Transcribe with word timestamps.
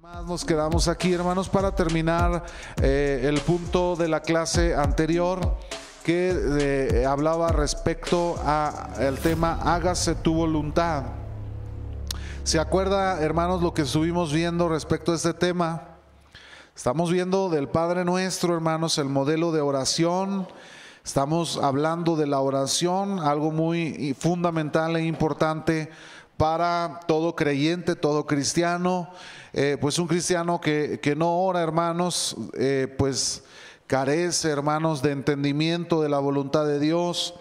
Nos 0.00 0.44
quedamos 0.44 0.86
aquí, 0.86 1.12
hermanos, 1.12 1.48
para 1.48 1.74
terminar 1.74 2.44
eh, 2.80 3.22
el 3.24 3.40
punto 3.40 3.96
de 3.96 4.06
la 4.06 4.20
clase 4.20 4.76
anterior 4.76 5.56
que 6.04 6.32
eh, 6.60 7.04
hablaba 7.04 7.48
respecto 7.48 8.40
al 8.44 9.18
tema 9.18 9.58
hágase 9.60 10.14
tu 10.14 10.34
voluntad. 10.34 11.02
¿Se 12.44 12.60
acuerda, 12.60 13.20
hermanos, 13.20 13.60
lo 13.60 13.74
que 13.74 13.82
estuvimos 13.82 14.32
viendo 14.32 14.68
respecto 14.68 15.10
a 15.10 15.16
este 15.16 15.34
tema? 15.34 15.96
Estamos 16.76 17.10
viendo 17.10 17.48
del 17.48 17.68
Padre 17.68 18.04
Nuestro, 18.04 18.54
hermanos, 18.54 18.98
el 18.98 19.08
modelo 19.08 19.50
de 19.50 19.62
oración. 19.62 20.46
Estamos 21.04 21.58
hablando 21.60 22.14
de 22.14 22.28
la 22.28 22.38
oración, 22.38 23.18
algo 23.18 23.50
muy 23.50 24.14
fundamental 24.16 24.94
e 24.94 25.06
importante 25.06 25.90
para 26.38 27.00
todo 27.06 27.36
creyente, 27.36 27.96
todo 27.96 28.26
cristiano. 28.26 29.10
Eh, 29.52 29.76
pues 29.78 29.98
un 29.98 30.06
cristiano 30.06 30.60
que, 30.60 31.00
que, 31.02 31.14
no 31.14 31.36
ora, 31.36 31.60
hermanos, 31.60 32.36
eh, 32.54 32.94
pues 32.96 33.42
carece, 33.86 34.48
hermanos, 34.48 35.02
de 35.02 35.10
entendimiento 35.10 36.00
de 36.00 36.08
la 36.08 36.20
voluntad 36.20 36.64
de 36.64 36.78
Dios, 36.78 37.34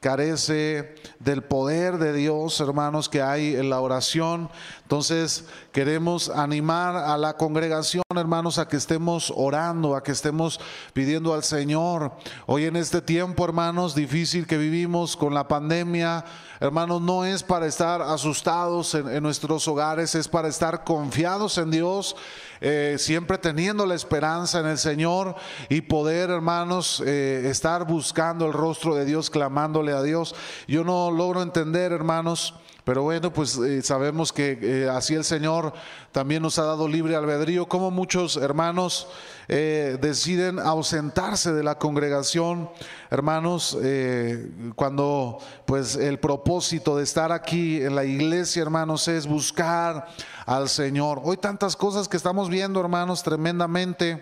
carece 0.00 0.96
del 1.20 1.42
poder 1.42 1.98
de 1.98 2.12
Dios, 2.12 2.58
hermanos, 2.60 3.08
que 3.08 3.22
hay 3.22 3.54
en 3.54 3.70
la 3.70 3.80
oración. 3.80 4.50
Entonces, 4.90 5.44
queremos 5.70 6.28
animar 6.28 6.96
a 6.96 7.16
la 7.16 7.36
congregación, 7.36 8.02
hermanos, 8.16 8.58
a 8.58 8.66
que 8.66 8.76
estemos 8.76 9.32
orando, 9.36 9.94
a 9.94 10.02
que 10.02 10.10
estemos 10.10 10.58
pidiendo 10.92 11.32
al 11.32 11.44
Señor. 11.44 12.10
Hoy 12.46 12.64
en 12.64 12.74
este 12.74 13.00
tiempo, 13.00 13.44
hermanos, 13.44 13.94
difícil 13.94 14.48
que 14.48 14.58
vivimos 14.58 15.16
con 15.16 15.32
la 15.32 15.46
pandemia, 15.46 16.24
hermanos, 16.58 17.00
no 17.02 17.24
es 17.24 17.44
para 17.44 17.68
estar 17.68 18.02
asustados 18.02 18.96
en, 18.96 19.22
nuestros 19.22 19.68
hogares, 19.68 20.16
es 20.16 20.26
para 20.26 20.48
estar 20.48 20.82
confiados 20.82 21.56
en 21.58 21.70
Dios, 21.70 22.16
eh, 22.60 22.96
siempre 22.98 23.38
teniendo 23.38 23.86
la 23.86 23.94
esperanza 23.94 24.58
en 24.58 24.66
el 24.66 24.78
Señor 24.78 25.36
y 25.68 25.82
poder, 25.82 26.30
hermanos, 26.30 27.00
eh, 27.06 27.42
estar 27.48 27.86
buscando 27.86 28.44
el 28.44 28.52
rostro 28.52 28.96
de 28.96 29.04
Dios, 29.04 29.30
clamándole 29.30 29.92
a 29.92 30.02
Dios. 30.02 30.34
Yo 30.66 30.82
no 30.82 31.12
logro 31.12 31.42
entender, 31.42 31.92
hermanos, 31.92 32.54
pero 32.90 33.04
bueno, 33.04 33.32
pues 33.32 33.56
eh, 33.56 33.82
sabemos 33.82 34.32
que 34.32 34.58
eh, 34.60 34.88
así 34.88 35.14
el 35.14 35.22
Señor 35.22 35.72
también 36.10 36.42
nos 36.42 36.58
ha 36.58 36.64
dado 36.64 36.88
libre 36.88 37.14
albedrío, 37.14 37.66
como 37.66 37.92
muchos 37.92 38.36
hermanos 38.36 39.06
eh, 39.46 39.96
deciden 40.00 40.58
ausentarse 40.58 41.52
de 41.52 41.62
la 41.62 41.78
congregación, 41.78 42.68
hermanos, 43.08 43.78
cuando 44.74 45.38
pues 45.66 45.94
el 45.94 46.18
propósito 46.18 46.96
de 46.96 47.04
estar 47.04 47.30
aquí 47.30 47.80
en 47.80 47.94
la 47.94 48.04
iglesia, 48.04 48.60
hermanos, 48.60 49.06
es 49.06 49.28
buscar 49.28 50.08
al 50.44 50.68
Señor. 50.68 51.20
Hoy 51.22 51.36
tantas 51.36 51.76
cosas 51.76 52.08
que 52.08 52.16
estamos 52.16 52.50
viendo, 52.50 52.80
hermanos, 52.80 53.22
tremendamente. 53.22 54.20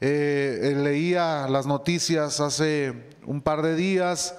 leía 0.00 1.48
las 1.48 1.66
noticias 1.66 2.38
hace 2.38 3.10
un 3.26 3.42
par 3.42 3.62
de 3.62 3.74
días 3.74 4.36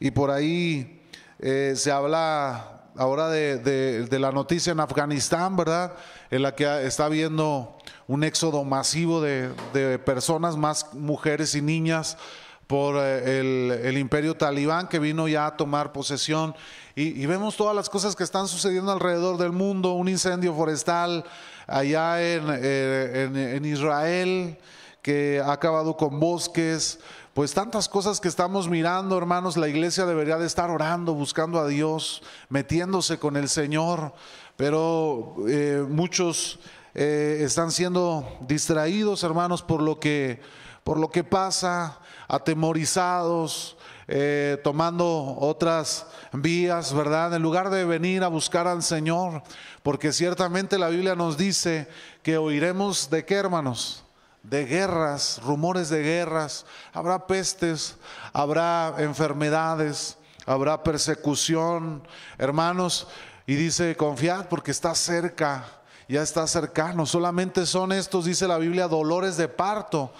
y 0.00 0.10
por 0.10 0.32
ahí 0.32 0.97
eh, 1.40 1.74
se 1.76 1.92
habla 1.92 2.82
ahora 2.96 3.28
de, 3.28 4.08
la 4.10 4.32
noticia 4.32 4.72
en 4.72 4.80
Afganistán, 4.80 5.56
¿verdad? 5.56 5.94
En 6.30 6.42
la 6.42 6.54
que 6.54 6.86
está 6.86 7.04
habiendo 7.04 7.78
un 8.08 8.24
éxodo 8.24 8.64
masivo 8.64 9.20
de, 9.20 9.98
personas, 10.04 10.56
más 10.56 10.92
mujeres 10.94 11.54
y 11.54 11.62
niñas, 11.62 12.18
por 12.66 12.96
eh, 12.98 13.78
el, 13.88 13.96
imperio 13.96 14.36
talibán 14.36 14.88
que 14.88 14.98
vino 14.98 15.28
ya 15.28 15.46
a 15.46 15.56
tomar 15.56 15.92
posesión. 15.92 16.54
Y, 16.96 17.24
vemos 17.26 17.56
todas 17.56 17.76
las 17.76 17.88
cosas 17.88 18.16
que 18.16 18.24
están 18.24 18.48
sucediendo 18.48 18.90
alrededor 18.90 19.38
del 19.38 19.52
mundo, 19.52 19.92
un 19.92 20.08
incendio 20.08 20.52
forestal 20.54 21.24
allá 21.68 22.20
en, 22.20 22.44
eh, 22.48 23.54
en 23.54 23.64
Israel 23.64 24.58
que 25.02 25.40
ha 25.42 25.52
acabado 25.52 25.96
con 25.96 26.18
bosques, 26.18 26.98
pues 27.38 27.54
tantas 27.54 27.88
cosas 27.88 28.20
que 28.20 28.26
estamos 28.26 28.68
mirando, 28.68 29.16
hermanos, 29.16 29.56
la 29.56 29.68
iglesia 29.68 30.04
debería 30.04 30.38
de 30.38 30.46
estar 30.48 30.70
orando, 30.70 31.14
buscando 31.14 31.60
a 31.60 31.68
Dios, 31.68 32.20
metiéndose 32.48 33.20
con 33.20 33.36
el 33.36 33.48
Señor, 33.48 34.12
pero 34.56 35.36
eh, 35.48 35.86
muchos 35.88 36.58
eh, 36.96 37.38
están 37.42 37.70
siendo 37.70 38.28
distraídos, 38.48 39.22
hermanos, 39.22 39.62
por 39.62 39.80
lo 39.80 40.00
que, 40.00 40.40
por 40.82 40.98
lo 40.98 41.12
que 41.12 41.22
pasa, 41.22 42.00
atemorizados, 42.26 43.76
eh, 44.08 44.60
tomando 44.64 45.36
otras 45.38 46.08
vías, 46.32 46.92
¿verdad? 46.92 47.32
En 47.34 47.42
lugar 47.42 47.70
de 47.70 47.84
venir 47.84 48.24
a 48.24 48.26
buscar 48.26 48.66
al 48.66 48.82
Señor, 48.82 49.44
porque 49.84 50.12
ciertamente 50.12 50.76
la 50.76 50.88
Biblia 50.88 51.14
nos 51.14 51.38
dice 51.38 51.86
que 52.24 52.36
oiremos 52.36 53.10
de 53.10 53.24
qué, 53.24 53.36
hermanos? 53.36 54.02
De 54.48 54.64
guerras, 54.64 55.40
rumores 55.44 55.90
de 55.90 56.02
guerras, 56.02 56.64
habrá 56.92 57.26
pestes, 57.26 57.96
habrá 58.32 58.94
enfermedades, 58.98 60.16
habrá 60.46 60.82
persecución, 60.82 62.02
hermanos, 62.38 63.08
y 63.46 63.54
dice, 63.56 63.94
confiad 63.96 64.46
porque 64.46 64.70
está 64.70 64.94
cerca, 64.94 65.66
ya 66.08 66.22
está 66.22 66.46
cercano, 66.46 67.04
solamente 67.04 67.66
son 67.66 67.92
estos, 67.92 68.24
dice 68.24 68.48
la 68.48 68.56
Biblia, 68.56 68.88
dolores 68.88 69.36
de 69.36 69.48
parto, 69.48 70.12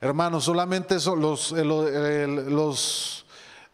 hermanos, 0.00 0.44
solamente 0.44 1.00
son 1.00 1.20
los, 1.20 1.50
los, 1.50 3.24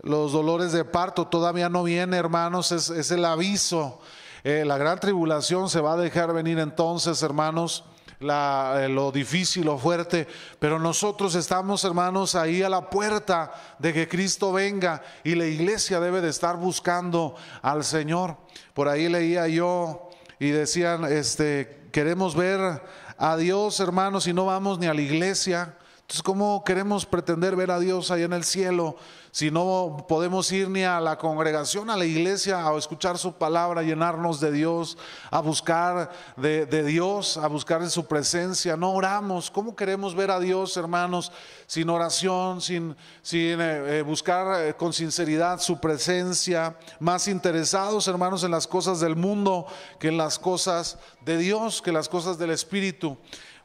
dolores 0.02 0.72
de 0.72 0.84
parto, 0.86 1.26
todavía 1.26 1.68
no 1.68 1.82
viene, 1.82 2.16
hermanos, 2.16 2.72
es, 2.72 3.10
el 3.10 3.26
aviso, 3.26 4.00
eh, 4.42 4.64
la 4.64 4.78
gran 4.78 4.98
tribulación 5.00 5.68
se 5.68 5.82
va 5.82 5.92
a 5.92 5.96
dejar 5.98 6.32
venir 6.32 6.58
entonces, 6.58 7.22
hermanos, 7.22 7.84
eh, 8.20 8.88
lo 8.90 9.12
difícil, 9.12 9.66
lo 9.66 9.78
fuerte, 9.78 10.26
pero 10.58 10.80
nosotros 10.80 11.36
estamos, 11.36 11.84
hermanos, 11.84 12.34
ahí 12.34 12.62
a 12.62 12.68
la 12.68 12.90
puerta 12.90 13.52
de 13.78 13.92
que 13.92 14.08
Cristo 14.08 14.52
venga 14.52 15.02
y 15.22 15.36
la 15.36 15.46
iglesia 15.46 16.00
debe 16.00 16.20
de 16.20 16.30
estar 16.30 16.56
buscando 16.56 17.36
al 17.62 17.84
Señor. 17.84 18.36
Por 18.74 18.88
ahí 18.88 19.08
leía 19.08 19.46
yo 19.46 20.10
y 20.40 20.50
decían, 20.50 21.04
este, 21.04 21.88
queremos 21.92 22.34
ver 22.34 22.82
a 23.16 23.36
Dios, 23.36 23.78
hermanos, 23.78 24.26
y 24.26 24.32
no 24.32 24.46
vamos 24.46 24.80
ni 24.80 24.86
a 24.86 24.94
la 24.94 25.02
iglesia. 25.02 25.77
Entonces, 26.08 26.22
¿cómo 26.22 26.64
queremos 26.64 27.04
pretender 27.04 27.54
ver 27.54 27.70
a 27.70 27.78
Dios 27.78 28.10
ahí 28.10 28.22
en 28.22 28.32
el 28.32 28.42
cielo 28.42 28.96
si 29.30 29.50
no 29.50 30.06
podemos 30.08 30.50
ir 30.52 30.70
ni 30.70 30.82
a 30.82 31.00
la 31.00 31.18
congregación, 31.18 31.90
a 31.90 31.98
la 31.98 32.06
iglesia, 32.06 32.66
a 32.66 32.74
escuchar 32.78 33.18
su 33.18 33.34
palabra, 33.34 33.82
a 33.82 33.84
llenarnos 33.84 34.40
de 34.40 34.50
Dios, 34.50 34.96
a 35.30 35.40
buscar 35.40 36.10
de, 36.38 36.64
Dios, 36.82 37.36
a 37.36 37.46
buscar 37.46 37.82
de 37.82 37.90
su 37.90 38.06
presencia? 38.06 38.74
No 38.74 38.92
oramos. 38.92 39.50
¿Cómo 39.50 39.76
queremos 39.76 40.14
ver 40.14 40.30
a 40.30 40.40
Dios, 40.40 40.78
hermanos, 40.78 41.30
sin 41.66 41.90
oración, 41.90 42.62
sin, 42.62 42.96
sin 43.20 43.60
eh, 43.60 43.98
eh, 43.98 44.02
buscar 44.02 44.64
eh, 44.64 44.72
con 44.72 44.94
sinceridad 44.94 45.60
su 45.60 45.78
presencia, 45.78 46.78
más 47.00 47.28
interesados, 47.28 48.08
hermanos, 48.08 48.44
en 48.44 48.52
las 48.52 48.66
cosas 48.66 48.98
del 49.00 49.14
mundo 49.14 49.66
que 50.00 50.08
en 50.08 50.16
las 50.16 50.38
cosas 50.38 50.96
de 51.26 51.36
Dios, 51.36 51.82
que 51.82 51.92
las 51.92 52.08
cosas 52.08 52.38
del 52.38 52.48
Espíritu? 52.48 53.18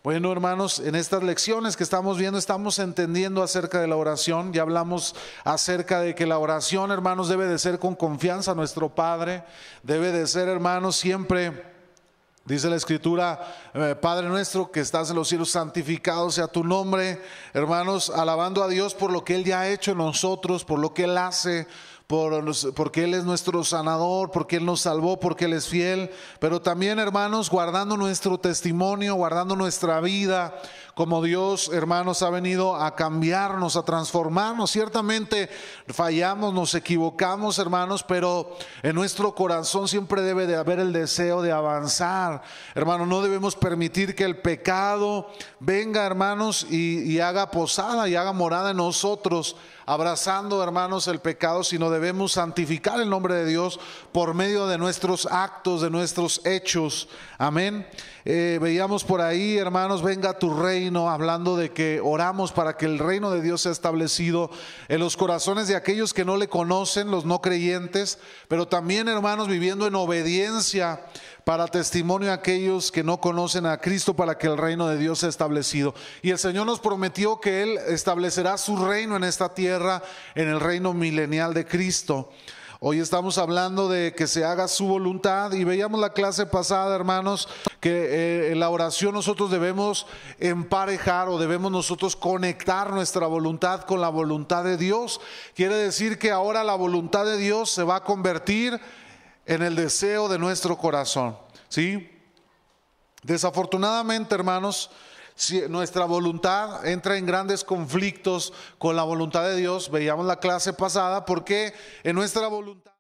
Bueno, 0.03 0.33
hermanos, 0.33 0.79
en 0.79 0.95
estas 0.95 1.23
lecciones 1.23 1.77
que 1.77 1.83
estamos 1.83 2.17
viendo 2.17 2.37
estamos 2.37 2.77
entendiendo 2.77 3.41
acerca 3.41 3.79
de 3.79 3.87
la 3.87 3.95
oración. 3.95 4.51
Ya 4.51 4.61
hablamos 4.61 5.15
acerca 5.45 6.01
de 6.01 6.13
que 6.13 6.27
la 6.27 6.39
oración, 6.39 6.91
hermanos, 6.91 7.29
debe 7.29 7.47
de 7.47 7.57
ser 7.57 7.79
con 7.79 7.95
confianza 7.95 8.51
a 8.51 8.55
nuestro 8.55 8.93
Padre. 8.93 9.45
Debe 9.81 10.11
de 10.11 10.27
ser, 10.27 10.49
hermanos, 10.49 10.97
siempre... 10.97 11.71
Dice 12.45 12.69
la 12.69 12.75
escritura, 12.75 13.39
eh, 13.73 13.95
Padre 13.95 14.27
nuestro 14.27 14.69
que 14.69 14.81
estás 14.81 15.09
en 15.09 15.15
los 15.15 15.29
cielos, 15.29 15.49
santificado 15.49 16.29
sea 16.29 16.47
tu 16.47 16.65
nombre. 16.65 17.21
Hermanos, 17.53 18.09
alabando 18.09 18.61
a 18.61 18.67
Dios 18.67 18.93
por 18.93 19.13
lo 19.13 19.23
que 19.23 19.35
Él 19.35 19.45
ya 19.45 19.61
ha 19.61 19.69
hecho 19.69 19.91
en 19.91 19.99
nosotros, 19.99 20.65
por 20.65 20.77
lo 20.77 20.93
que 20.93 21.05
Él 21.05 21.17
hace, 21.17 21.67
porque 22.07 23.03
Él 23.03 23.13
es 23.13 23.23
nuestro 23.23 23.63
sanador, 23.63 24.31
porque 24.31 24.57
Él 24.57 24.65
nos 24.65 24.81
salvó, 24.81 25.19
porque 25.19 25.45
Él 25.45 25.53
es 25.53 25.67
fiel, 25.67 26.11
pero 26.39 26.61
también 26.61 26.99
hermanos, 26.99 27.49
guardando 27.49 27.97
nuestro 27.97 28.37
testimonio, 28.37 29.15
guardando 29.15 29.55
nuestra 29.55 29.99
vida, 29.99 30.53
como 30.95 31.23
Dios, 31.23 31.71
hermanos, 31.73 32.21
ha 32.21 32.29
venido 32.29 32.75
a 32.75 32.95
cambiarnos, 32.95 33.75
a 33.75 33.83
transformarnos. 33.83 34.69
Ciertamente 34.69 35.49
fallamos, 35.87 36.53
nos 36.53 36.75
equivocamos, 36.75 37.57
hermanos, 37.57 38.03
pero 38.03 38.55
en 38.83 38.93
nuestro 38.93 39.33
corazón 39.33 39.87
siempre 39.87 40.21
debe 40.21 40.45
de 40.45 40.55
haber 40.55 40.79
el 40.79 40.93
deseo 40.93 41.41
de 41.41 41.51
avanzar. 41.51 42.43
Hermanos, 42.75 43.07
no 43.07 43.23
debemos 43.23 43.55
permitir 43.55 44.13
que 44.13 44.23
el 44.23 44.37
pecado 44.37 45.27
venga, 45.59 46.05
hermanos, 46.05 46.67
y, 46.69 47.19
haga 47.19 47.49
posada 47.49 48.07
y 48.09 48.15
haga 48.15 48.33
morada 48.33 48.71
en 48.71 48.77
nosotros 48.77 49.55
abrazando, 49.85 50.63
hermanos, 50.63 51.07
el 51.07 51.19
pecado, 51.19 51.63
sino 51.63 51.89
debemos 51.89 52.33
santificar 52.33 52.99
el 53.01 53.09
nombre 53.09 53.35
de 53.35 53.45
Dios 53.45 53.79
por 54.11 54.33
medio 54.33 54.67
de 54.67 54.77
nuestros 54.77 55.25
actos, 55.25 55.81
de 55.81 55.89
nuestros 55.89 56.41
hechos. 56.45 57.09
Amén. 57.37 57.85
Eh, 58.25 58.59
veíamos 58.61 59.03
por 59.03 59.19
ahí, 59.19 59.57
hermanos, 59.57 60.01
venga 60.01 60.39
tu 60.39 60.57
hablando 61.09 61.55
de 61.55 61.71
que 61.71 62.01
oramos 62.01 62.51
para 62.51 62.77
que 62.77 62.85
el 62.85 62.99
reino 62.99 63.31
de 63.31 63.41
Dios 63.41 63.61
sea 63.61 63.71
establecido 63.71 64.49
en 64.87 64.99
los 64.99 65.17
corazones 65.17 65.67
de 65.67 65.75
aquellos 65.75 66.13
que 66.13 66.25
no 66.25 66.37
le 66.37 66.47
conocen, 66.47 67.11
los 67.11 67.25
no 67.25 67.41
creyentes, 67.41 68.19
pero 68.47 68.67
también, 68.67 69.07
hermanos, 69.07 69.47
viviendo 69.47 69.87
en 69.87 69.95
obediencia 69.95 71.01
para 71.43 71.67
testimonio 71.67 72.31
a 72.31 72.35
aquellos 72.35 72.91
que 72.91 73.03
no 73.03 73.19
conocen 73.19 73.65
a 73.65 73.77
Cristo 73.77 74.15
para 74.15 74.37
que 74.37 74.47
el 74.47 74.57
reino 74.57 74.87
de 74.87 74.97
Dios 74.97 75.19
sea 75.19 75.29
establecido. 75.29 75.93
Y 76.21 76.31
el 76.31 76.37
Señor 76.37 76.65
nos 76.65 76.79
prometió 76.79 77.39
que 77.39 77.63
Él 77.63 77.79
establecerá 77.87 78.57
su 78.57 78.77
reino 78.77 79.15
en 79.15 79.23
esta 79.23 79.53
tierra, 79.53 80.01
en 80.35 80.47
el 80.47 80.59
reino 80.59 80.93
milenial 80.93 81.53
de 81.53 81.65
Cristo. 81.65 82.29
Hoy 82.85 82.99
estamos 82.99 83.37
hablando 83.37 83.87
de 83.87 84.13
que 84.13 84.27
se 84.27 84.43
haga 84.43 84.67
su 84.67 84.85
voluntad 84.85 85.53
y 85.53 85.63
veíamos 85.63 86.01
la 86.01 86.11
clase 86.11 86.45
pasada, 86.45 86.93
hermanos, 86.93 87.47
que 87.79 87.89
eh, 87.91 88.51
en 88.51 88.59
la 88.59 88.69
oración 88.69 89.13
nosotros 89.13 89.49
debemos 89.49 90.05
emparejar 90.37 91.29
o 91.29 91.37
debemos 91.37 91.71
nosotros 91.71 92.17
conectar 92.17 92.91
nuestra 92.91 93.25
voluntad 93.25 93.83
con 93.83 94.01
la 94.01 94.09
voluntad 94.09 94.65
de 94.65 94.75
Dios. 94.75 95.21
Quiere 95.55 95.75
decir 95.75 96.19
que 96.19 96.31
ahora 96.31 96.65
la 96.65 96.75
voluntad 96.75 97.23
de 97.23 97.37
Dios 97.37 97.69
se 97.69 97.83
va 97.83 97.95
a 97.95 98.03
convertir 98.03 98.77
en 99.45 99.63
el 99.63 99.77
deseo 99.77 100.27
de 100.27 100.37
nuestro 100.37 100.77
corazón, 100.77 101.37
¿sí? 101.69 102.11
Desafortunadamente, 103.21 104.35
hermanos, 104.35 104.91
si 105.35 105.61
nuestra 105.67 106.05
voluntad 106.05 106.85
entra 106.85 107.17
en 107.17 107.25
grandes 107.25 107.63
conflictos 107.63 108.53
con 108.77 108.95
la 108.95 109.03
voluntad 109.03 109.43
de 109.43 109.55
Dios, 109.55 109.89
veíamos 109.89 110.25
la 110.25 110.39
clase 110.39 110.73
pasada, 110.73 111.25
porque 111.25 111.73
en 112.03 112.15
nuestra 112.15 112.47
voluntad, 112.47 112.93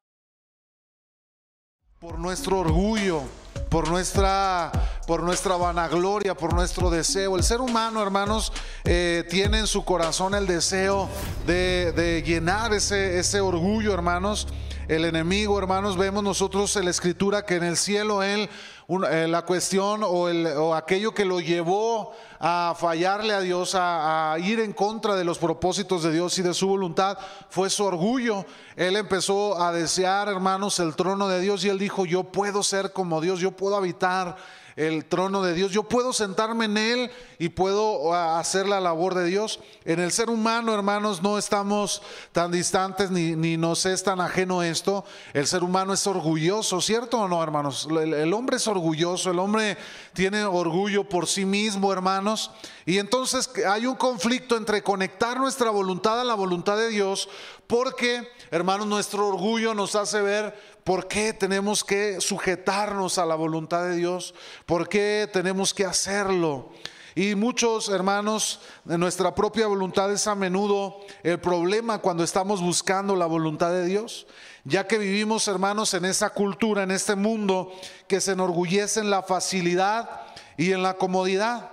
por 1.99 2.19
nuestro 2.19 2.59
orgullo, 2.59 3.21
por 3.69 3.87
nuestra, 3.87 4.71
por 5.07 5.23
nuestra 5.23 5.55
vanagloria, 5.55 6.35
por 6.35 6.53
nuestro 6.53 6.89
deseo. 6.89 7.37
El 7.37 7.43
ser 7.43 7.61
humano, 7.61 8.03
hermanos, 8.03 8.51
eh, 8.83 9.25
tiene 9.29 9.59
en 9.59 9.67
su 9.67 9.83
corazón 9.83 10.35
el 10.35 10.45
deseo 10.45 11.09
de, 11.47 12.23
llenar 12.25 12.73
ese, 12.73 13.19
ese 13.19 13.41
orgullo, 13.41 13.93
hermanos. 13.93 14.47
El 14.87 15.05
enemigo, 15.05 15.57
hermanos, 15.57 15.97
vemos 15.97 16.23
nosotros 16.23 16.75
en 16.75 16.85
la 16.85 16.91
escritura 16.91 17.45
que 17.45 17.55
en 17.55 17.63
el 17.63 17.77
cielo 17.77 18.21
Él 18.21 18.49
eh, 18.87 19.27
la 19.27 19.43
cuestión 19.43 20.01
o, 20.03 20.75
aquello 20.75 21.13
que 21.13 21.23
lo 21.23 21.39
llevó 21.39 22.13
a 22.39 22.75
fallarle 22.77 23.33
a 23.33 23.39
Dios, 23.39 23.75
a, 23.79 24.35
ir 24.39 24.59
en 24.59 24.73
contra 24.73 25.15
de 25.15 25.23
los 25.23 25.37
propósitos 25.37 26.03
de 26.03 26.11
Dios 26.11 26.37
y 26.37 26.41
de 26.41 26.53
su 26.53 26.67
voluntad, 26.67 27.17
fue 27.49 27.69
su 27.69 27.85
orgullo. 27.85 28.45
Él 28.75 28.95
empezó 28.97 29.61
a 29.61 29.71
desear, 29.71 30.27
hermanos, 30.27 30.79
el 30.79 30.95
trono 30.95 31.27
de 31.27 31.39
Dios 31.39 31.63
y 31.63 31.69
él 31.69 31.79
dijo, 31.79 32.05
yo 32.05 32.25
puedo 32.25 32.61
ser 32.63 32.91
como 32.91 33.21
Dios, 33.21 33.39
yo 33.39 33.51
puedo 33.51 33.75
habitar 33.77 34.35
el 34.75 35.05
trono 35.05 35.41
de 35.41 35.53
Dios. 35.53 35.71
Yo 35.71 35.83
puedo 35.83 36.13
sentarme 36.13 36.65
en 36.65 36.77
él 36.77 37.11
y 37.39 37.49
puedo 37.49 38.13
ah, 38.13 38.39
hacer 38.39 38.67
la 38.67 38.79
labor 38.79 39.13
de 39.15 39.25
Dios. 39.25 39.59
En 39.85 39.99
el 39.99 40.11
ser 40.11 40.29
humano, 40.29 40.73
hermanos, 40.73 41.21
no 41.21 41.37
estamos 41.37 42.01
tan 42.31 42.51
distantes 42.51 43.11
ni, 43.11 43.57
nos 43.57 43.85
es 43.85 44.03
tan 44.03 44.21
ajeno 44.21 44.63
esto. 44.63 45.05
El 45.33 45.47
ser 45.47 45.63
humano 45.63 45.93
es 45.93 46.05
orgulloso, 46.07 46.81
¿cierto 46.81 47.19
o 47.19 47.27
no, 47.27 47.41
hermanos? 47.41 47.87
El, 47.89 48.13
el 48.13 48.33
hombre 48.33 48.57
es 48.57 48.67
orgulloso, 48.67 49.31
el 49.31 49.39
hombre 49.39 49.77
tiene 50.13 50.43
orgullo 50.45 51.07
por 51.07 51.27
sí 51.27 51.45
mismo, 51.45 51.91
hermanos. 51.91 52.51
Y 52.85 52.97
entonces 52.97 53.49
hay 53.67 53.85
un 53.85 53.95
conflicto 53.95 54.57
entre 54.57 54.83
conectar 54.83 55.39
nuestra 55.39 55.69
voluntad 55.69 56.19
a 56.19 56.23
la 56.23 56.33
voluntad 56.33 56.77
de 56.77 56.89
Dios, 56.89 57.29
porque, 57.67 58.27
hermanos, 58.51 58.87
nuestro 58.87 59.27
orgullo 59.27 59.73
nos 59.73 59.95
hace 59.95 60.21
ver 60.21 60.72
¿Por 60.83 61.07
qué 61.07 61.31
tenemos 61.31 61.83
que 61.83 62.19
sujetarnos 62.19 63.17
a 63.17 63.25
la 63.25 63.35
voluntad 63.35 63.83
de 63.83 63.95
Dios? 63.95 64.35
¿Por 64.65 64.89
qué 64.89 65.29
tenemos 65.31 65.73
que 65.73 65.85
hacerlo? 65.85 66.71
Y 67.15 67.35
muchos 67.35 67.87
hermanos, 67.87 68.59
de 68.83 68.97
nuestra 68.97 69.33
propia 69.33 69.67
voluntad 69.67 70.11
es 70.11 70.27
a 70.27 70.35
menudo 70.35 70.99
el 71.21 71.39
problema 71.39 71.99
cuando 71.99 72.23
estamos 72.23 72.59
buscando 72.59 73.15
la 73.15 73.27
voluntad 73.27 73.71
de 73.71 73.85
Dios, 73.85 74.27
ya 74.65 74.85
que 74.85 74.97
vivimos 74.97 75.47
hermanos 75.47 75.93
en 75.93 76.03
esa 76.03 76.31
cultura, 76.31 76.83
en 76.83 76.91
este 76.91 77.15
mundo 77.15 77.71
que 78.07 78.19
se 78.19 78.33
enorgullece 78.33 78.99
en 78.99 79.09
la 79.09 79.23
facilidad 79.23 80.09
y 80.57 80.73
en 80.73 80.83
la 80.83 80.95
comodidad. 80.95 81.71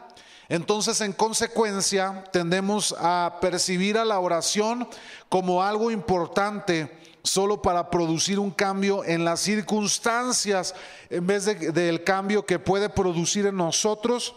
Entonces, 0.48 1.00
en 1.00 1.14
consecuencia, 1.14 2.24
tendemos 2.32 2.94
a 2.98 3.38
percibir 3.40 3.98
a 3.98 4.04
la 4.04 4.20
oración 4.20 4.88
como 5.28 5.62
algo 5.62 5.90
importante 5.90 6.99
solo 7.22 7.62
para 7.62 7.90
producir 7.90 8.38
un 8.38 8.50
cambio 8.50 9.04
en 9.04 9.24
las 9.24 9.40
circunstancias 9.40 10.74
en 11.10 11.26
vez 11.26 11.44
del 11.44 12.04
cambio 12.04 12.46
que 12.46 12.58
puede 12.58 12.88
producir 12.88 13.46
en 13.46 13.56
nosotros 13.56 14.34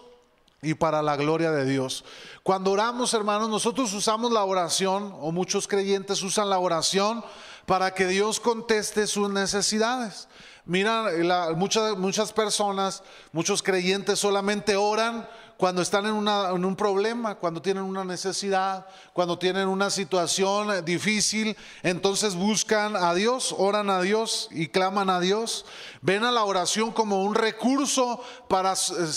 y 0.62 0.74
para 0.74 1.02
la 1.02 1.16
gloria 1.16 1.52
de 1.52 1.66
Dios. 1.66 2.04
Cuando 2.42 2.72
oramos, 2.72 3.14
hermanos, 3.14 3.50
nosotros 3.50 3.94
usamos 3.94 4.32
la 4.32 4.44
oración, 4.44 5.14
o 5.20 5.32
muchos 5.32 5.68
creyentes 5.68 6.24
usan 6.24 6.50
la 6.50 6.60
oración 6.60 7.24
para 7.66 7.94
que 7.94 8.08
Dios 8.08 8.40
conteste 8.40 9.08
sus 9.08 9.30
necesidades. 9.30 10.28
Mira, 10.66 11.10
muchas, 11.56 11.98
muchas 11.98 12.32
personas, 12.32 13.04
muchos 13.34 13.62
creyentes 13.62 14.20
solamente 14.20 14.78
oran 14.78 15.28
cuando 15.64 15.82
están 15.82 16.06
en, 16.06 16.66
un 16.66 16.76
problema, 16.76 17.36
cuando 17.36 17.62
tienen 17.62 17.84
una 17.84 18.04
necesidad, 18.04 18.86
cuando 19.14 19.40
tienen 19.40 19.70
una 19.70 19.90
situación 19.90 20.84
difícil, 20.84 21.56
entonces 21.84 22.36
buscan 22.36 22.98
a 22.98 23.14
Dios, 23.14 23.56
oran 23.58 23.90
a 23.90 24.02
Dios 24.02 24.50
y 24.52 24.68
claman 24.68 25.10
a 25.10 25.22
Dios. 25.22 25.66
Ven 26.02 26.26
a 26.26 26.34
la 26.34 26.44
oración 26.44 26.92
como 26.92 27.24
un 27.24 27.34
recurso 27.34 28.22
para, 28.50 28.74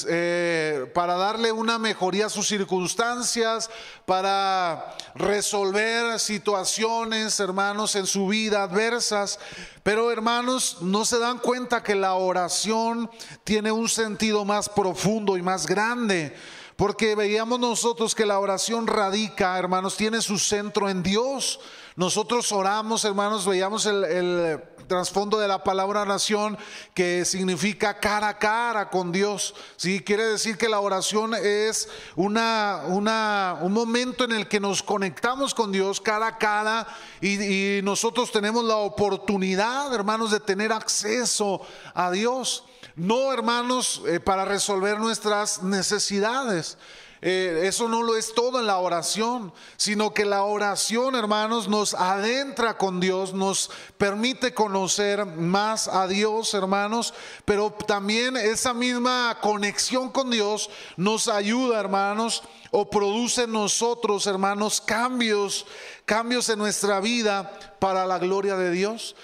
eh, 0.08 0.88
para 0.94 1.16
darle 1.16 1.50
una 1.50 1.81
mejoría 1.81 2.26
a 2.26 2.31
sus 2.31 2.46
circunstancias, 2.46 3.69
para 4.04 4.94
resolver 5.16 6.20
situaciones, 6.20 7.40
hermanos, 7.40 7.96
en 7.96 8.06
su 8.06 8.28
vida 8.28 8.62
adversas. 8.62 9.40
Pero 9.86 10.10
hermanos, 10.10 10.78
no 10.80 11.04
se 11.04 11.20
dan 11.20 11.38
cuenta 11.38 11.84
que 11.84 11.94
la 11.94 12.14
oración 12.14 13.08
tiene 13.44 13.70
un 13.70 13.88
sentido 13.88 14.44
más 14.44 14.68
profundo 14.68 15.36
y 15.36 15.42
más 15.42 15.64
grande. 15.68 16.34
Porque 16.74 17.14
veíamos 17.14 17.60
nosotros 17.60 18.12
que 18.12 18.26
la 18.26 18.40
oración 18.40 18.88
radica, 18.88 19.56
hermanos, 19.56 19.96
tiene 19.96 20.20
su 20.22 20.40
centro 20.40 20.88
en 20.88 21.04
Dios. 21.04 21.60
Nosotros 21.96 22.52
oramos, 22.52 23.04
hermanos, 23.04 23.46
veíamos 23.46 23.87
el 23.87 24.60
trasfondo 24.87 25.38
de 25.38 25.48
la 25.48 25.62
palabra 25.62 26.02
oración 26.02 26.56
que 26.94 27.25
significa 27.25 27.98
cara 27.98 28.28
a 28.28 28.38
cara 28.38 28.88
con 28.88 29.12
Dios. 29.12 29.54
¿sí? 29.76 30.00
Quiere 30.00 30.25
decir 30.25 30.56
que 30.56 30.69
la 30.69 30.81
oración 30.81 31.34
es 31.34 31.88
una, 32.14 32.82
una, 32.87 33.58
un 33.60 33.72
momento 33.72 34.25
en 34.25 34.32
el 34.32 34.48
que 34.48 34.60
nos 34.60 34.82
conectamos 34.82 35.54
con 35.54 35.72
Dios 35.72 36.00
cara 36.00 36.26
a 36.28 36.38
cara 36.38 36.87
y, 37.20 37.81
nosotros 37.82 38.32
tenemos 38.32 38.64
la 38.64 38.76
oportunidad, 38.76 39.93
hermanos, 39.94 40.31
de 40.31 40.40
tener 40.40 40.72
acceso 40.72 41.60
a 41.94 42.10
Dios. 42.10 42.64
No, 42.94 43.32
hermanos, 43.32 44.02
eh, 44.06 44.20
para 44.20 44.44
resolver 44.44 44.98
nuestras 44.98 45.62
necesidades. 45.62 46.79
Eh, 47.28 47.66
eso 47.66 47.88
no 47.88 48.04
lo 48.04 48.14
es 48.14 48.34
todo 48.34 48.60
en 48.60 48.68
la 48.68 48.78
oración, 48.78 49.52
sino 49.76 50.14
que 50.14 50.24
la 50.24 50.44
oración, 50.44 51.16
hermanos, 51.16 51.66
nos 51.66 51.92
adentra 51.94 52.78
con 52.78 53.00
Dios, 53.00 53.34
nos 53.34 53.68
permite 53.98 54.54
conocer 54.54 55.26
más 55.26 55.88
a 55.88 56.06
Dios, 56.06 56.54
hermanos, 56.54 57.14
pero 57.44 57.72
también 57.72 58.36
esa 58.36 58.72
misma 58.72 59.38
conexión 59.42 60.12
con 60.12 60.30
Dios 60.30 60.70
nos 60.96 61.26
ayuda, 61.26 61.80
hermanos, 61.80 62.44
o 62.70 62.88
produce 62.88 63.42
en 63.42 63.50
nosotros, 63.50 64.28
hermanos, 64.28 64.80
cambios, 64.80 65.66
cambios 66.04 66.48
en 66.48 66.60
nuestra 66.60 67.00
vida 67.00 67.58
para 67.80 68.06
la 68.06 68.20
gloria 68.20 68.54
de 68.54 68.70
Dios. 68.70 69.16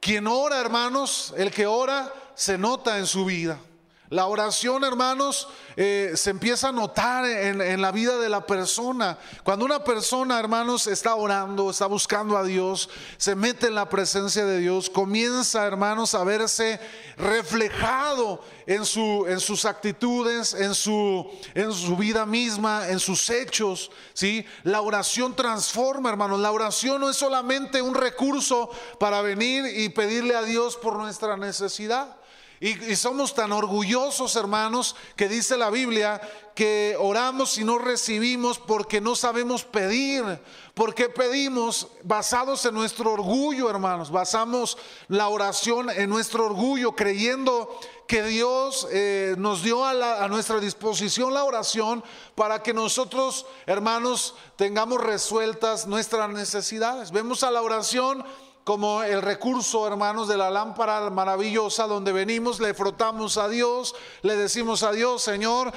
Quien 0.00 0.26
ora, 0.26 0.60
hermanos, 0.60 1.32
el 1.36 1.52
que 1.52 1.68
ora, 1.68 2.12
se 2.34 2.58
nota 2.58 2.98
en 2.98 3.06
su 3.06 3.24
vida. 3.24 3.60
La 4.14 4.26
oración, 4.26 4.84
hermanos, 4.84 5.48
eh, 5.74 6.12
se 6.14 6.30
empieza 6.30 6.68
a 6.68 6.72
notar 6.72 7.24
en, 7.24 7.82
la 7.82 7.90
vida 7.90 8.16
de 8.16 8.28
la 8.28 8.46
persona. 8.46 9.18
Cuando 9.42 9.64
una 9.64 9.82
persona, 9.82 10.38
hermanos, 10.38 10.86
está 10.86 11.16
orando, 11.16 11.68
está 11.68 11.86
buscando 11.86 12.36
a 12.36 12.44
Dios, 12.44 12.88
se 13.16 13.34
mete 13.34 13.66
en 13.66 13.74
la 13.74 13.88
presencia 13.88 14.44
de 14.44 14.60
Dios, 14.60 14.88
comienza, 14.88 15.66
hermanos, 15.66 16.14
a 16.14 16.22
verse 16.22 16.78
reflejado 17.16 18.40
en, 18.66 18.84
su, 18.84 19.26
en 19.26 19.40
sus 19.40 19.64
actitudes, 19.64 20.54
en 20.54 20.76
su, 20.76 21.28
en 21.52 21.72
su 21.72 21.96
vida 21.96 22.24
misma, 22.24 22.88
en 22.90 23.00
sus 23.00 23.28
hechos. 23.30 23.90
¿sí? 24.12 24.46
La 24.62 24.80
oración 24.80 25.34
transforma, 25.34 26.08
hermanos. 26.08 26.38
La 26.38 26.52
oración 26.52 27.00
no 27.00 27.10
es 27.10 27.16
solamente 27.16 27.82
un 27.82 27.96
recurso 27.96 28.70
para 29.00 29.22
venir 29.22 29.64
y 29.76 29.88
pedirle 29.88 30.36
a 30.36 30.44
Dios 30.44 30.76
por 30.76 30.94
nuestra 30.98 31.36
necesidad. 31.36 32.14
Y, 32.64 32.96
somos 32.96 33.34
tan 33.34 33.52
orgullosos, 33.52 34.36
hermanos, 34.36 34.96
que 35.16 35.28
dice 35.28 35.58
la 35.58 35.68
Biblia 35.68 36.18
que 36.54 36.96
oramos 36.98 37.58
y 37.58 37.64
no 37.64 37.76
recibimos 37.76 38.58
porque 38.58 39.02
no 39.02 39.14
sabemos 39.16 39.64
pedir. 39.64 40.24
Porque 40.72 41.10
pedimos 41.10 41.88
basados 42.04 42.64
en 42.64 42.72
nuestro 42.72 43.12
orgullo, 43.12 43.68
hermanos. 43.68 44.10
Basamos 44.10 44.78
la 45.08 45.28
oración 45.28 45.90
en 45.90 46.08
nuestro 46.08 46.46
orgullo, 46.46 46.92
creyendo 46.92 47.68
que 48.08 48.22
Dios 48.22 48.88
eh, 48.90 49.34
nos 49.36 49.62
dio 49.62 49.84
a, 49.84 50.24
a 50.24 50.28
nuestra 50.28 50.58
disposición 50.58 51.34
la 51.34 51.44
oración 51.44 52.02
para 52.34 52.62
que 52.62 52.72
nosotros, 52.72 53.44
hermanos, 53.66 54.36
tengamos 54.56 55.02
resueltas 55.02 55.86
nuestras 55.86 56.30
necesidades. 56.30 57.10
Vemos 57.10 57.42
a 57.42 57.50
la 57.50 57.60
oración 57.60 58.24
como 58.64 59.02
el 59.02 59.20
recurso, 59.20 59.86
hermanos, 59.86 60.26
de 60.26 60.38
la 60.38 60.50
lámpara 60.50 61.10
maravillosa 61.10 61.86
donde 61.86 62.12
venimos, 62.12 62.60
le 62.60 62.72
frotamos 62.72 63.36
a 63.36 63.46
Dios, 63.46 63.94
le 64.22 64.36
decimos 64.36 64.82
a 64.82 64.92
Dios, 64.92 65.22
Señor, 65.22 65.70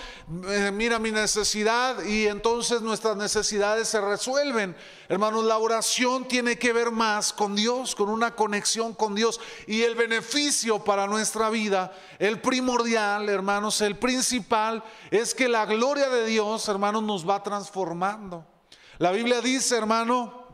eh, 0.47 0.71
mira 0.73 0.97
mi 0.97 1.11
necesidad 1.11 2.01
y 2.05 2.27
entonces 2.27 2.81
nuestras 2.81 3.17
necesidades 3.17 3.89
se 3.89 3.99
resuelven. 3.99 4.73
Hermanos, 5.09 5.43
la 5.43 5.57
oración 5.57 6.29
tiene 6.29 6.57
que 6.57 6.71
ver 6.71 6.91
más 6.91 7.33
con 7.33 7.57
Dios, 7.57 7.93
con 7.93 8.07
una 8.07 8.35
conexión 8.35 8.93
con 8.93 9.15
Dios 9.15 9.41
y 9.67 9.81
el 9.81 9.95
beneficio 9.95 10.79
para 10.79 11.07
nuestra 11.07 11.49
vida, 11.49 11.93
el 12.19 12.39
primordial, 12.39 13.27
hermanos, 13.27 13.81
el 13.81 13.97
principal 13.97 14.81
es 15.11 15.35
que 15.35 15.49
la 15.49 15.65
gloria 15.65 16.07
de 16.07 16.25
Dios, 16.25 16.69
hermanos, 16.69 17.03
nos 17.03 17.27
va 17.27 17.43
transformando. 17.43 18.45
La 18.97 19.11
Biblia 19.11 19.41
dice, 19.41 19.75
hermano, 19.75 20.46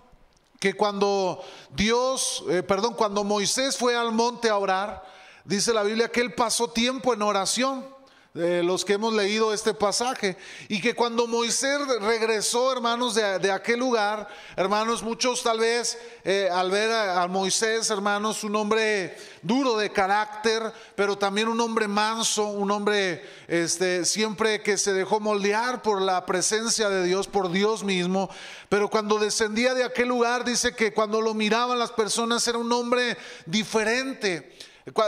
que 0.63 0.75
cuando 0.75 1.43
Dios, 1.71 2.41
eh, 2.47 2.63
perdón, 2.63 2.93
cuando 2.93 3.25
Moisés 3.25 3.75
fue 3.75 3.97
al 3.97 4.13
monte 4.13 4.47
a 4.47 4.57
orar, 4.57 5.03
dice 5.43 5.73
la 5.73 5.83
Biblia 5.83 6.07
que 6.07 6.21
él 6.21 6.33
pasó 6.33 6.69
tiempo 6.69 7.13
en 7.13 7.21
oración 7.21 7.85
los 8.33 8.83
que 8.83 8.93
hemos 8.93 9.13
leído 9.13 9.53
este 9.53 9.75
pasaje. 9.75 10.35
Y 10.67 10.81
que 10.81 10.95
cuando 10.95 11.27
Moisés 11.27 11.79
regresó, 12.01 12.71
hermanos, 12.71 13.13
de, 13.13 13.51
aquel 13.51 13.79
lugar, 13.79 14.27
hermanos, 14.55 15.03
muchos 15.03 15.43
tal 15.43 15.59
vez 15.59 15.97
eh, 16.23 16.49
al 16.51 16.71
ver 16.71 16.91
a, 16.91 17.27
Moisés, 17.27 17.89
hermanos, 17.91 18.43
un 18.43 18.55
hombre 18.55 19.15
duro 19.43 19.77
de 19.77 19.91
carácter, 19.91 20.73
pero 20.95 21.15
también 21.15 21.47
un 21.47 21.61
hombre 21.61 21.87
manso, 21.87 22.47
un 22.47 22.71
hombre 22.71 23.23
este, 23.47 24.03
siempre 24.03 24.63
que 24.63 24.77
se 24.77 24.93
dejó 24.93 25.19
moldear 25.19 25.83
por 25.83 26.01
la 26.01 26.25
presencia 26.25 26.89
de 26.89 27.03
Dios, 27.03 27.27
por 27.27 27.51
Dios 27.51 27.83
mismo. 27.83 28.31
Pero 28.67 28.89
cuando 28.89 29.19
descendía 29.19 29.75
de 29.75 29.83
aquel 29.83 30.07
lugar, 30.07 30.43
dice 30.43 30.75
que 30.75 30.91
cuando 30.91 31.21
lo 31.21 31.35
miraban 31.35 31.77
las 31.77 31.91
personas 31.91 32.47
era 32.47 32.57
un 32.57 32.71
hombre 32.71 33.15
diferente. 33.45 34.51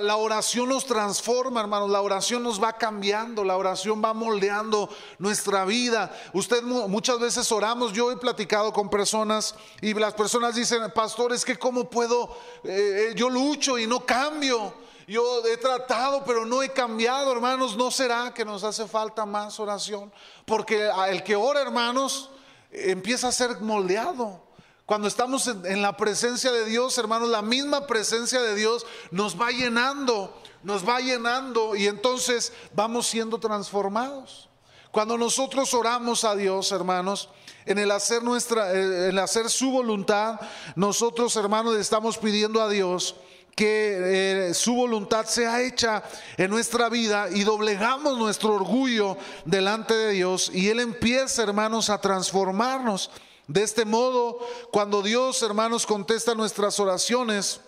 La 0.01 0.15
oración 0.15 0.69
nos 0.69 0.85
transforma, 0.85 1.59
hermanos. 1.59 1.89
La 1.89 2.01
oración 2.01 2.43
nos 2.43 2.63
va 2.63 2.73
cambiando. 2.73 3.43
La 3.43 3.57
oración 3.57 4.01
va 4.03 4.13
moldeando 4.13 4.89
nuestra 5.19 5.65
vida. 5.65 6.15
Usted 6.33 6.63
muchas 6.63 7.19
veces 7.19 7.51
oramos. 7.51 7.91
Yo 7.91 8.09
he 8.09 8.15
platicado 8.15 8.71
con 8.71 8.89
personas 8.89 9.53
y 9.81 9.93
las 9.93 10.13
personas 10.13 10.55
dicen, 10.55 10.81
pastor, 10.93 11.33
es 11.33 11.43
que 11.43 11.57
cómo 11.57 11.89
puedo, 11.89 12.37
eh, 12.63 13.09
eh, 13.09 13.13
yo 13.15 13.29
lucho 13.29 13.77
y 13.77 13.85
no 13.85 14.05
cambio. 14.05 14.73
Yo 15.07 15.45
he 15.45 15.57
tratado, 15.57 16.23
pero 16.25 16.45
no 16.45 16.63
he 16.63 16.69
cambiado, 16.69 17.31
hermanos. 17.33 17.75
¿No 17.75 17.91
será 17.91 18.33
que 18.33 18.45
nos 18.45 18.63
hace 18.63 18.87
falta 18.87 19.25
más 19.25 19.59
oración? 19.59 20.11
Porque 20.45 20.89
el 21.09 21.21
que 21.21 21.35
ora, 21.35 21.61
hermanos, 21.61 22.29
empieza 22.71 23.27
a 23.27 23.31
ser 23.33 23.59
moldeado. 23.59 24.44
Cuando 24.85 25.07
estamos 25.07 25.47
en, 25.47 25.81
la 25.81 25.97
presencia 25.97 26.51
de 26.51 26.65
Dios, 26.65 26.95
hermanos, 26.99 27.29
la 27.29 27.41
misma 27.41 27.87
presencia 27.87 28.39
de 28.41 28.53
Dios 28.53 28.85
nos 29.09 29.39
va 29.39 29.49
llenando, 29.49 30.39
nos 30.61 30.87
va 30.87 30.99
llenando 30.99 31.75
y 31.75 31.87
entonces 31.87 32.53
vamos 32.75 33.07
siendo 33.07 33.39
transformados. 33.39 34.47
Cuando 34.91 35.17
nosotros 35.17 35.73
oramos 35.73 36.23
a 36.23 36.35
Dios, 36.35 36.71
hermanos, 36.71 37.29
en 37.65 37.79
el 37.79 37.89
hacer 37.89 38.21
nuestra, 38.21 38.73
eh, 38.73 39.09
en 39.09 39.17
hacer 39.17 39.49
su 39.49 39.71
voluntad, 39.71 40.39
nosotros, 40.75 41.35
hermanos, 41.35 41.75
estamos 41.77 42.19
pidiendo 42.19 42.61
a 42.61 42.69
Dios 42.69 43.15
que 43.55 44.49
eh, 44.49 44.53
su 44.53 44.75
voluntad 44.75 45.25
sea 45.25 45.61
hecha 45.63 46.03
en 46.37 46.51
nuestra 46.51 46.89
vida 46.89 47.29
y 47.31 47.43
doblegamos 47.43 48.19
nuestro 48.19 48.53
orgullo 48.53 49.17
delante 49.45 49.95
de 49.95 50.11
Dios 50.11 50.51
y 50.53 50.69
Él 50.69 50.79
empieza, 50.79 51.41
hermanos, 51.41 51.89
a 51.89 51.99
transformarnos. 51.99 53.09
De 53.47 53.61
este 53.61 53.85
modo, 53.85 54.39
cuando 54.71 55.01
Dios, 55.01 55.41
hermanos, 55.43 55.85
contesta 55.85 56.33
nuestras 56.33 56.79
oraciones, 56.79 57.61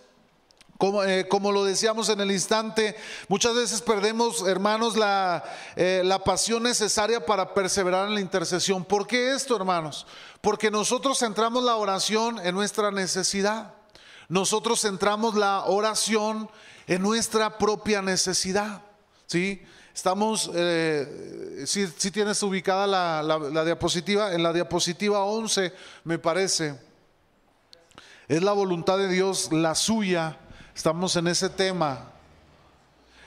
como, 0.77 1.03
eh, 1.03 1.27
como, 1.27 1.51
lo 1.51 1.63
decíamos 1.63 2.09
en 2.09 2.19
el 2.19 2.31
instante, 2.31 2.95
muchas 3.27 3.55
veces 3.55 3.81
perdemos, 3.81 4.47
hermanos, 4.47 4.95
la, 4.95 5.43
eh, 5.75 6.01
la, 6.03 6.23
pasión 6.23 6.63
necesaria 6.63 7.25
para 7.25 7.53
perseverar 7.53 8.07
en 8.07 8.15
la 8.15 8.21
intercesión. 8.21 8.85
¿Por 8.85 9.07
qué 9.07 9.33
esto, 9.33 9.55
hermanos? 9.55 10.05
Porque 10.41 10.69
nosotros 10.69 11.19
centramos 11.19 11.63
la 11.63 11.75
oración 11.75 12.39
en 12.43 12.53
nuestra 12.53 12.91
necesidad. 12.91 13.73
Nosotros 14.29 14.81
centramos 14.81 15.35
la 15.35 15.65
oración 15.65 16.49
en 16.85 17.01
nuestra 17.01 17.57
propia 17.57 18.01
necesidad. 18.01 18.81
¿Sí? 19.25 19.63
Estamos, 19.97 20.51
eh, 20.53 21.63
si, 21.65 21.87
tienes 22.11 22.43
ubicada 22.43 22.85
la, 22.85 23.65
diapositiva, 23.65 24.31
en 24.31 24.43
la 24.43 24.53
diapositiva 24.53 25.23
11 25.23 25.73
me 26.03 26.19
parece, 26.19 26.79
es 28.27 28.43
la 28.43 28.51
voluntad 28.51 28.99
de 28.99 29.07
Dios, 29.07 29.51
la 29.51 29.73
suya, 29.73 30.37
estamos 30.75 31.15
en 31.15 31.25
ese 31.25 31.49
tema. 31.49 32.11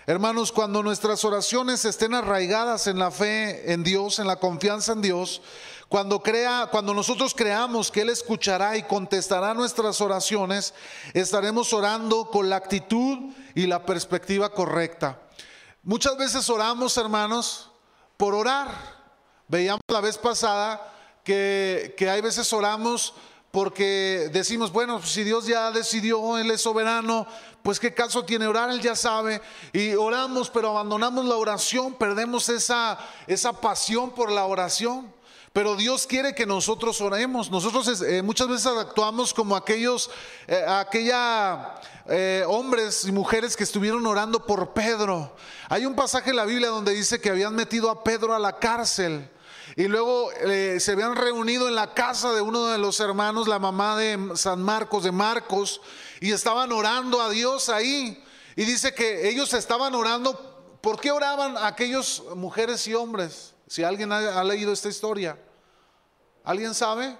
Hermanos, 0.06 0.52
cuando 0.52 0.80
nuestras 0.84 1.24
oraciones 1.24 1.84
estén 1.84 2.14
arraigadas 2.14 2.86
en 2.86 3.00
la 3.00 3.10
fe 3.10 3.72
en 3.72 3.82
Dios, 3.82 4.20
en 4.20 4.28
la 4.28 4.36
confianza 4.36 4.92
en 4.92 5.02
Dios, 5.02 5.42
cuando 5.88 6.22
crea, 6.22 6.68
cuando 6.70 6.94
nosotros 6.94 7.34
creamos 7.34 7.90
que 7.90 8.02
él 8.02 8.10
escuchará 8.10 8.76
y 8.76 8.84
contestará 8.84 9.54
nuestras 9.54 10.00
oraciones, 10.00 10.72
estaremos 11.14 11.72
orando 11.72 12.30
con 12.30 12.48
la 12.48 12.54
actitud 12.54 13.32
y 13.56 13.66
la 13.66 13.84
perspectiva 13.84 14.50
correcta. 14.50 15.18
Muchas 15.82 16.14
veces 16.18 16.50
oramos, 16.50 16.94
hermanos, 16.98 17.70
por 18.18 18.34
orar. 18.34 18.68
Veíamos 19.48 19.80
la 19.88 20.02
vez 20.02 20.18
pasada 20.18 20.92
que, 21.24 21.94
hay 22.00 22.20
veces 22.20 22.52
oramos 22.52 23.14
porque 23.50 24.28
decimos, 24.30 24.72
bueno, 24.72 25.00
si 25.02 25.24
Dios 25.24 25.46
ya 25.46 25.70
decidió, 25.70 26.36
Él 26.36 26.50
es 26.50 26.60
soberano, 26.60 27.26
pues 27.62 27.80
qué 27.80 27.94
caso 27.94 28.26
tiene 28.26 28.46
orar, 28.46 28.68
Él 28.68 28.82
ya 28.82 28.94
sabe. 28.94 29.40
Y 29.72 29.94
oramos, 29.94 30.50
pero 30.50 30.68
abandonamos 30.68 31.24
la 31.24 31.36
oración, 31.36 31.94
perdemos 31.94 32.50
esa, 32.50 32.98
esa 33.26 33.54
pasión 33.54 34.10
por 34.10 34.30
la 34.30 34.44
oración. 34.44 35.10
Pero 35.54 35.74
Dios 35.76 36.06
quiere 36.06 36.34
que 36.34 36.46
nosotros 36.46 37.00
oremos. 37.00 37.50
Nosotros 37.50 38.02
eh, 38.02 38.22
muchas 38.22 38.48
veces 38.48 38.66
actuamos 38.66 39.34
como 39.34 39.56
aquellos, 39.56 40.10
eh, 40.46 40.64
aquella 40.68 41.74
eh, 42.10 42.44
hombres 42.46 43.04
y 43.04 43.12
mujeres 43.12 43.56
que 43.56 43.64
estuvieron 43.64 44.06
orando 44.06 44.44
por 44.44 44.74
Pedro. 44.74 45.34
Hay 45.68 45.86
un 45.86 45.94
pasaje 45.94 46.30
en 46.30 46.36
la 46.36 46.44
Biblia 46.44 46.68
donde 46.68 46.92
dice 46.92 47.20
que 47.20 47.30
habían 47.30 47.54
metido 47.54 47.88
a 47.90 48.04
Pedro 48.04 48.34
a 48.34 48.38
la 48.38 48.58
cárcel. 48.58 49.30
Y 49.76 49.84
luego 49.84 50.30
se 50.32 50.92
habían 50.92 51.14
reunido 51.14 51.68
en 51.68 51.76
la 51.76 51.94
casa 51.94 52.32
de 52.32 52.40
uno 52.40 52.66
de 52.66 52.78
los 52.78 52.98
hermanos, 52.98 53.46
la 53.46 53.60
mamá 53.60 53.96
de 53.96 54.32
San 54.34 54.60
Marcos, 54.60 55.04
de 55.04 55.12
Marcos, 55.12 55.80
y 56.20 56.32
estaban 56.32 56.72
orando 56.72 57.20
a 57.20 57.30
Dios 57.30 57.68
ahí. 57.68 58.22
Y 58.56 58.64
dice 58.64 58.92
que 58.92 59.28
ellos 59.28 59.54
estaban 59.54 59.94
orando. 59.94 60.78
¿Por 60.80 61.00
qué 61.00 61.10
oraban 61.10 61.56
aquellos 61.58 62.24
mujeres 62.34 62.86
y 62.88 62.94
hombres? 62.94 63.54
Si 63.66 63.84
alguien 63.84 64.10
ha, 64.12 64.42
leído 64.42 64.72
esta 64.72 64.88
historia, 64.88 65.38
¿alguien 66.42 66.74
sabe? 66.74 67.16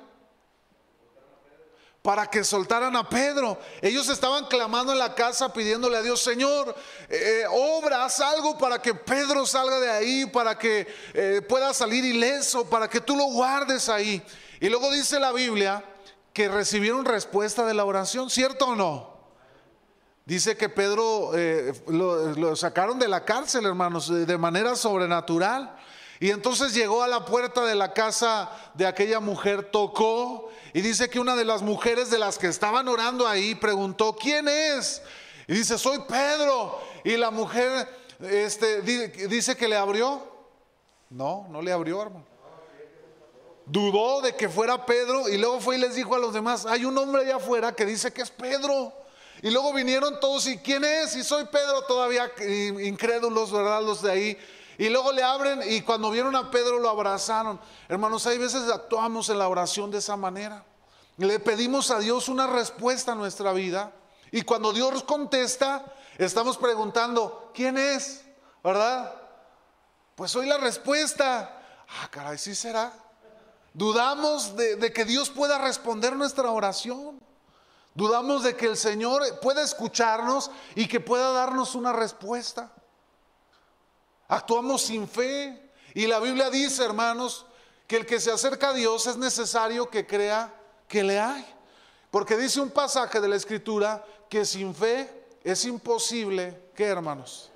Para 2.03 2.29
que 2.29 2.45
soltaran 2.45 2.97
a 2.97 3.09
Pedro. 3.09 3.59
Ellos 3.83 4.09
estaban 4.09 4.47
clamando 4.47 4.93
en 4.93 4.99
la 4.99 5.15
casa 5.15 5.53
pidiéndole 5.53 5.99
a 5.99 6.03
Dios, 6.03 6.23
Señor, 6.23 6.75
eh, 7.09 7.45
obra, 7.51 8.05
haz 8.05 8.21
algo 8.21 8.57
para 8.57 8.81
que 8.81 8.95
Pedro 8.95 9.45
salga 9.45 9.79
de 9.81 9.91
ahí, 9.91 10.27
para 10.27 10.57
que 10.57 10.87
eh, 11.13 11.43
pueda 11.47 11.75
salir 11.75 12.05
ileso, 12.05 12.69
para 12.71 12.89
que 12.89 13.01
tú 13.01 13.17
lo 13.17 13.25
guardes 13.25 13.89
ahí. 13.91 14.23
Y 14.61 14.69
luego 14.69 14.91
dice 14.91 15.21
la 15.21 15.33
Biblia 15.33 15.85
que 16.33 16.49
recibieron 16.49 17.05
respuesta 17.05 17.67
de 17.67 17.75
la 17.75 17.85
oración, 17.85 18.31
¿cierto 18.31 18.69
o 18.69 18.77
no? 18.77 19.11
Dice 20.25 20.57
que 20.57 20.69
Pedro 20.69 21.33
eh, 21.35 21.73
lo, 21.89 22.55
sacaron 22.55 22.99
de 22.99 23.09
la 23.09 23.25
cárcel, 23.25 23.67
hermanos, 23.67 24.09
de 24.09 24.39
manera 24.39 24.77
sobrenatural. 24.77 25.77
Y 26.21 26.31
entonces 26.31 26.75
llegó 26.75 27.03
a 27.03 27.09
la 27.09 27.25
puerta 27.25 27.65
de 27.65 27.75
la 27.75 27.95
casa 27.95 28.51
de 28.75 28.87
aquella 28.87 29.21
mujer, 29.21 29.71
tocó 29.71 30.51
y 30.75 30.83
dice 30.83 31.09
que 31.09 31.19
una 31.19 31.35
de 31.35 31.47
las 31.47 31.63
mujeres 31.63 32.11
de 32.11 32.19
las 32.19 32.39
que 32.39 32.47
estaban 32.47 32.87
orando 32.89 33.27
ahí 33.27 33.55
preguntó, 33.55 34.15
¿quién 34.15 34.47
es? 34.47 35.01
Y 35.49 35.55
dice, 35.55 35.79
soy 35.79 35.99
Pedro. 36.07 36.79
Y 37.05 37.17
la 37.17 37.31
mujer 37.31 37.89
este, 38.21 38.83
dice 38.83 39.57
que 39.57 39.67
le 39.67 39.77
abrió. 39.77 40.23
No, 41.09 41.47
no 41.49 41.63
le 41.63 41.73
abrió, 41.73 42.03
hermano. 42.03 42.27
Dudó 43.65 44.21
de 44.21 44.37
que 44.37 44.51
fuera 44.51 44.85
Pedro 44.85 45.27
y 45.27 45.39
luego 45.39 45.59
fue 45.61 45.77
y 45.77 45.81
les 45.81 45.95
dijo 45.95 46.15
a 46.15 46.19
los 46.19 46.35
demás, 46.35 46.67
hay 46.67 46.85
un 46.85 46.99
hombre 46.99 47.23
allá 47.23 47.37
afuera 47.37 47.75
que 47.75 47.87
dice 47.87 48.13
que 48.13 48.21
es 48.21 48.31
Pedro. 48.31 48.93
Y 49.41 49.51
luego 49.51 49.73
vinieron 49.73 50.21
todos 50.21 50.47
y 50.47 50.59
¿quién 50.59 50.85
es? 50.85 51.17
Y 51.17 51.25
soy 51.25 51.47
Pedro 51.47 51.83
todavía 51.83 52.31
incrédulos, 52.83 53.51
¿verdad? 53.51 53.83
Los 53.83 54.03
de 54.03 54.13
ahí. 54.13 54.39
Y 54.81 54.89
luego 54.89 55.13
le 55.13 55.23
abren 55.23 55.61
y 55.63 55.83
cuando 55.83 56.11
vieron 56.11 56.35
a 56.35 56.51
Pedro 56.51 56.79
lo 56.79 56.89
abrazaron. 56.89 57.61
Hermanos, 57.87 58.27
hay 58.27 58.39
veces 58.39 58.67
actuamos 58.71 59.29
en 59.29 59.39
la 59.39 59.47
oración 59.47 59.91
de 59.91 59.99
esa 59.99 60.17
manera. 60.17 60.65
Le 61.19 61.39
pedimos 61.39 61.91
a 61.91 61.99
Dios 61.99 62.31
una 62.31 62.47
respuesta 62.47 63.13
a 63.13 63.15
nuestra 63.15 63.53
vida. 63.53 63.93
Y 64.33 64.41
cuando 64.41 64.73
Dios 64.73 65.03
contesta, 65.03 65.85
estamos 66.17 66.57
preguntando, 66.57 67.51
¿quién 67.53 67.77
es? 67.77 68.25
¿Verdad? 68.65 69.15
Pues 70.15 70.35
hoy 70.35 70.47
la 70.47 70.57
respuesta. 70.57 71.63
Ah, 71.87 72.09
caray, 72.11 72.39
sí 72.39 72.55
será. 72.55 72.91
Dudamos 73.75 74.57
de, 74.57 74.77
de 74.77 74.95
que 74.95 75.05
Dios 75.05 75.29
pueda 75.29 75.59
responder 75.59 76.17
nuestra 76.17 76.51
oración. 76.51 77.21
Dudamos 77.95 78.45
de 78.45 78.57
que 78.57 78.65
el 78.65 78.79
Señor 78.79 79.41
pueda 79.43 79.61
escucharnos 79.61 80.51
y 80.75 80.89
que 80.89 81.01
pueda 81.01 81.33
darnos 81.33 81.75
una 81.75 81.93
respuesta. 81.93 82.73
Actuamos 84.31 84.83
sin 84.83 85.09
fe. 85.09 85.71
Y 85.93 86.07
la 86.07 86.21
Biblia 86.21 86.51
dice, 86.51 86.85
hermanos, 86.85 87.45
que 87.89 87.97
el 87.97 88.07
que 88.07 88.21
se 88.21 88.31
acerca 88.31 88.69
a 88.69 88.73
Dios 88.73 89.09
es 89.09 89.17
necesario 89.17 89.91
que 89.91 90.07
crea 90.07 90.55
que 90.87 91.03
le 91.03 91.19
hay. 91.19 91.45
Porque 92.13 92.37
dice 92.37 92.61
un 92.61 92.71
pasaje 92.71 93.21
de 93.21 93.27
la 93.27 93.35
Escritura 93.35 94.05
que 94.29 94.45
sin 94.45 94.73
fe 94.73 95.27
es 95.43 95.65
imposible, 95.65 96.71
¿qué 96.77 96.85
hermanos? 96.85 97.51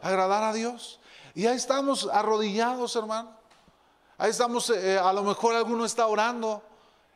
Agradar 0.00 0.44
a 0.44 0.52
Dios. 0.52 1.00
Y 1.34 1.46
ahí 1.46 1.56
estamos 1.56 2.08
arrodillados, 2.12 2.94
hermano. 2.94 3.36
Ahí 4.16 4.30
estamos, 4.30 4.70
eh, 4.70 4.98
a 4.98 5.12
lo 5.12 5.24
mejor 5.24 5.56
alguno 5.56 5.84
está 5.84 6.06
orando 6.06 6.62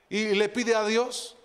y 0.08 0.30
le 0.30 0.48
pide 0.48 0.74
a 0.74 0.84
Dios, 0.84 1.36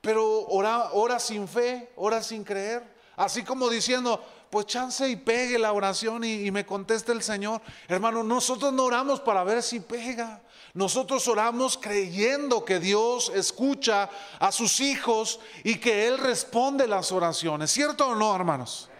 pero 0.00 0.46
ora, 0.46 0.90
ora 0.92 1.18
sin 1.18 1.48
fe, 1.48 1.92
ora 1.96 2.22
sin 2.22 2.44
creer. 2.44 2.94
Así 3.16 3.42
como 3.42 3.68
diciendo, 3.68 4.24
pues 4.52 4.66
chance 4.66 5.08
y 5.08 5.16
pegue 5.16 5.58
la 5.58 5.72
oración 5.72 6.24
y, 6.24 6.50
me 6.50 6.66
conteste 6.66 7.10
el 7.10 7.22
Señor. 7.22 7.62
Hermano, 7.88 8.22
nosotros 8.22 8.70
no 8.70 8.84
oramos 8.84 9.18
para 9.18 9.42
ver 9.44 9.62
si 9.62 9.80
pega. 9.80 10.42
Nosotros 10.74 11.26
oramos 11.26 11.78
creyendo 11.78 12.62
que 12.62 12.78
Dios 12.78 13.32
escucha 13.34 14.10
a 14.38 14.52
sus 14.52 14.80
hijos 14.80 15.40
y 15.64 15.76
que 15.76 16.06
Él 16.06 16.18
responde 16.18 16.86
las 16.86 17.12
oraciones. 17.12 17.70
¿Cierto 17.70 18.08
o 18.08 18.14
no, 18.14 18.36
hermanos? 18.36 18.90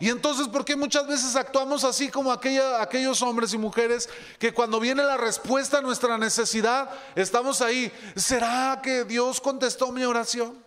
Y 0.00 0.08
entonces, 0.08 0.48
¿por 0.48 0.64
qué 0.64 0.74
muchas 0.74 1.06
veces 1.06 1.36
actuamos 1.36 1.84
así 1.84 2.08
como 2.08 2.32
aquellos 2.32 3.22
hombres 3.22 3.54
y 3.54 3.58
mujeres 3.58 4.08
que 4.40 4.52
cuando 4.52 4.80
viene 4.80 5.04
la 5.04 5.16
respuesta 5.16 5.78
a 5.78 5.82
nuestra 5.82 6.18
necesidad, 6.18 6.90
estamos 7.14 7.60
ahí? 7.60 7.92
¿Será 8.16 8.80
que 8.82 9.04
Dios 9.04 9.40
contestó 9.40 9.92
mi 9.92 10.02
oración? 10.02 10.58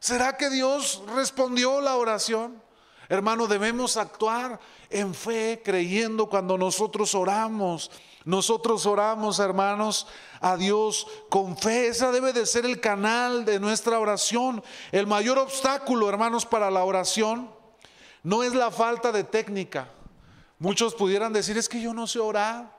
¿Será 0.00 0.36
que 0.36 0.50
Dios 0.50 1.00
respondió 1.14 1.80
la 1.80 1.94
oración? 1.94 2.65
Hermano, 3.08 3.46
debemos 3.46 3.96
actuar 3.96 4.58
en 4.90 5.14
fe, 5.14 5.62
creyendo 5.64 6.26
cuando 6.26 6.58
nosotros 6.58 7.14
oramos. 7.14 7.90
Nosotros 8.24 8.84
oramos, 8.86 9.38
hermanos, 9.38 10.08
a 10.40 10.56
Dios 10.56 11.06
con 11.28 11.56
fe. 11.56 11.88
Esa 11.88 12.10
debe 12.10 12.32
de 12.32 12.46
ser 12.46 12.66
el 12.66 12.80
canal 12.80 13.44
de 13.44 13.60
nuestra 13.60 14.00
oración. 14.00 14.62
El 14.90 15.06
mayor 15.06 15.38
obstáculo, 15.38 16.08
hermanos, 16.08 16.44
para 16.44 16.70
la 16.70 16.82
oración 16.82 17.50
no 18.24 18.42
es 18.42 18.52
la 18.54 18.72
falta 18.72 19.12
de 19.12 19.22
técnica. 19.22 19.88
Muchos 20.58 20.94
pudieran 20.94 21.32
decir, 21.32 21.56
es 21.56 21.68
que 21.68 21.80
yo 21.80 21.94
no 21.94 22.08
sé 22.08 22.18
orar. 22.18 22.74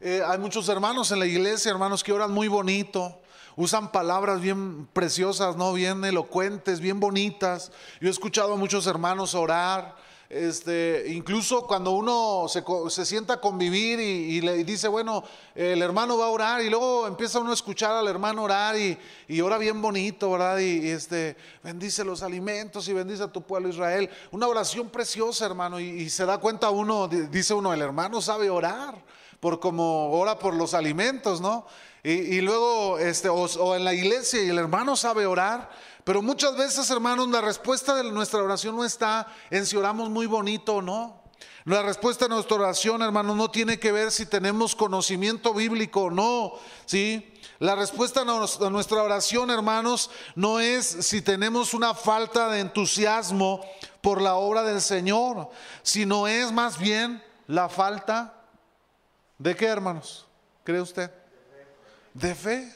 Eh, 0.00 0.22
hay 0.26 0.38
muchos 0.38 0.68
hermanos 0.68 1.12
en 1.12 1.20
la 1.20 1.26
iglesia, 1.26 1.70
hermanos, 1.70 2.02
que 2.02 2.12
oran 2.12 2.32
muy 2.32 2.48
bonito 2.48 3.20
usan 3.58 3.90
palabras 3.90 4.40
bien 4.40 4.86
preciosas, 4.92 5.56
¿no? 5.56 5.72
Bien 5.72 6.04
elocuentes, 6.04 6.78
bien 6.78 7.00
bonitas. 7.00 7.72
Yo 8.00 8.06
he 8.06 8.10
escuchado 8.10 8.52
a 8.52 8.56
muchos 8.56 8.86
hermanos 8.86 9.34
orar. 9.34 9.96
Este, 10.30 11.06
incluso 11.08 11.66
cuando 11.66 11.90
uno 11.90 12.46
se, 12.48 13.04
sienta 13.04 13.34
a 13.34 13.40
convivir 13.40 13.98
y, 13.98 14.40
le 14.42 14.62
dice, 14.62 14.86
bueno, 14.86 15.24
el 15.56 15.82
hermano 15.82 16.16
va 16.18 16.26
a 16.26 16.28
orar 16.28 16.62
y 16.62 16.70
luego 16.70 17.08
empieza 17.08 17.40
uno 17.40 17.50
a 17.50 17.54
escuchar 17.54 17.92
al 17.92 18.06
hermano 18.06 18.44
orar 18.44 18.76
y, 18.76 19.40
ora 19.40 19.58
bien 19.58 19.82
bonito, 19.82 20.30
¿verdad? 20.30 20.58
Y, 20.58 20.90
este, 20.90 21.36
bendice 21.64 22.04
los 22.04 22.22
alimentos 22.22 22.86
y 22.86 22.92
bendice 22.92 23.24
a 23.24 23.32
tu 23.32 23.42
pueblo 23.42 23.70
Israel. 23.70 24.08
Una 24.30 24.46
oración 24.46 24.88
preciosa, 24.88 25.46
hermano, 25.46 25.80
y, 25.80 26.08
se 26.10 26.26
da 26.26 26.38
cuenta 26.38 26.70
uno, 26.70 27.08
dice 27.08 27.54
uno, 27.54 27.72
el 27.72 27.82
hermano 27.82 28.20
sabe 28.22 28.50
orar 28.50 28.94
por 29.40 29.58
como 29.58 30.12
ora 30.12 30.38
por 30.38 30.54
los 30.54 30.74
alimentos, 30.74 31.40
¿no? 31.40 31.66
Y, 32.04 32.40
luego, 32.40 32.98
este, 32.98 33.28
o, 33.28 33.74
en 33.74 33.84
la 33.84 33.92
iglesia 33.92 34.42
y 34.42 34.48
el 34.48 34.58
hermano 34.58 34.96
sabe 34.96 35.26
orar, 35.26 35.68
pero 36.04 36.22
muchas 36.22 36.56
veces, 36.56 36.88
hermanos, 36.90 37.28
la 37.28 37.40
respuesta 37.40 37.94
de 37.94 38.10
nuestra 38.10 38.42
oración 38.42 38.76
no 38.76 38.84
está 38.84 39.26
en 39.50 39.66
si 39.66 39.76
oramos 39.76 40.08
muy 40.08 40.26
bonito 40.26 40.76
o 40.76 40.82
no. 40.82 41.22
La 41.64 41.82
respuesta 41.82 42.24
de 42.24 42.30
nuestra 42.30 42.56
oración, 42.56 43.02
hermanos, 43.02 43.36
no 43.36 43.50
tiene 43.50 43.78
que 43.78 43.92
ver 43.92 44.10
si 44.10 44.24
tenemos 44.24 44.74
conocimiento 44.74 45.52
bíblico 45.52 46.04
o 46.04 46.10
no, 46.10 46.54
¿sí? 46.86 47.34
La 47.58 47.74
respuesta 47.74 48.22
a 48.22 48.70
nuestra 48.70 49.02
oración, 49.02 49.50
hermanos, 49.50 50.10
no 50.34 50.60
es 50.60 50.86
si 50.86 51.20
tenemos 51.20 51.74
una 51.74 51.92
falta 51.92 52.48
de 52.48 52.60
entusiasmo 52.60 53.60
por 54.00 54.22
la 54.22 54.36
obra 54.36 54.62
del 54.62 54.80
Señor, 54.80 55.50
sino 55.82 56.26
es 56.28 56.52
más 56.52 56.78
bien 56.78 57.22
la 57.48 57.68
falta 57.68 58.34
de 59.36 59.56
qué, 59.56 59.66
hermanos? 59.66 60.26
¿Cree 60.64 60.80
usted? 60.80 61.10
De 62.18 62.34
fe. 62.34 62.74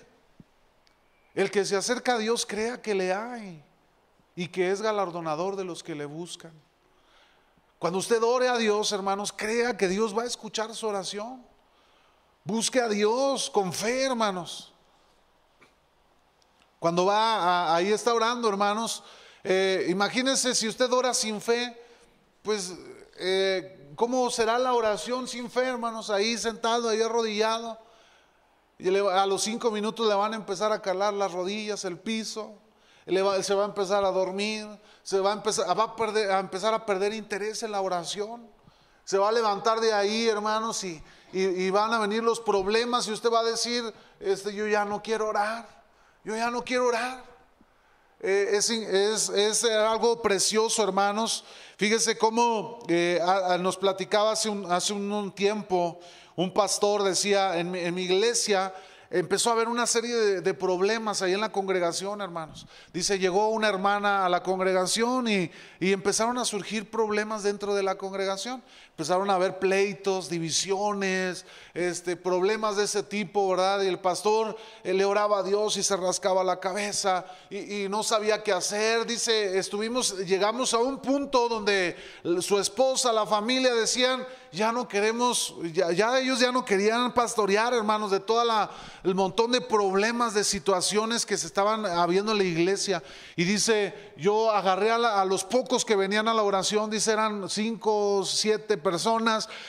El 1.35 1.51
que 1.51 1.65
se 1.65 1.77
acerca 1.77 2.15
a 2.15 2.19
Dios 2.19 2.47
crea 2.47 2.81
que 2.81 2.95
le 2.95 3.13
hay 3.13 3.63
y 4.37 4.49
que 4.49 4.71
es 4.71 4.83
galardonador 4.83 5.57
de 5.57 5.65
los 5.65 5.83
que 5.83 5.95
le 5.95 6.05
buscan. 6.05 6.53
Cuando 7.79 7.99
usted 7.99 8.23
ore 8.23 8.49
a 8.49 8.59
Dios, 8.59 8.93
hermanos, 8.93 9.33
crea 9.33 9.77
que 9.77 9.89
Dios 9.89 10.17
va 10.17 10.23
a 10.23 10.27
escuchar 10.27 10.75
su 10.75 10.87
oración. 10.87 11.45
Busque 12.45 12.81
a 12.81 12.89
Dios 12.89 13.51
con 13.51 13.73
fe, 13.73 14.05
hermanos. 14.05 14.73
Cuando 16.79 17.07
va, 17.07 17.75
ahí 17.75 17.93
está 17.93 18.13
orando, 18.13 18.49
hermanos. 18.49 19.03
Eh, 19.43 19.87
imagínense 19.89 20.55
si 20.55 20.69
usted 20.69 20.93
ora 20.93 21.15
sin 21.15 21.41
fe, 21.41 21.77
pues, 22.43 22.73
eh, 23.17 23.91
¿cómo 23.97 24.31
será 24.31 24.59
la 24.59 24.75
oración 24.75 25.27
sin 25.27 25.51
fe, 25.51 25.63
hermanos? 25.63 26.11
Ahí 26.11 26.37
sentado, 26.39 26.89
ahí 26.89 27.01
arrodillado. 27.01 27.79
Y 28.83 28.89
a 28.99 29.27
los 29.27 29.45
cinco 29.45 29.71
minutos 29.71 30.09
le 30.09 30.15
van 30.15 30.33
a 30.33 30.37
empezar 30.37 30.73
a 30.73 30.83
calar 30.83 31.15
las 31.15 31.31
rodillas, 31.31 31.85
el 31.85 32.01
piso. 32.01 32.59
se 33.07 33.55
va 33.55 33.63
a 33.63 33.67
empezar 33.67 34.05
a 34.05 34.11
dormir. 34.11 34.67
Se 35.05 35.21
va 35.21 35.31
a 35.31 35.35
empezar, 35.35 35.67
a, 35.71 35.95
perder, 35.95 36.33
a 36.33 36.41
empezar 36.41 36.75
a 36.75 36.85
perder 36.85 37.15
interés 37.15 37.63
en 37.63 37.71
la 37.71 37.81
oración. 37.81 38.45
Se 39.05 39.19
va 39.19 39.29
a 39.29 39.33
levantar 39.33 39.79
de 39.79 39.93
ahí, 39.93 40.27
hermanos, 40.27 40.83
y, 40.83 41.71
van 41.71 41.95
a 41.95 42.01
venir 42.01 42.25
los 42.25 42.41
problemas. 42.41 43.07
Y 43.07 43.13
usted 43.13 43.31
va 43.31 43.39
a 43.39 43.45
decir: 43.45 43.85
este, 44.19 44.53
Yo 44.53 44.67
ya 44.67 44.85
no 44.85 45.01
quiero 45.01 45.29
orar. 45.29 45.65
Yo 46.25 46.35
ya 46.35 46.51
no 46.51 46.65
quiero 46.65 46.89
orar. 46.89 47.23
Eh, 48.19 48.49
es, 48.51 48.69
es, 48.69 49.65
algo 49.65 50.21
precioso, 50.21 50.83
hermanos. 50.83 51.45
Fíjese 51.77 52.19
cómo 52.19 52.81
eh, 52.89 53.21
nos 53.61 53.77
platicaba 53.77 54.33
hace 54.33 54.49
un 54.93 55.33
tiempo 55.37 56.01
un 56.37 56.53
pastor 56.53 57.03
decía, 57.03 57.59
en 57.59 57.71
mi, 57.71 58.03
iglesia 58.03 58.75
empezó 59.11 59.51
a 59.51 59.53
haber 59.53 59.69
una 59.69 59.87
serie 59.87 60.15
de, 60.41 60.55
problemas 60.55 61.21
ahí 61.23 61.35
en 61.35 61.41
la 61.41 61.53
congregación, 61.53 62.21
hermanos. 62.21 62.67
Dice, 62.93 63.19
llegó 63.19 63.49
una 63.51 63.69
hermana 63.69 64.25
a 64.25 64.29
la 64.29 64.43
congregación 64.43 65.29
y, 65.29 65.51
empezaron 65.81 66.39
a 66.39 66.45
surgir 66.45 66.91
problemas 66.91 67.43
dentro 67.43 67.75
de 67.75 67.83
la 67.83 67.97
congregación. 67.97 68.63
Empezaron 69.03 69.31
a 69.31 69.35
haber 69.35 69.59
pleitos, 69.59 70.29
divisiones, 70.29 71.45
este, 71.75 72.15
problemas 72.15 72.77
de 72.77 72.85
ese 72.85 73.03
tipo, 73.03 73.49
¿verdad? 73.51 73.83
Y 73.83 73.89
el 73.89 73.99
pastor 73.99 74.57
le 74.85 75.05
oraba 75.05 75.39
a 75.39 75.43
Dios 75.43 75.77
y 75.77 75.83
se 75.83 75.97
rascaba 75.97 76.45
la 76.45 76.61
cabeza 76.61 77.25
y, 77.51 77.89
no 77.89 78.05
sabía 78.05 78.45
qué 78.45 78.53
hacer. 78.53 79.05
Dice, 79.05 79.59
estuvimos, 79.59 80.17
llegamos 80.19 80.73
a 80.73 80.79
un 80.79 80.99
punto 80.99 81.49
donde 81.49 81.97
su 82.41 82.61
esposa, 82.61 83.13
la 83.13 83.27
familia 83.27 83.75
decían, 83.75 84.25
ya 84.53 84.71
no 84.71 84.87
queremos, 84.87 85.57
ya, 85.73 86.19
ellos 86.21 86.39
ya 86.39 86.53
no 86.53 86.65
querían 86.65 87.13
pastorear, 87.13 87.73
hermanos, 87.73 88.11
de 88.11 88.21
todo 88.21 88.43
el 89.03 89.15
montón 89.15 89.51
de 89.51 89.63
problemas, 89.63 90.35
de 90.35 90.45
situaciones 90.45 91.27
que 91.27 91.39
se 91.39 91.47
estaban 91.47 91.87
habiendo 91.87 92.33
en 92.33 92.39
la 92.39 92.45
iglesia. 92.45 93.03
Y 93.35 93.45
dice, 93.45 94.13
yo 94.17 94.51
agarré 94.51 94.91
a, 94.91 95.21
a 95.21 95.25
los 95.25 95.43
pocos 95.43 95.85
que 95.85 95.97
venían 95.97 96.29
a 96.29 96.35
la 96.35 96.43
oración, 96.43 96.91
dice, 96.91 97.13
eran 97.13 97.49
cinco, 97.49 98.25
siete 98.27 98.77
personas, 98.77 98.92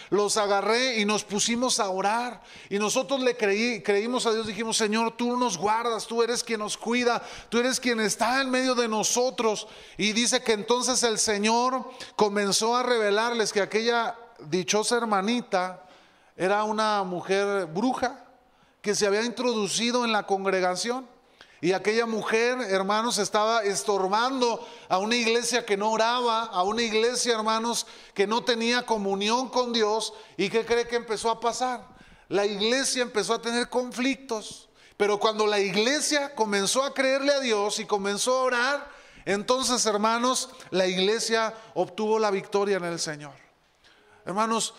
los 0.09 0.37
agarré 0.37 0.99
y 0.99 1.05
nos 1.05 1.23
pusimos 1.23 1.79
a 1.79 1.89
orar. 1.89 2.41
Y 2.69 2.79
nosotros 2.79 3.21
le 3.21 3.37
creí, 3.37 3.81
creímos 3.81 4.25
a 4.25 4.33
Dios, 4.33 4.47
dijimos, 4.47 4.77
Señor, 4.77 5.15
tú 5.15 5.37
nos 5.37 5.57
guardas, 5.57 6.07
tú 6.07 6.23
eres 6.23 6.43
quien 6.43 6.59
nos 6.59 6.77
cuida, 6.77 7.21
tú 7.49 7.59
eres 7.59 7.79
quien 7.79 7.99
está 7.99 8.41
en 8.41 8.49
medio 8.49 8.75
de 8.75 8.87
nosotros. 8.87 9.67
Y 9.97 10.11
dice 10.13 10.43
que 10.43 10.53
entonces 10.53 11.03
el 11.03 11.19
Señor 11.19 11.89
comenzó 12.15 12.75
a 12.75 12.83
revelarles 12.83 13.53
que 13.53 13.61
aquella 13.61 14.15
dichosa 14.39 14.97
hermanita 14.97 15.83
era 16.35 16.63
una 16.63 17.03
mujer 17.03 17.67
bruja 17.67 18.25
que 18.81 18.95
se 18.95 19.07
había 19.07 19.23
introducido 19.23 20.03
en 20.03 20.11
la 20.11 20.23
congregación. 20.23 21.12
Y 21.63 21.71
aquella 21.71 22.05
mujer, 22.05 22.59
hermanos, 22.59 23.19
estaba 23.19 23.63
estorbando 23.63 24.67
a 24.89 24.97
una 24.97 25.15
iglesia 25.15 25.65
que 25.65 25.77
no 25.77 25.91
oraba, 25.91 26.41
a 26.43 26.61
una 26.63 26.81
iglesia, 26.81 27.35
hermanos, 27.35 27.87
que 28.13 28.27
no 28.27 28.43
tenía 28.43 28.85
comunión 28.85 29.47
con 29.47 29.71
Dios. 29.71 30.13
¿Y 30.35 30.49
qué 30.49 30.65
cree 30.65 30.85
que 30.89 30.97
empezó 30.97 31.31
a 31.31 31.39
pasar? 31.39 31.87
La 32.27 32.45
iglesia 32.45 33.01
empezó 33.01 33.35
a 33.35 33.41
tener 33.41 33.69
conflictos. 33.69 34.67
Pero 34.97 35.17
cuando 35.21 35.47
la 35.47 35.57
iglesia 35.61 36.35
comenzó 36.35 36.83
a 36.83 36.93
creerle 36.93 37.31
a 37.31 37.39
Dios 37.39 37.79
y 37.79 37.85
comenzó 37.85 38.39
a 38.39 38.43
orar, 38.43 38.91
entonces, 39.23 39.85
hermanos, 39.85 40.49
la 40.69 40.85
iglesia 40.85 41.53
obtuvo 41.75 42.19
la 42.19 42.29
victoria 42.29 42.75
en 42.75 42.83
el 42.83 42.99
Señor. 42.99 43.35
Hermanos, 44.25 44.73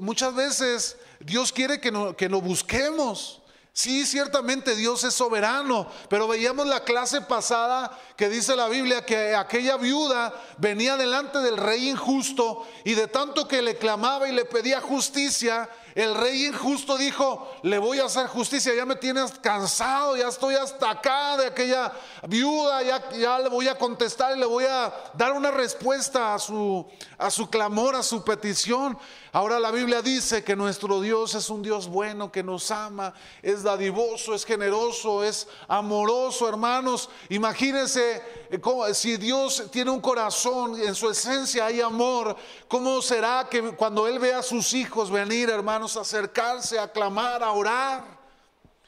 muchas 0.00 0.34
veces 0.34 0.96
Dios 1.20 1.52
quiere 1.52 1.80
que, 1.80 1.92
no, 1.92 2.16
que 2.16 2.28
lo 2.28 2.40
busquemos. 2.40 3.40
Sí, 3.76 4.06
ciertamente 4.06 4.76
Dios 4.76 5.02
es 5.02 5.14
soberano, 5.14 5.88
pero 6.08 6.28
veíamos 6.28 6.64
la 6.64 6.84
clase 6.84 7.20
pasada 7.22 7.90
que 8.16 8.28
dice 8.28 8.54
la 8.54 8.68
Biblia 8.68 9.04
que 9.04 9.34
aquella 9.34 9.76
viuda 9.76 10.32
venía 10.58 10.96
delante 10.96 11.40
del 11.40 11.56
rey 11.56 11.88
injusto 11.88 12.68
y 12.84 12.94
de 12.94 13.08
tanto 13.08 13.48
que 13.48 13.62
le 13.62 13.76
clamaba 13.76 14.28
y 14.28 14.32
le 14.32 14.44
pedía 14.44 14.80
justicia, 14.80 15.68
el 15.96 16.14
rey 16.14 16.46
injusto 16.46 16.96
dijo, 16.96 17.52
le 17.62 17.78
voy 17.78 17.98
a 17.98 18.04
hacer 18.04 18.28
justicia, 18.28 18.72
ya 18.74 18.86
me 18.86 18.94
tienes 18.94 19.32
cansado, 19.40 20.16
ya 20.16 20.28
estoy 20.28 20.54
hasta 20.54 20.90
acá 20.90 21.36
de 21.36 21.46
aquella 21.46 21.92
viuda, 22.28 22.80
ya, 23.12 23.38
le 23.40 23.48
voy 23.48 23.66
a 23.66 23.76
contestar 23.76 24.36
y 24.36 24.40
le 24.40 24.46
voy 24.46 24.66
a 24.66 24.92
dar 25.14 25.32
una 25.32 25.50
respuesta 25.50 26.34
a 26.34 26.38
su, 26.38 26.86
a 27.18 27.28
su 27.28 27.50
clamor, 27.50 27.96
a 27.96 28.04
su 28.04 28.24
petición. 28.24 28.96
Ahora 29.34 29.58
la 29.58 29.72
Biblia 29.72 30.00
dice 30.00 30.44
que 30.44 30.54
nuestro 30.54 31.00
Dios 31.00 31.34
es 31.34 31.50
un 31.50 31.60
Dios 31.60 31.88
bueno, 31.88 32.30
que 32.30 32.44
nos 32.44 32.70
ama, 32.70 33.12
es 33.42 33.64
dadivoso, 33.64 34.32
es 34.32 34.44
generoso, 34.44 35.24
es 35.24 35.48
amoroso, 35.66 36.48
hermanos. 36.48 37.10
Imagínense 37.30 38.22
eh, 38.48 38.94
si 38.94 39.16
Dios 39.16 39.64
tiene 39.72 39.90
un 39.90 40.00
corazón, 40.00 40.80
en 40.80 40.94
su 40.94 41.10
esencia 41.10 41.66
hay 41.66 41.80
amor, 41.80 42.36
¿cómo 42.68 43.02
será 43.02 43.48
que 43.50 43.74
cuando 43.74 44.06
Él 44.06 44.20
ve 44.20 44.32
a 44.32 44.40
sus 44.40 44.72
hijos 44.72 45.10
venir, 45.10 45.50
hermanos, 45.50 45.96
a 45.96 46.02
acercarse, 46.02 46.78
a 46.78 46.86
clamar, 46.86 47.42
a 47.42 47.50
orar? 47.50 48.04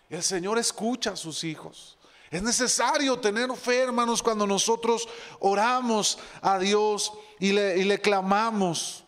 El 0.08 0.22
Señor 0.22 0.60
escucha 0.60 1.10
a 1.10 1.16
sus 1.16 1.42
hijos. 1.42 1.98
Es 2.30 2.40
necesario 2.40 3.18
tener 3.18 3.52
fe, 3.56 3.78
hermanos, 3.78 4.22
cuando 4.22 4.46
nosotros 4.46 5.08
oramos 5.40 6.20
a 6.40 6.56
Dios 6.60 7.12
y 7.40 7.50
le, 7.50 7.78
y 7.78 7.82
le 7.82 8.00
clamamos. 8.00 9.02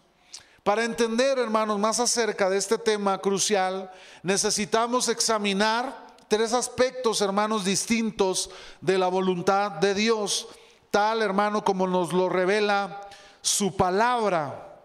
Para 0.68 0.84
entender, 0.84 1.38
hermanos, 1.38 1.78
más 1.78 1.98
acerca 1.98 2.50
de 2.50 2.58
este 2.58 2.76
tema 2.76 3.16
crucial, 3.22 3.90
necesitamos 4.22 5.08
examinar 5.08 6.08
tres 6.28 6.52
aspectos, 6.52 7.22
hermanos, 7.22 7.64
distintos 7.64 8.50
de 8.82 8.98
la 8.98 9.08
voluntad 9.08 9.70
de 9.70 9.94
Dios, 9.94 10.46
tal, 10.90 11.22
hermano, 11.22 11.64
como 11.64 11.86
nos 11.86 12.12
lo 12.12 12.28
revela 12.28 13.00
su 13.40 13.78
palabra. 13.78 14.78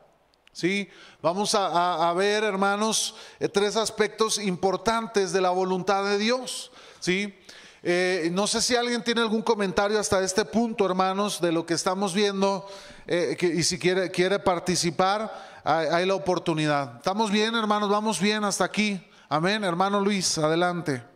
¿Sí? 0.54 0.88
Vamos 1.22 1.54
a, 1.54 2.14
ver, 2.14 2.46
hermanos, 2.46 3.16
eh, 3.42 3.50
tres 3.50 3.76
aspectos 3.76 4.38
importantes 4.38 5.34
de 5.34 5.42
la 5.42 5.50
voluntad 5.50 6.06
de 6.06 6.18
Dios. 6.18 6.72
¿Sí? 7.02 7.38
Eh, 7.86 8.30
no 8.32 8.48
sé 8.48 8.62
si 8.62 8.78
alguien 8.78 9.04
tiene 9.04 9.20
algún 9.20 9.42
comentario 9.42 10.00
hasta 10.00 10.24
este 10.24 10.46
punto, 10.46 10.86
hermanos, 10.86 11.42
de 11.42 11.52
lo 11.52 11.66
que 11.66 11.74
estamos 11.74 12.14
viendo 12.14 12.66
eh, 13.06 13.36
y 13.42 13.64
si 13.64 13.78
quiere, 13.78 14.10
quiere 14.10 14.40
participar, 14.40 15.53
hay, 15.64 15.88
hay 15.88 16.06
la 16.06 16.16
oportunidad. 16.16 16.98
¿Estamos 16.98 17.32
bien, 17.32 17.56
hermanos? 17.56 17.90
¿Vamos 17.90 18.20
bien 18.20 18.44
hasta 18.44 18.66
aquí? 18.66 19.02
Amén, 19.30 19.64
hermano 19.64 20.00
Luis, 20.00 20.38
adelante. 20.38 21.13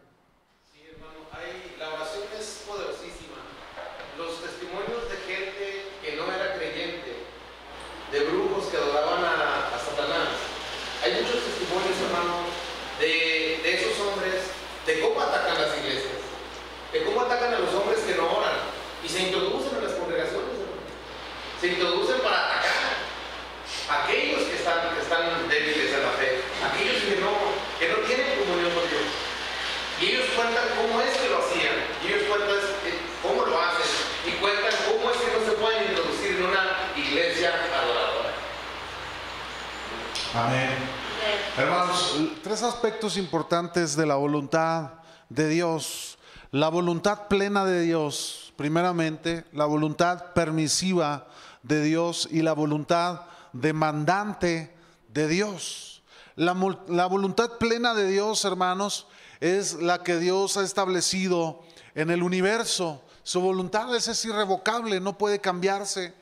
Importantes 43.16 43.96
de 43.96 44.06
la 44.06 44.16
voluntad 44.16 44.96
de 45.30 45.48
Dios. 45.48 46.18
La 46.52 46.68
voluntad 46.68 47.28
plena 47.28 47.64
de 47.64 47.82
Dios, 47.82 48.54
primeramente, 48.58 49.46
la 49.54 49.66
voluntad 49.66 50.34
permisiva 50.34 51.28
de 51.64 51.84
Dios 51.84 52.28
y 52.32 52.42
la 52.42 52.54
voluntad 52.54 53.22
demandante 53.54 54.76
de 55.14 55.28
Dios. 55.28 56.04
La, 56.36 56.54
voluntad 56.54 57.58
plena 57.58 57.94
de 57.94 58.08
Dios, 58.08 58.46
hermanos, 58.46 59.08
es 59.40 59.76
la 59.76 60.04
que 60.04 60.18
Dios 60.18 60.58
ha 60.58 60.64
establecido 60.64 61.64
en 61.96 62.12
el 62.12 62.22
universo. 62.22 63.02
Su 63.24 63.42
voluntad 63.42 63.94
es 63.96 64.26
irrevocable, 64.26 65.00
no 65.00 65.18
puede 65.18 65.40
cambiarse. 65.40 66.14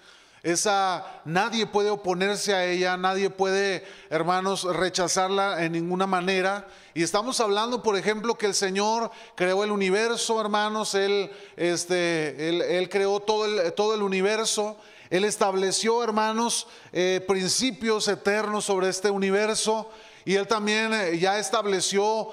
Esa 0.46 1.22
nadie 1.26 1.66
puede 1.66 1.90
oponerse 1.90 2.54
a 2.54 2.66
ella, 2.66 2.96
nadie 2.98 3.32
puede, 3.32 3.84
hermanos, 4.12 4.64
rechazarla 4.64 5.66
en 5.66 5.72
ninguna 5.72 6.06
manera. 6.06 6.68
Y 6.94 7.02
estamos 7.02 7.40
hablando, 7.40 7.82
por 7.82 7.98
ejemplo, 7.98 8.36
que 8.36 8.46
el 8.46 8.54
Señor 8.54 9.10
creó 9.34 9.64
el 9.64 9.72
universo, 9.72 10.40
hermanos, 10.40 10.94
Él, 10.94 11.32
este, 11.58 12.78
él, 12.78 12.90
creó 12.90 13.22
todo 13.22 13.46
el, 13.46 13.74
todo 13.74 13.96
el 13.96 14.04
universo. 14.04 14.78
Él 15.10 15.24
estableció, 15.24 16.04
hermanos, 16.04 16.68
eh, 16.94 17.26
principios 17.28 18.08
eternos 18.08 18.66
sobre 18.66 18.90
este 18.90 19.10
universo. 19.10 19.90
Y 20.26 20.36
Él 20.36 20.48
también 20.48 20.92
eh, 20.92 21.20
ya 21.20 21.38
estableció 21.38 22.30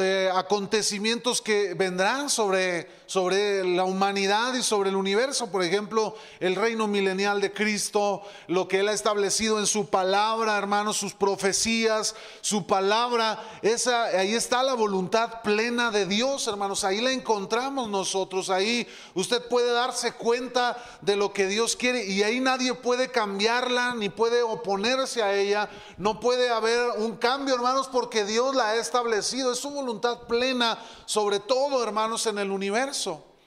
eh, 0.00 0.30
acontecimientos 0.34 1.42
que 1.42 1.74
vendrán 1.74 2.30
sobre, 2.30 2.88
sobre 3.06 3.64
la 3.64 3.84
humanidad 3.84 4.54
y 4.54 4.62
sobre 4.62 4.90
el 4.90 4.96
universo. 4.96 5.50
Por 5.50 5.62
ejemplo, 5.62 6.16
el 6.40 6.56
reino 6.56 6.86
milenial 6.86 7.40
de 7.40 7.52
Cristo, 7.52 8.22
lo 8.48 8.68
que 8.68 8.80
Él 8.80 8.88
ha 8.88 8.92
establecido 8.92 9.58
en 9.58 9.66
su 9.66 9.86
palabra, 9.86 10.58
hermanos, 10.58 10.96
sus 10.96 11.14
profecías, 11.14 12.14
su 12.40 12.66
palabra. 12.66 13.42
Esa, 13.62 14.04
ahí 14.06 14.34
está 14.34 14.62
la 14.62 14.74
voluntad 14.74 15.42
plena 15.42 15.90
de 15.90 16.06
Dios, 16.06 16.46
hermanos. 16.48 16.84
Ahí 16.84 17.00
la 17.00 17.12
encontramos 17.12 17.88
nosotros. 17.88 18.50
Ahí 18.50 18.86
usted 19.14 19.46
puede 19.48 19.72
darse 19.72 20.12
cuenta 20.12 20.76
de 21.00 21.16
lo 21.16 21.32
que 21.32 21.46
Dios 21.46 21.76
quiere 21.76 22.04
y 22.04 22.22
ahí 22.22 22.40
nadie 22.40 22.74
puede 22.74 23.10
cambiarla 23.10 23.94
ni 23.94 24.08
puede 24.08 24.42
oponerse 24.42 25.22
a 25.22 25.34
ella. 25.34 25.68
No 25.96 26.18
puede 26.18 26.50
haber 26.50 26.90
un 26.98 27.16
cambio, 27.16 27.54
hermanos, 27.54 27.88
porque 27.90 28.24
Dios 28.24 28.54
la 28.54 28.70
ha 28.70 28.76
establecido. 28.76 29.52
Es 29.52 29.60
su 29.60 29.70
voluntad 29.70 30.22
plena 30.22 30.78
sobre 31.04 31.38
todo, 31.38 31.82
hermanos, 31.82 32.26
en 32.26 32.38
el 32.38 32.50
universo. 32.50 32.95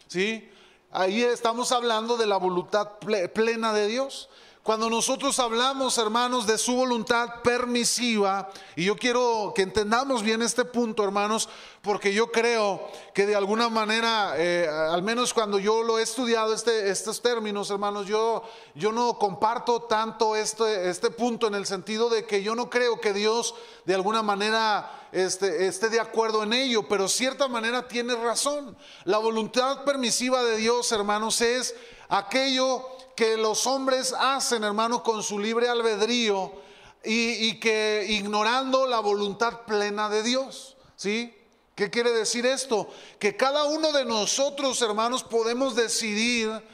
¿Sí? 0.07 0.49
Ahí 0.91 1.21
estamos 1.21 1.71
hablando 1.71 2.17
de 2.17 2.25
la 2.25 2.38
voluntad 2.38 2.99
plena 3.33 3.73
de 3.73 3.88
Dios. 3.88 4.29
Cuando 4.61 4.89
nosotros 4.89 5.39
hablamos, 5.39 5.97
hermanos, 5.97 6.45
de 6.45 6.57
su 6.57 6.75
voluntad 6.75 7.41
permisiva, 7.43 8.49
y 8.75 8.83
yo 8.83 8.97
quiero 8.97 9.53
que 9.55 9.61
entendamos 9.61 10.21
bien 10.21 10.41
este 10.41 10.65
punto, 10.65 11.03
hermanos, 11.03 11.47
porque 11.81 12.13
yo 12.13 12.29
creo 12.29 12.87
que 13.13 13.25
de 13.25 13.35
alguna 13.35 13.69
manera, 13.69 14.33
eh, 14.37 14.67
al 14.67 15.01
menos 15.01 15.33
cuando 15.33 15.59
yo 15.59 15.81
lo 15.81 15.97
he 15.97 16.03
estudiado, 16.03 16.53
este, 16.53 16.89
estos 16.89 17.21
términos, 17.21 17.71
hermanos, 17.71 18.05
yo, 18.05 18.43
yo 18.75 18.91
no 18.91 19.17
comparto 19.17 19.83
tanto 19.83 20.35
este, 20.35 20.89
este 20.89 21.09
punto 21.09 21.47
en 21.47 21.55
el 21.55 21.65
sentido 21.65 22.09
de 22.09 22.25
que 22.25 22.43
yo 22.43 22.53
no 22.53 22.69
creo 22.69 22.99
que 22.99 23.13
Dios 23.13 23.55
de 23.85 23.95
alguna 23.95 24.21
manera 24.21 25.07
este, 25.13 25.67
esté 25.67 25.87
de 25.87 26.01
acuerdo 26.01 26.43
en 26.43 26.51
ello, 26.51 26.85
pero 26.87 27.07
cierta 27.07 27.47
manera 27.47 27.87
tiene 27.87 28.13
razón. 28.13 28.77
La 29.05 29.19
voluntad 29.19 29.85
permisiva 29.85 30.43
de 30.43 30.57
Dios, 30.57 30.91
hermanos, 30.91 31.39
es 31.39 31.75
aquello 32.09 32.85
que 33.19 33.36
los 33.36 33.67
hombres 33.67 34.15
hacen, 34.17 34.63
hermano, 34.63 35.03
con 35.03 35.21
su 35.23 35.39
libre 35.39 35.67
albedrío 35.67 36.53
y, 37.03 37.60
que 37.60 38.05
ignorando 38.08 38.88
la 38.88 39.01
voluntad 39.01 39.63
plena 39.65 40.08
de 40.08 40.23
Dios. 40.23 40.77
¿Sí? 40.95 41.36
¿Qué 41.75 41.89
quiere 41.89 42.13
decir 42.13 42.45
esto? 42.45 42.88
Que 43.19 43.36
cada 43.36 43.65
uno 43.65 43.91
de 43.91 44.05
nosotros, 44.05 44.82
hermanos, 44.82 45.25
podemos 45.25 45.75
decidir, 45.75 46.65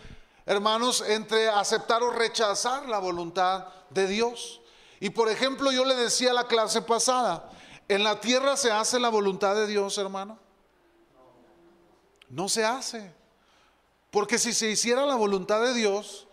hermanos, 0.45 1.03
entre 1.07 1.49
aceptar 1.49 2.03
o 2.03 2.11
rechazar 2.11 2.87
la 2.87 2.99
voluntad 2.99 3.65
de 3.89 4.05
Dios. 4.05 4.61
Y 4.99 5.09
por 5.09 5.29
ejemplo, 5.29 5.71
yo 5.71 5.83
le 5.83 5.95
decía 5.95 6.29
a 6.29 6.35
la 6.35 6.45
clase 6.45 6.83
pasada, 6.83 7.49
¿en 7.87 8.03
la 8.03 8.21
tierra 8.21 8.55
se 8.55 8.69
hace 8.71 8.99
la 8.99 9.09
voluntad 9.09 9.55
de 9.55 9.65
Dios, 9.65 9.97
hermano? 9.97 10.37
No 12.29 12.47
se 12.49 12.63
hace. 12.63 13.11
Porque 14.11 14.37
si 14.37 14.53
se 14.53 14.69
hiciera 14.69 15.07
la 15.07 15.15
voluntad 15.15 15.59
de 15.63 15.73
Dios, 15.73 16.24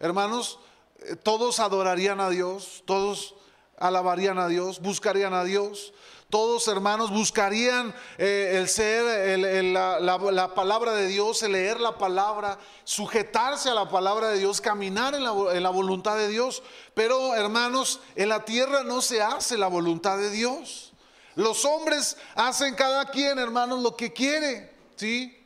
hermanos, 0.00 0.58
eh, 0.98 1.16
todos 1.16 1.60
adorarían 1.60 2.20
a 2.20 2.30
Dios, 2.30 2.82
todos 2.86 3.34
alabarían 3.78 4.38
a 4.38 4.48
Dios, 4.48 4.80
buscarían 4.80 5.34
a 5.34 5.44
Dios. 5.44 5.92
Todos 6.30 6.66
hermanos 6.66 7.12
buscarían 7.12 7.94
eh, 8.18 8.54
el 8.56 8.68
ser, 8.68 9.38
la, 9.38 10.54
palabra 10.54 10.92
de 10.92 11.06
Dios, 11.06 11.42
el 11.44 11.52
leer 11.52 11.78
la 11.78 11.96
palabra, 11.96 12.58
sujetarse 12.82 13.70
a 13.70 13.74
la 13.74 13.88
palabra 13.88 14.30
de 14.30 14.38
Dios, 14.38 14.60
caminar 14.60 15.14
en 15.14 15.22
la, 15.22 15.32
en 15.52 15.62
la 15.62 15.70
voluntad 15.70 16.16
de 16.16 16.26
Dios. 16.26 16.64
Pero 16.94 17.36
hermanos, 17.36 18.00
en 18.16 18.30
la 18.30 18.44
tierra 18.44 18.82
no 18.82 19.00
se 19.00 19.22
hace 19.22 19.56
la 19.56 19.68
voluntad 19.68 20.18
de 20.18 20.30
Dios. 20.30 20.92
Los 21.36 21.64
hombres 21.64 22.16
hacen 22.34 22.74
cada 22.74 23.10
quien, 23.10 23.38
hermanos, 23.38 23.80
lo 23.80 23.94
que 23.94 24.12
quiere, 24.12 24.72
¿sí? 24.96 25.40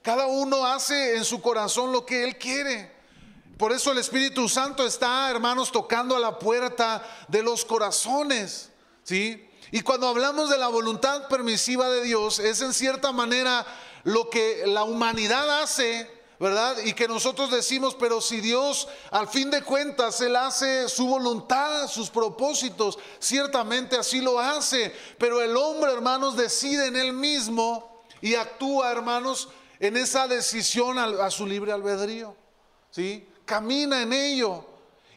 Cada 0.00 0.26
uno 0.26 0.66
hace 0.66 1.16
en 1.16 1.24
su 1.24 1.40
corazón 1.40 1.92
lo 1.92 2.04
que 2.04 2.24
él 2.24 2.38
quiere. 2.38 2.90
Por 3.62 3.72
eso 3.72 3.92
el 3.92 3.98
Espíritu 3.98 4.48
Santo 4.48 4.84
está, 4.84 5.30
hermanos, 5.30 5.70
tocando 5.70 6.16
a 6.16 6.18
la 6.18 6.36
puerta 6.36 7.00
de 7.28 7.44
los 7.44 7.64
corazones, 7.64 8.72
¿sí? 9.04 9.48
Y 9.70 9.82
cuando 9.82 10.08
hablamos 10.08 10.50
de 10.50 10.58
la 10.58 10.66
voluntad 10.66 11.28
permisiva 11.28 11.88
de 11.88 12.02
Dios, 12.02 12.40
es 12.40 12.60
en 12.60 12.72
cierta 12.74 13.12
manera 13.12 13.64
lo 14.02 14.28
que 14.30 14.64
la 14.66 14.82
humanidad 14.82 15.62
hace, 15.62 16.10
¿verdad? 16.40 16.76
Y 16.84 16.92
que 16.94 17.06
nosotros 17.06 17.52
decimos, 17.52 17.94
pero 17.94 18.20
si 18.20 18.40
Dios 18.40 18.88
al 19.12 19.28
fin 19.28 19.48
de 19.48 19.62
cuentas, 19.62 20.20
Él 20.20 20.34
hace 20.34 20.88
su 20.88 21.06
voluntad, 21.06 21.86
sus 21.86 22.10
propósitos, 22.10 22.98
ciertamente 23.20 23.96
así 23.96 24.20
lo 24.20 24.40
hace, 24.40 24.92
pero 25.18 25.40
el 25.40 25.56
hombre, 25.56 25.92
hermanos, 25.92 26.36
decide 26.36 26.88
en 26.88 26.96
Él 26.96 27.12
mismo 27.12 28.02
y 28.20 28.34
actúa, 28.34 28.90
hermanos, 28.90 29.50
en 29.78 29.96
esa 29.96 30.26
decisión 30.26 30.98
a, 30.98 31.30
su 31.30 31.46
libre 31.46 31.70
albedrío, 31.70 32.34
¿sí? 32.90 33.28
Camina 33.52 34.00
en 34.00 34.14
ello. 34.14 34.64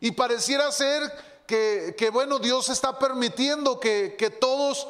Y 0.02 0.12
pareciera 0.12 0.70
ser 0.70 1.10
que, 1.48 2.10
bueno, 2.12 2.38
Dios 2.38 2.68
está 2.68 3.00
permitiendo 3.00 3.80
que, 3.80 4.18
que 4.20 4.30
todos, 4.30 4.90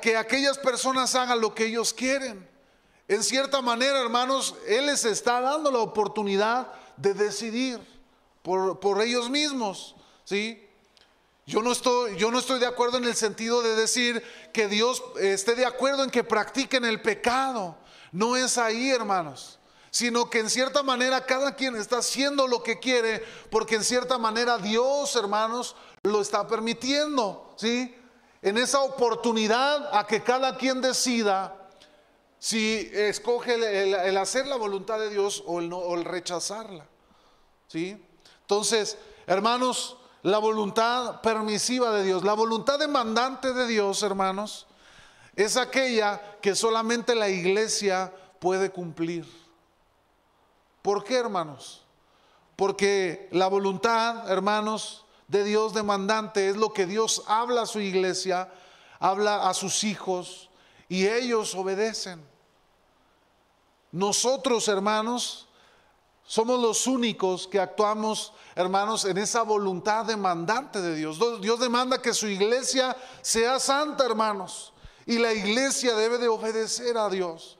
que 0.00 0.16
aquellas 0.16 0.58
personas 0.58 1.12
hagan 1.16 1.40
lo 1.40 1.52
que 1.56 1.66
ellos 1.66 1.92
quieren. 1.92 2.48
En 3.08 3.24
cierta 3.24 3.60
manera, 3.60 4.00
hermanos, 4.00 4.54
Él 4.68 4.86
les 4.86 5.04
está 5.04 5.40
dando 5.40 5.72
la 5.72 5.80
oportunidad 5.80 6.68
de 6.96 7.14
decidir 7.14 7.80
por, 8.42 8.78
por 8.78 9.02
ellos 9.02 9.28
mismos, 9.28 9.96
¿sí? 10.24 10.64
Yo 11.46 11.62
no, 11.62 11.72
estoy, 11.72 12.16
yo 12.16 12.30
no 12.30 12.38
estoy 12.38 12.60
de 12.60 12.66
acuerdo 12.66 12.98
en 12.98 13.06
el 13.06 13.16
sentido 13.16 13.60
de 13.60 13.74
decir 13.74 14.22
que 14.52 14.68
Dios 14.68 15.02
esté 15.18 15.56
de 15.56 15.66
acuerdo 15.66 16.04
en 16.04 16.10
que 16.10 16.22
practiquen 16.22 16.84
el 16.84 17.02
pecado. 17.02 17.76
No 18.12 18.36
es 18.36 18.56
ahí, 18.56 18.90
hermanos 18.90 19.58
sino 19.94 20.28
que 20.28 20.40
en 20.40 20.50
cierta 20.50 20.82
manera 20.82 21.24
cada 21.24 21.54
quien 21.54 21.76
está 21.76 21.98
haciendo 21.98 22.48
lo 22.48 22.64
que 22.64 22.80
quiere, 22.80 23.24
porque 23.48 23.76
en 23.76 23.84
cierta 23.84 24.18
manera 24.18 24.58
Dios, 24.58 25.14
hermanos, 25.14 25.76
lo 26.02 26.20
está 26.20 26.48
permitiendo, 26.48 27.54
¿sí? 27.54 27.94
En 28.42 28.58
esa 28.58 28.80
oportunidad 28.80 29.96
a 29.96 30.04
que 30.04 30.20
cada 30.20 30.56
quien 30.56 30.80
decida 30.80 31.70
si 32.40 32.90
escoge 32.92 33.54
el, 33.54 34.16
hacer 34.16 34.48
la 34.48 34.56
voluntad 34.56 34.98
de 34.98 35.10
Dios 35.10 35.44
o 35.46 35.60
el, 35.60 35.68
no, 35.68 35.78
o 35.78 35.94
el 35.94 36.04
rechazarla, 36.04 36.88
¿sí? 37.68 37.96
Entonces, 38.40 38.98
hermanos, 39.28 39.96
la 40.22 40.38
voluntad 40.38 41.20
permisiva 41.20 41.92
de 41.92 42.02
Dios, 42.02 42.24
la 42.24 42.34
voluntad 42.34 42.80
demandante 42.80 43.52
de 43.52 43.68
Dios, 43.68 44.02
hermanos, 44.02 44.66
es 45.36 45.56
aquella 45.56 46.20
que 46.42 46.56
solamente 46.56 47.14
la 47.14 47.28
iglesia 47.28 48.12
puede 48.40 48.70
cumplir. 48.70 49.43
¿Por 50.84 51.02
qué, 51.02 51.16
hermanos? 51.16 51.82
Porque 52.56 53.30
la 53.32 53.48
voluntad, 53.48 54.30
hermanos, 54.30 55.06
de 55.28 55.42
Dios 55.42 55.72
demandante, 55.72 56.50
es 56.50 56.58
lo 56.58 56.74
que 56.74 56.84
Dios 56.84 57.22
habla 57.26 57.62
a 57.62 57.66
su 57.66 57.80
iglesia, 57.80 58.52
habla 59.00 59.48
a 59.48 59.54
sus 59.54 59.82
hijos 59.82 60.50
y 60.90 61.06
ellos 61.06 61.54
obedecen. 61.54 62.22
Nosotros, 63.92 64.68
hermanos, 64.68 65.48
somos 66.22 66.60
los 66.60 66.86
únicos 66.86 67.48
que 67.48 67.60
actuamos, 67.60 68.34
hermanos, 68.54 69.06
en 69.06 69.16
esa 69.16 69.40
voluntad 69.40 70.04
demandante 70.04 70.82
de 70.82 70.96
Dios. 70.96 71.18
Dios 71.40 71.60
demanda 71.60 72.02
que 72.02 72.12
su 72.12 72.26
iglesia 72.26 72.94
sea 73.22 73.58
santa, 73.58 74.04
hermanos, 74.04 74.74
y 75.06 75.16
la 75.16 75.32
iglesia 75.32 75.94
debe 75.94 76.18
de 76.18 76.28
obedecer 76.28 76.98
a 76.98 77.08
Dios. 77.08 77.56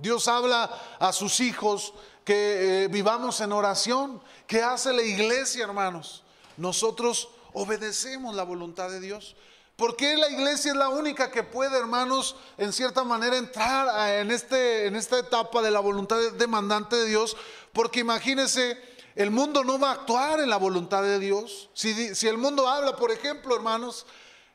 Dios 0.00 0.28
habla 0.28 0.70
a 0.98 1.12
sus 1.12 1.40
hijos 1.40 1.94
que 2.24 2.84
eh, 2.84 2.88
vivamos 2.88 3.40
en 3.40 3.52
oración. 3.52 4.20
¿Qué 4.46 4.62
hace 4.62 4.92
la 4.92 5.02
iglesia, 5.02 5.64
hermanos? 5.64 6.24
nosotros 6.60 7.30
obedecemos 7.54 8.34
la 8.34 8.44
voluntad 8.44 8.90
de 8.90 9.00
Dios. 9.00 9.34
Porque 9.76 10.18
la 10.18 10.28
iglesia 10.28 10.72
es 10.72 10.76
la 10.76 10.90
única 10.90 11.30
que 11.30 11.42
puede, 11.42 11.78
hermanos, 11.78 12.36
en 12.58 12.70
cierta 12.70 13.02
manera 13.02 13.38
entrar 13.38 14.10
en, 14.20 14.30
este, 14.30 14.86
en 14.86 14.94
esta 14.94 15.18
etapa 15.18 15.62
de 15.62 15.70
la 15.70 15.80
voluntad 15.80 16.18
demandante 16.32 16.96
de 16.96 17.06
Dios? 17.06 17.34
Porque 17.72 18.00
imagínense, 18.00 18.78
el 19.16 19.30
mundo 19.30 19.64
no 19.64 19.78
va 19.78 19.88
a 19.88 19.94
actuar 19.94 20.40
en 20.40 20.50
la 20.50 20.58
voluntad 20.58 21.02
de 21.02 21.18
Dios. 21.18 21.70
Si, 21.72 22.14
si 22.14 22.28
el 22.28 22.36
mundo 22.36 22.68
habla, 22.68 22.94
por 22.96 23.10
ejemplo, 23.10 23.56
hermanos, 23.56 24.04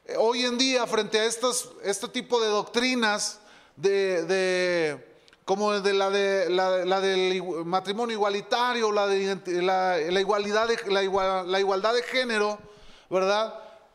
eh, 0.06 0.16
hoy 0.16 0.46
en 0.46 0.60
día 0.60 0.86
frente 0.86 1.20
a 1.20 1.26
estas, 1.26 1.70
este 1.84 2.08
tipo 2.08 2.40
de 2.40 2.50
doctrinas 2.50 3.40
de 3.78 4.26
como 5.46 5.80
de 5.80 5.94
la, 5.94 6.10
de, 6.10 6.50
la, 6.50 7.00
del 7.00 7.66
matrimonio 7.66 8.16
igualitario, 8.16 8.92
la, 8.92 9.06
de, 9.06 9.62
la, 9.62 10.20
igualdad 10.20 10.68
de, 10.68 10.92
la, 10.92 11.60
igualdad 11.60 11.94
de 11.94 12.02
género, 12.02 12.58
¿verdad? 13.12 13.54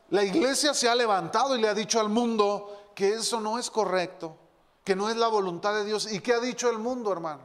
La 0.09 0.23
iglesia 0.23 0.73
se 0.73 0.87
ha 0.87 0.95
levantado 0.95 1.57
y 1.57 1.61
le 1.61 1.67
ha 1.67 1.73
dicho 1.73 1.99
al 1.99 2.07
mundo 2.07 2.91
que 2.95 3.15
eso 3.15 3.41
no 3.41 3.59
es 3.59 3.69
correcto, 3.69 4.37
que 4.85 4.95
no 4.95 5.09
es 5.09 5.17
la 5.17 5.27
voluntad 5.27 5.73
de 5.75 5.83
Dios. 5.83 6.11
¿Y 6.11 6.21
qué 6.21 6.33
ha 6.33 6.39
dicho 6.39 6.69
el 6.69 6.79
mundo, 6.79 7.11
hermano? 7.11 7.41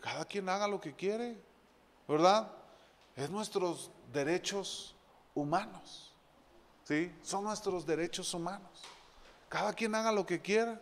Cada 0.00 0.24
quien 0.24 0.48
haga 0.48 0.68
lo 0.68 0.80
que 0.80 0.94
quiere, 0.94 1.36
¿verdad? 2.06 2.48
Es 3.16 3.28
nuestros 3.28 3.90
derechos 4.12 4.94
humanos, 5.34 6.14
¿sí? 6.84 7.12
Son 7.22 7.42
nuestros 7.42 7.84
derechos 7.84 8.32
humanos. 8.32 8.70
Cada 9.50 9.72
quien 9.72 9.96
haga 9.96 10.12
lo 10.12 10.24
que 10.24 10.40
quiera. 10.40 10.80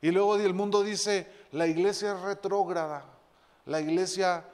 Y 0.00 0.10
luego 0.10 0.34
el 0.36 0.54
mundo 0.54 0.82
dice, 0.82 1.30
la 1.52 1.66
iglesia 1.68 2.14
es 2.14 2.20
retrógrada, 2.22 3.04
la 3.66 3.80
iglesia 3.80 4.44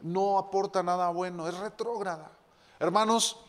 no 0.00 0.38
aporta 0.38 0.82
nada 0.82 1.10
bueno, 1.10 1.46
es 1.46 1.56
retrógrada. 1.58 2.32
Hermanos, 2.80 3.44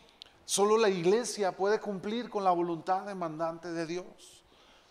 solo 0.46 0.78
la 0.78 0.90
iglesia 0.90 1.54
puede 1.54 1.80
cumplir 1.80 2.30
con 2.30 2.44
la 2.44 2.52
voluntad 2.52 3.04
demandante 3.04 3.72
de 3.72 3.88
Dios. 3.88 4.44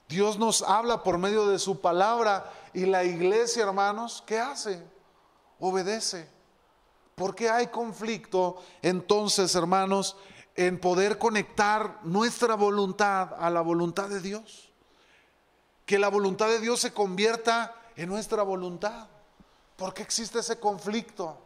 Dios 0.08 0.38
nos 0.38 0.62
habla 0.62 1.02
por 1.02 1.18
medio 1.18 1.46
de 1.46 1.58
su 1.58 1.80
palabra 1.80 2.50
y 2.72 2.86
la 2.86 3.04
iglesia, 3.04 3.62
hermanos, 3.62 4.24
¿qué 4.26 4.38
hace? 4.38 4.82
Obedece. 5.60 6.28
¿Por 7.14 7.34
qué 7.34 7.50
hay 7.50 7.66
conflicto 7.68 8.56
entonces, 8.82 9.54
hermanos, 9.54 10.16
en 10.56 10.80
poder 10.80 11.18
conectar 11.18 12.00
nuestra 12.02 12.54
voluntad 12.54 13.34
a 13.38 13.50
la 13.50 13.60
voluntad 13.60 14.08
de 14.08 14.20
Dios. 14.20 14.72
Que 15.84 15.98
la 15.98 16.08
voluntad 16.08 16.48
de 16.48 16.60
Dios 16.60 16.80
se 16.80 16.92
convierta 16.92 17.74
en 17.94 18.08
nuestra 18.08 18.42
voluntad. 18.42 19.08
¿Por 19.76 19.92
qué 19.92 20.02
existe 20.02 20.38
ese 20.38 20.58
conflicto? 20.58 21.38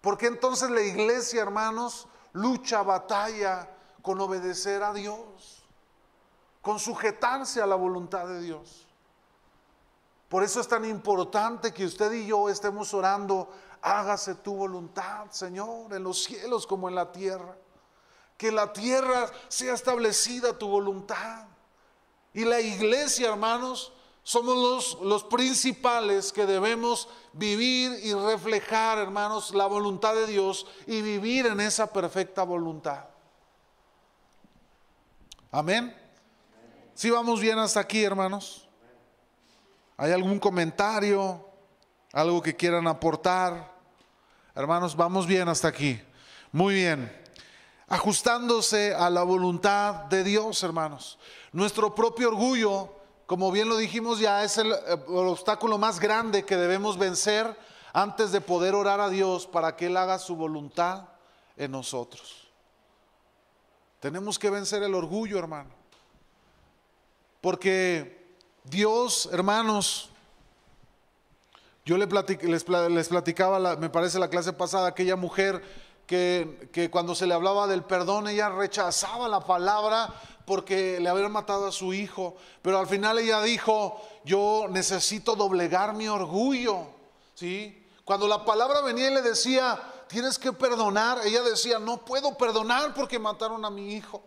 ¿Por 0.00 0.18
qué 0.18 0.26
entonces 0.26 0.70
la 0.70 0.80
iglesia, 0.80 1.42
hermanos, 1.42 2.08
lucha, 2.32 2.82
batalla 2.82 3.70
con 4.02 4.20
obedecer 4.20 4.82
a 4.82 4.92
Dios? 4.92 5.62
Con 6.62 6.78
sujetarse 6.78 7.60
a 7.60 7.66
la 7.66 7.76
voluntad 7.76 8.26
de 8.26 8.40
Dios. 8.40 8.86
Por 10.28 10.42
eso 10.42 10.60
es 10.60 10.66
tan 10.66 10.84
importante 10.84 11.72
que 11.72 11.84
usted 11.84 12.10
y 12.12 12.26
yo 12.26 12.48
estemos 12.48 12.92
orando 12.92 13.48
hágase 13.84 14.34
tu 14.36 14.54
voluntad, 14.54 15.30
Señor, 15.30 15.92
en 15.92 16.02
los 16.02 16.24
cielos 16.24 16.66
como 16.66 16.88
en 16.88 16.94
la 16.94 17.12
tierra. 17.12 17.54
Que 18.38 18.50
la 18.50 18.72
tierra 18.72 19.30
sea 19.48 19.74
establecida 19.74 20.58
tu 20.58 20.66
voluntad. 20.68 21.46
Y 22.32 22.46
la 22.46 22.60
iglesia, 22.60 23.28
hermanos, 23.28 23.92
somos 24.22 24.56
los, 24.56 25.02
los 25.02 25.24
principales 25.24 26.32
que 26.32 26.46
debemos 26.46 27.08
vivir 27.34 27.92
y 28.02 28.14
reflejar, 28.14 28.96
hermanos, 28.96 29.54
la 29.54 29.66
voluntad 29.66 30.14
de 30.14 30.26
Dios 30.26 30.66
y 30.86 31.02
vivir 31.02 31.46
en 31.46 31.60
esa 31.60 31.92
perfecta 31.92 32.42
voluntad. 32.42 33.04
Amén. 35.52 35.94
Si 36.94 37.10
vamos 37.10 37.38
bien 37.38 37.58
hasta 37.58 37.80
aquí, 37.80 38.02
hermanos. 38.02 38.66
¿Hay 39.98 40.10
algún 40.10 40.40
comentario? 40.40 41.46
¿Algo 42.12 42.40
que 42.40 42.56
quieran 42.56 42.86
aportar? 42.86 43.73
Hermanos, 44.56 44.94
vamos 44.94 45.26
bien 45.26 45.48
hasta 45.48 45.66
aquí. 45.66 46.00
Muy 46.52 46.74
bien. 46.74 47.12
Ajustándose 47.88 48.94
a 48.94 49.10
la 49.10 49.24
voluntad 49.24 50.04
de 50.04 50.22
Dios, 50.22 50.62
hermanos. 50.62 51.18
Nuestro 51.50 51.92
propio 51.92 52.28
orgullo, 52.28 52.94
como 53.26 53.50
bien 53.50 53.68
lo 53.68 53.76
dijimos 53.76 54.20
ya, 54.20 54.44
es 54.44 54.56
el, 54.58 54.68
el, 54.68 55.02
obstáculo 55.08 55.76
más 55.76 55.98
grande 55.98 56.44
que 56.44 56.56
debemos 56.56 56.96
vencer 56.96 57.58
antes 57.92 58.30
de 58.30 58.40
poder 58.40 58.76
orar 58.76 59.00
a 59.00 59.08
Dios 59.08 59.48
para 59.48 59.74
que 59.74 59.86
Él 59.86 59.96
haga 59.96 60.20
su 60.20 60.36
voluntad 60.36 61.08
en 61.56 61.72
nosotros. 61.72 62.46
Tenemos 63.98 64.38
que 64.38 64.50
vencer 64.50 64.84
el 64.84 64.94
orgullo, 64.94 65.36
hermano. 65.36 65.70
Porque 67.40 68.38
Dios, 68.62 69.28
hermanos, 69.32 70.10
yo 71.84 71.98
les, 71.98 72.64
platicaba, 73.08 73.76
me 73.76 73.90
parece 73.90 74.18
la 74.18 74.28
clase 74.28 74.54
pasada, 74.54 74.88
aquella 74.88 75.16
mujer 75.16 75.62
que, 76.06 76.88
cuando 76.90 77.14
se 77.14 77.26
le 77.26 77.34
hablaba 77.34 77.66
del 77.66 77.84
perdón, 77.84 78.28
ella 78.28 78.48
rechazaba 78.48 79.28
la 79.28 79.40
palabra 79.40 80.14
porque 80.46 80.98
le 81.00 81.08
habían 81.10 81.30
matado 81.30 81.66
a 81.66 81.72
su 81.72 81.92
hijo. 81.92 82.36
Pero 82.62 82.78
al 82.78 82.86
final 82.86 83.18
ella 83.18 83.42
dijo, 83.42 84.00
yo 84.24 84.66
necesito 84.70 85.36
doblegar 85.36 85.94
mi 85.94 86.08
orgullo. 86.08 86.86
¿Sí? 87.34 87.86
Cuando 88.04 88.28
la 88.28 88.44
palabra 88.46 88.80
venía 88.80 89.10
y 89.10 89.14
le 89.14 89.22
decía, 89.22 89.78
tienes 90.08 90.38
que 90.38 90.52
perdonar, 90.52 91.18
ella 91.24 91.42
decía, 91.42 91.78
no 91.78 91.98
puedo 92.04 92.36
perdonar 92.38 92.94
porque 92.94 93.18
mataron 93.18 93.62
a 93.64 93.70
mi 93.70 93.94
hijo. 93.94 94.22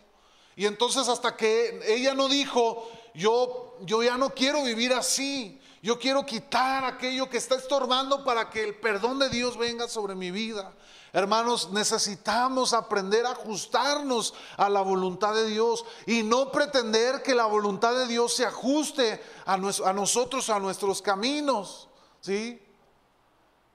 Y 0.56 0.66
entonces 0.66 1.08
hasta 1.08 1.36
que 1.36 1.80
ella 1.88 2.14
no 2.14 2.28
dijo, 2.28 2.88
yo 3.16 3.78
ya 3.80 4.18
no 4.18 4.30
quiero 4.32 4.64
vivir 4.64 4.94
así, 4.94 5.60
yo 5.88 5.98
quiero 5.98 6.26
quitar 6.26 6.84
aquello 6.84 7.30
que 7.30 7.38
está 7.38 7.56
estorbando 7.56 8.26
para 8.26 8.50
que 8.50 8.62
el 8.62 8.76
perdón 8.76 9.20
de 9.20 9.30
Dios 9.30 9.58
venga 9.58 9.88
sobre 9.88 10.16
mi 10.16 10.32
vida. 10.32 10.74
Hermanos, 11.14 11.72
necesitamos 11.72 12.74
aprender 12.74 13.26
a 13.26 13.32
ajustarnos 13.32 14.34
a 14.58 14.68
la 14.68 14.82
voluntad 14.82 15.34
de 15.34 15.48
Dios 15.48 15.86
y 16.06 16.24
no 16.24 16.52
pretender 16.52 17.24
que 17.24 17.34
la 17.34 17.46
voluntad 17.46 17.96
de 17.96 18.06
Dios 18.06 18.36
se 18.36 18.46
ajuste 18.46 19.24
a, 19.46 19.54
a 19.54 19.94
nosotros, 19.94 20.50
a 20.50 20.60
nuestros 20.60 21.02
caminos. 21.02 21.88
¿Sí? 22.20 22.62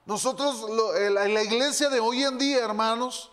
Nosotros, 0.04 0.68
la 0.68 1.42
iglesia 1.42 1.88
de 1.88 1.98
hoy 1.98 2.24
en 2.24 2.36
día, 2.36 2.58
hermanos, 2.58 3.30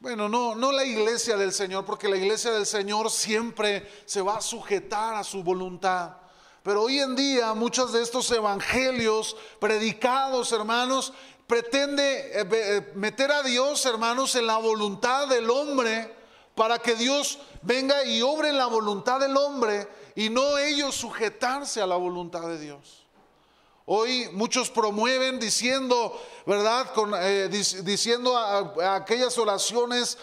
bueno, 0.00 0.26
no, 0.30 0.54
no 0.54 0.72
la 0.72 0.86
iglesia 0.86 1.36
del 1.36 1.52
Señor, 1.52 1.84
porque 1.84 2.08
la 2.08 2.16
iglesia 2.16 2.50
del 2.50 2.64
Señor 2.64 3.10
siempre 3.10 3.86
se 4.06 4.22
va 4.22 4.38
a 4.38 4.40
sujetar 4.40 5.16
a 5.16 5.22
su 5.22 5.42
voluntad. 5.42 6.23
Pero 6.64 6.84
hoy 6.84 6.98
en 6.98 7.14
día 7.14 7.52
muchos 7.52 7.92
de 7.92 8.00
estos 8.00 8.30
evangelios 8.30 9.36
predicados, 9.60 10.50
hermanos, 10.50 11.12
pretende 11.46 12.40
eh, 12.40 12.48
eh, 12.50 12.92
meter 12.94 13.30
a 13.32 13.42
Dios, 13.42 13.84
hermanos, 13.84 14.34
en 14.34 14.46
la 14.46 14.56
voluntad 14.56 15.28
del 15.28 15.50
hombre 15.50 16.10
para 16.54 16.78
que 16.78 16.94
Dios 16.94 17.38
venga 17.60 18.02
y 18.06 18.22
obre 18.22 18.48
en 18.48 18.56
la 18.56 18.64
voluntad 18.64 19.20
del 19.20 19.36
hombre 19.36 19.86
y 20.16 20.30
no 20.30 20.56
ellos 20.56 20.94
sujetarse 20.94 21.82
a 21.82 21.86
la 21.86 21.96
voluntad 21.96 22.48
de 22.48 22.58
Dios. 22.58 23.04
Hoy 23.84 24.30
muchos 24.32 24.70
promueven 24.70 25.38
diciendo, 25.38 26.18
¿verdad? 26.46 26.86
Eh, 27.20 27.50
diciendo 27.50 28.38
aquellas 28.38 29.36
oraciones 29.36 30.16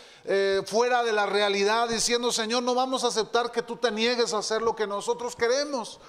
fuera 0.66 1.04
de 1.04 1.12
la 1.12 1.28
realidad, 1.28 1.88
diciendo, 1.88 2.32
Señor, 2.32 2.64
no 2.64 2.74
vamos 2.74 3.04
a 3.04 3.10
aceptar 3.10 3.52
que 3.52 3.62
tú 3.62 3.76
te 3.76 3.92
niegues 3.92 4.34
a 4.34 4.40
hacer 4.40 4.64
lo 4.64 4.76
que 4.76 4.88
nosotros 4.88 5.36
queremos. 5.36 6.00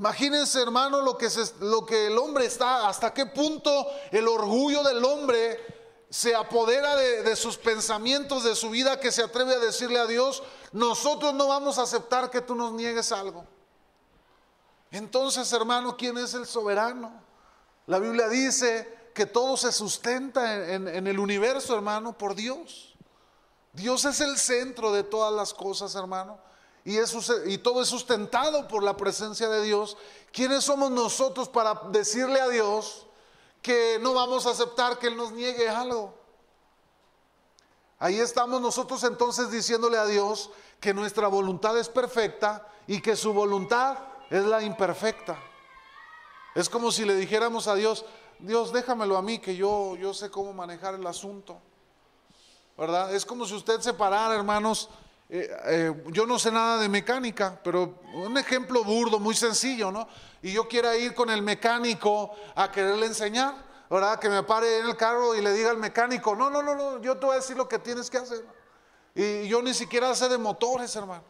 Imagínense, 0.00 0.62
hermano, 0.62 1.02
lo 1.02 1.18
que, 1.18 1.28
lo 1.60 1.84
que 1.84 2.06
el 2.06 2.16
hombre 2.16 2.46
está, 2.46 2.88
hasta 2.88 3.12
qué 3.12 3.26
punto 3.26 3.86
el 4.10 4.26
orgullo 4.28 4.82
del 4.82 5.04
hombre 5.04 5.60
se 6.08 6.34
apodera 6.34 6.96
de, 6.96 7.22
de 7.22 7.36
sus 7.36 7.58
pensamientos, 7.58 8.42
de 8.42 8.56
su 8.56 8.70
vida, 8.70 8.98
que 8.98 9.12
se 9.12 9.22
atreve 9.22 9.56
a 9.56 9.58
decirle 9.58 9.98
a 9.98 10.06
Dios, 10.06 10.42
nosotros 10.72 11.34
no 11.34 11.48
vamos 11.48 11.76
a 11.76 11.82
aceptar 11.82 12.30
que 12.30 12.40
tú 12.40 12.54
nos 12.54 12.72
niegues 12.72 13.12
algo. 13.12 13.44
Entonces, 14.90 15.52
hermano, 15.52 15.94
¿quién 15.98 16.16
es 16.16 16.32
el 16.32 16.46
soberano? 16.46 17.12
La 17.86 17.98
Biblia 17.98 18.30
dice 18.30 19.10
que 19.14 19.26
todo 19.26 19.58
se 19.58 19.70
sustenta 19.70 20.72
en, 20.72 21.06
el 21.06 21.18
universo, 21.18 21.74
hermano, 21.74 22.16
por 22.16 22.34
Dios. 22.34 22.96
Dios 23.74 24.06
es 24.06 24.22
el 24.22 24.38
centro 24.38 24.92
de 24.92 25.04
todas 25.04 25.34
las 25.34 25.52
cosas, 25.52 25.94
hermano. 25.94 26.38
Y, 26.84 26.98
y 27.46 27.58
todo 27.58 27.82
es 27.82 27.88
sustentado 27.88 28.66
por 28.66 28.82
la 28.82 28.96
presencia 28.96 29.48
de 29.48 29.62
Dios. 29.62 29.96
¿Quiénes 30.32 30.64
somos 30.64 30.90
nosotros 30.90 31.48
para 31.48 31.74
decirle 31.90 32.40
a 32.40 32.48
Dios 32.48 33.06
que 33.62 33.98
no 34.00 34.14
vamos 34.14 34.46
a 34.46 34.50
aceptar 34.50 34.98
que 34.98 35.08
Él 35.08 35.16
nos 35.16 35.32
niegue 35.32 35.68
algo? 35.68 36.14
Ahí 37.98 38.18
estamos 38.18 38.62
nosotros 38.62 39.04
entonces 39.04 39.50
diciéndole 39.50 39.98
a 39.98 40.06
Dios 40.06 40.50
que 40.80 40.94
nuestra 40.94 41.28
voluntad 41.28 41.78
es 41.78 41.90
perfecta 41.90 42.66
y 42.86 43.02
que 43.02 43.14
su 43.14 43.34
voluntad 43.34 43.98
es 44.30 44.42
la 44.44 44.62
imperfecta. 44.62 45.38
Es 46.54 46.70
como 46.70 46.90
si 46.90 47.04
le 47.04 47.14
dijéramos 47.14 47.68
a 47.68 47.74
Dios, 47.74 48.06
Dios, 48.38 48.72
déjamelo 48.72 49.18
a 49.18 49.22
mí, 49.22 49.38
que 49.38 49.54
yo, 49.54 49.96
yo 49.96 50.14
sé 50.14 50.30
cómo 50.30 50.54
manejar 50.54 50.94
el 50.94 51.06
asunto. 51.06 51.58
¿Verdad? 52.76 53.14
Es 53.14 53.26
como 53.26 53.44
si 53.44 53.54
usted 53.54 53.80
se 53.80 53.92
parara, 53.92 54.34
hermanos. 54.34 54.88
Eh, 55.32 55.48
eh, 55.66 56.04
yo 56.08 56.26
no 56.26 56.40
sé 56.40 56.50
nada 56.50 56.78
de 56.78 56.88
mecánica, 56.88 57.56
pero 57.62 58.00
un 58.14 58.36
ejemplo 58.36 58.82
burdo, 58.82 59.20
muy 59.20 59.36
sencillo, 59.36 59.92
¿no? 59.92 60.08
Y 60.42 60.52
yo 60.52 60.66
quiera 60.66 60.96
ir 60.96 61.14
con 61.14 61.30
el 61.30 61.40
mecánico 61.40 62.34
a 62.56 62.72
quererle 62.72 63.06
enseñar, 63.06 63.54
¿verdad? 63.88 64.18
Que 64.18 64.28
me 64.28 64.42
pare 64.42 64.80
en 64.80 64.86
el 64.86 64.96
carro 64.96 65.36
y 65.36 65.40
le 65.40 65.52
diga 65.52 65.70
al 65.70 65.76
mecánico, 65.76 66.34
no, 66.34 66.50
no, 66.50 66.64
no, 66.64 66.74
no, 66.74 67.00
yo 67.00 67.16
te 67.16 67.26
voy 67.26 67.34
a 67.34 67.38
decir 67.38 67.56
lo 67.56 67.68
que 67.68 67.78
tienes 67.78 68.10
que 68.10 68.18
hacer. 68.18 68.44
Y 69.14 69.46
yo 69.46 69.62
ni 69.62 69.72
siquiera 69.72 70.12
sé 70.16 70.28
de 70.28 70.36
motores, 70.36 70.96
hermano. 70.96 71.22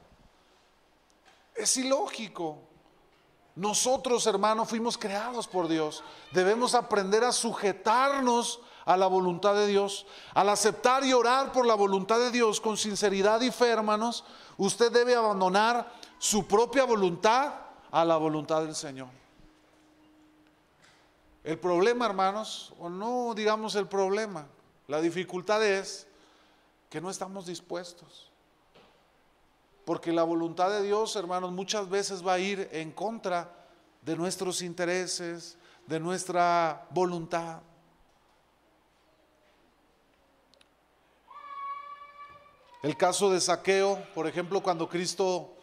Es 1.54 1.76
ilógico. 1.76 2.56
Nosotros, 3.54 4.26
hermanos, 4.26 4.66
fuimos 4.66 4.96
creados 4.96 5.46
por 5.46 5.68
Dios. 5.68 6.02
Debemos 6.32 6.74
aprender 6.74 7.22
a 7.22 7.32
sujetarnos 7.32 8.60
a 8.84 8.96
la 8.96 9.06
voluntad 9.06 9.54
de 9.54 9.66
Dios. 9.66 10.06
Al 10.34 10.48
aceptar 10.48 11.04
y 11.04 11.12
orar 11.12 11.52
por 11.52 11.66
la 11.66 11.74
voluntad 11.74 12.18
de 12.18 12.30
Dios 12.30 12.60
con 12.60 12.76
sinceridad 12.76 13.40
y 13.40 13.50
fe, 13.50 13.68
hermanos, 13.68 14.24
usted 14.56 14.92
debe 14.92 15.14
abandonar 15.14 15.92
su 16.18 16.46
propia 16.46 16.84
voluntad 16.84 17.54
a 17.90 18.04
la 18.04 18.16
voluntad 18.16 18.62
del 18.62 18.74
Señor. 18.74 19.08
El 21.42 21.58
problema, 21.58 22.06
hermanos, 22.06 22.74
o 22.78 22.90
no 22.90 23.32
digamos 23.34 23.74
el 23.74 23.86
problema, 23.86 24.46
la 24.86 25.00
dificultad 25.00 25.64
es 25.64 26.06
que 26.90 27.00
no 27.00 27.08
estamos 27.08 27.46
dispuestos. 27.46 28.30
Porque 29.84 30.12
la 30.12 30.22
voluntad 30.22 30.70
de 30.70 30.82
Dios, 30.82 31.16
hermanos, 31.16 31.52
muchas 31.52 31.88
veces 31.88 32.26
va 32.26 32.34
a 32.34 32.38
ir 32.38 32.68
en 32.72 32.92
contra 32.92 33.50
de 34.02 34.16
nuestros 34.16 34.62
intereses, 34.62 35.56
de 35.86 35.98
nuestra 35.98 36.86
voluntad. 36.90 37.60
El 42.82 42.96
caso 42.96 43.30
de 43.30 43.40
Saqueo, 43.40 44.02
por 44.14 44.26
ejemplo, 44.26 44.62
cuando 44.62 44.88
Cristo 44.88 45.54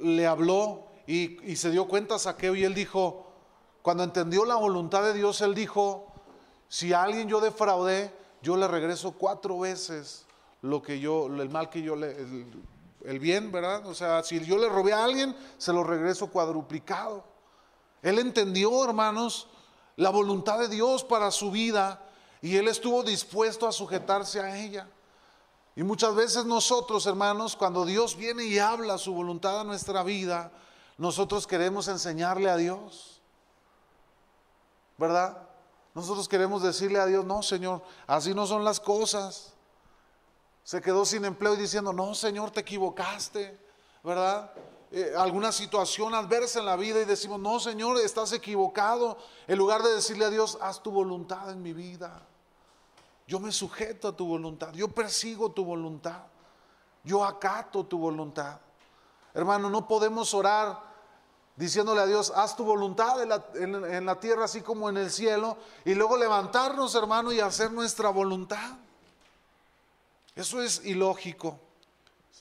le 0.00 0.26
habló 0.26 0.86
y, 1.06 1.56
se 1.56 1.70
dio 1.70 1.86
cuenta 1.86 2.18
Saqueo 2.18 2.54
y 2.54 2.64
él 2.64 2.74
dijo, 2.74 3.26
cuando 3.82 4.04
entendió 4.04 4.44
la 4.46 4.56
voluntad 4.56 5.02
de 5.02 5.12
Dios, 5.12 5.42
él 5.42 5.54
dijo, 5.54 6.12
si 6.68 6.94
a 6.94 7.02
alguien 7.02 7.28
yo 7.28 7.40
defraudé, 7.40 8.10
yo 8.40 8.56
le 8.56 8.66
regreso 8.68 9.12
cuatro 9.12 9.58
veces 9.58 10.24
lo 10.62 10.80
que 10.80 10.98
yo, 10.98 11.26
el 11.26 11.50
mal 11.50 11.68
que 11.68 11.82
yo 11.82 11.94
le, 11.94 12.16
el 13.04 13.18
bien, 13.18 13.52
¿verdad? 13.52 13.86
O 13.86 13.94
sea, 13.94 14.22
si 14.22 14.40
yo 14.40 14.56
le 14.56 14.68
robé 14.68 14.94
a 14.94 15.04
alguien, 15.04 15.36
se 15.58 15.72
lo 15.72 15.84
regreso 15.84 16.28
cuadruplicado. 16.28 17.24
Él 18.00 18.18
entendió, 18.18 18.84
hermanos, 18.84 19.48
la 19.96 20.08
voluntad 20.10 20.58
de 20.58 20.68
Dios 20.68 21.04
para 21.04 21.30
su 21.30 21.50
vida 21.50 22.02
y 22.40 22.56
él 22.56 22.66
estuvo 22.68 23.02
dispuesto 23.02 23.68
a 23.68 23.72
sujetarse 23.72 24.40
a 24.40 24.58
ella. 24.58 24.88
Y 25.74 25.82
muchas 25.82 26.14
veces 26.14 26.44
nosotros, 26.44 27.06
hermanos, 27.06 27.56
cuando 27.56 27.84
Dios 27.84 28.16
viene 28.16 28.44
y 28.44 28.58
habla 28.58 28.98
su 28.98 29.14
voluntad 29.14 29.60
a 29.60 29.64
nuestra 29.64 30.02
vida, 30.02 30.52
nosotros 30.98 31.46
queremos 31.46 31.88
enseñarle 31.88 32.50
a 32.50 32.56
Dios. 32.56 33.20
¿Verdad? 34.98 35.48
Nosotros 35.94 36.28
queremos 36.28 36.62
decirle 36.62 36.98
a 36.98 37.06
Dios, 37.06 37.24
no, 37.24 37.42
Señor, 37.42 37.82
así 38.06 38.34
no 38.34 38.46
son 38.46 38.64
las 38.64 38.80
cosas 38.80 39.52
se 40.64 40.80
quedó 40.80 41.04
sin 41.04 41.24
empleo 41.24 41.54
y 41.54 41.58
diciendo, 41.58 41.92
no, 41.92 42.14
Señor, 42.14 42.50
te 42.50 42.60
equivocaste, 42.60 43.58
¿verdad? 44.02 44.52
Eh, 44.92 45.12
alguna 45.16 45.50
situación 45.50 46.14
adversa 46.14 46.60
en 46.60 46.66
la 46.66 46.76
vida 46.76 47.00
y 47.00 47.04
decimos, 47.04 47.40
no, 47.40 47.58
Señor, 47.58 47.98
estás 47.98 48.32
equivocado. 48.32 49.16
En 49.48 49.58
lugar 49.58 49.82
de 49.82 49.94
decirle 49.94 50.24
a 50.24 50.30
Dios, 50.30 50.58
haz 50.60 50.82
tu 50.82 50.90
voluntad 50.90 51.50
en 51.50 51.62
mi 51.62 51.72
vida. 51.72 52.26
Yo 53.26 53.38
me 53.40 53.52
sujeto 53.52 54.08
a 54.08 54.16
tu 54.16 54.26
voluntad, 54.26 54.72
yo 54.74 54.88
persigo 54.88 55.50
tu 55.50 55.64
voluntad, 55.64 56.22
yo 57.04 57.24
acato 57.24 57.84
tu 57.84 57.98
voluntad. 57.98 58.60
Hermano, 59.34 59.70
no 59.70 59.88
podemos 59.88 60.34
orar 60.34 60.78
diciéndole 61.56 62.00
a 62.00 62.06
Dios, 62.06 62.32
haz 62.34 62.56
tu 62.56 62.64
voluntad 62.64 63.22
en 63.22 64.06
la 64.06 64.20
tierra 64.20 64.44
así 64.44 64.60
como 64.60 64.88
en 64.88 64.96
el 64.96 65.10
cielo, 65.10 65.56
y 65.84 65.94
luego 65.94 66.16
levantarnos, 66.16 66.94
hermano, 66.94 67.32
y 67.32 67.40
hacer 67.40 67.70
nuestra 67.70 68.10
voluntad. 68.10 68.76
Eso 70.34 70.62
es 70.62 70.84
ilógico. 70.84 71.58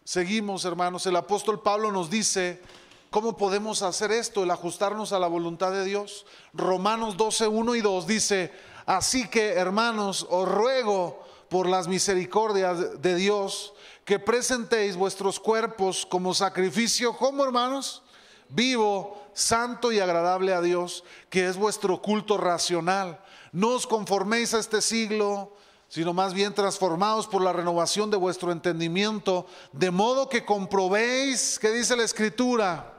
Seguimos, 0.03 0.65
hermanos. 0.65 1.05
El 1.05 1.15
apóstol 1.15 1.61
Pablo 1.61 1.91
nos 1.91 2.09
dice 2.09 2.61
cómo 3.09 3.37
podemos 3.37 3.81
hacer 3.81 4.11
esto, 4.11 4.43
el 4.43 4.51
ajustarnos 4.51 5.13
a 5.13 5.19
la 5.19 5.27
voluntad 5.27 5.71
de 5.71 5.83
Dios. 5.83 6.25
Romanos 6.53 7.17
12, 7.17 7.47
1 7.47 7.75
y 7.75 7.81
2 7.81 8.07
dice, 8.07 8.51
así 8.85 9.27
que, 9.27 9.53
hermanos, 9.53 10.25
os 10.29 10.47
ruego 10.47 11.23
por 11.51 11.67
las 11.67 11.89
misericordias 11.89 13.01
de 13.01 13.15
Dios 13.15 13.73
que 14.05 14.19
presentéis 14.19 14.95
vuestros 14.95 15.39
cuerpos 15.39 16.05
como 16.05 16.33
sacrificio, 16.33 17.15
como 17.17 17.43
hermanos, 17.43 18.01
vivo, 18.49 19.21
santo 19.33 19.91
y 19.91 19.99
agradable 19.99 20.53
a 20.53 20.61
Dios, 20.61 21.03
que 21.29 21.47
es 21.47 21.57
vuestro 21.57 22.01
culto 22.01 22.37
racional. 22.37 23.19
No 23.51 23.69
os 23.69 23.85
conforméis 23.85 24.53
a 24.53 24.59
este 24.59 24.81
siglo, 24.81 25.53
sino 25.89 26.13
más 26.13 26.33
bien 26.33 26.53
transformados 26.53 27.27
por 27.27 27.41
la 27.41 27.51
renovación 27.51 28.09
de 28.09 28.17
vuestro 28.17 28.53
entendimiento, 28.53 29.45
de 29.73 29.91
modo 29.91 30.29
que 30.29 30.45
comprobéis, 30.45 31.59
¿qué 31.59 31.71
dice 31.71 31.97
la 31.97 32.03
escritura? 32.03 32.93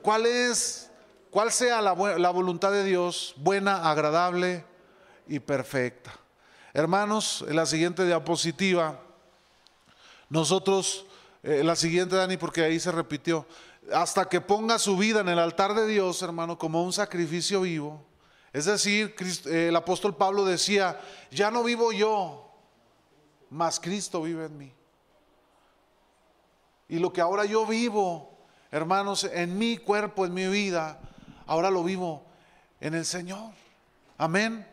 ¿Cuál 0.00 0.26
es, 0.26 0.90
cuál 1.30 1.50
sea 1.50 1.82
la, 1.82 1.94
la 2.18 2.30
voluntad 2.30 2.70
de 2.70 2.84
Dios, 2.84 3.34
buena, 3.36 3.90
agradable 3.90 4.69
y 5.30 5.38
perfecta? 5.38 6.12
Hermanos, 6.74 7.44
en 7.48 7.56
la 7.56 7.64
siguiente 7.64 8.04
diapositiva, 8.04 9.00
nosotros, 10.28 11.06
eh, 11.42 11.62
la 11.64 11.74
siguiente, 11.74 12.16
Dani, 12.16 12.36
porque 12.36 12.62
ahí 12.62 12.78
se 12.78 12.92
repitió, 12.92 13.46
hasta 13.92 14.28
que 14.28 14.40
ponga 14.40 14.78
su 14.78 14.96
vida 14.96 15.20
en 15.20 15.28
el 15.28 15.38
altar 15.38 15.74
de 15.74 15.86
Dios, 15.86 16.20
hermano, 16.22 16.58
como 16.58 16.84
un 16.84 16.92
sacrificio 16.92 17.62
vivo, 17.62 18.04
es 18.52 18.64
decir, 18.64 19.14
eh, 19.46 19.68
el 19.68 19.76
apóstol 19.76 20.16
Pablo 20.16 20.44
decía, 20.44 21.00
ya 21.30 21.50
no 21.50 21.62
vivo 21.62 21.92
yo, 21.92 22.52
mas 23.50 23.80
Cristo 23.80 24.22
vive 24.22 24.46
en 24.46 24.58
mí. 24.58 24.72
Y 26.88 26.98
lo 26.98 27.12
que 27.12 27.20
ahora 27.20 27.44
yo 27.44 27.66
vivo, 27.66 28.36
hermanos, 28.70 29.24
en 29.24 29.56
mi 29.56 29.76
cuerpo, 29.76 30.26
en 30.26 30.34
mi 30.34 30.48
vida, 30.48 31.00
ahora 31.46 31.70
lo 31.70 31.84
vivo 31.84 32.24
en 32.80 32.94
el 32.94 33.04
Señor. 33.04 33.52
Amén. 34.18 34.66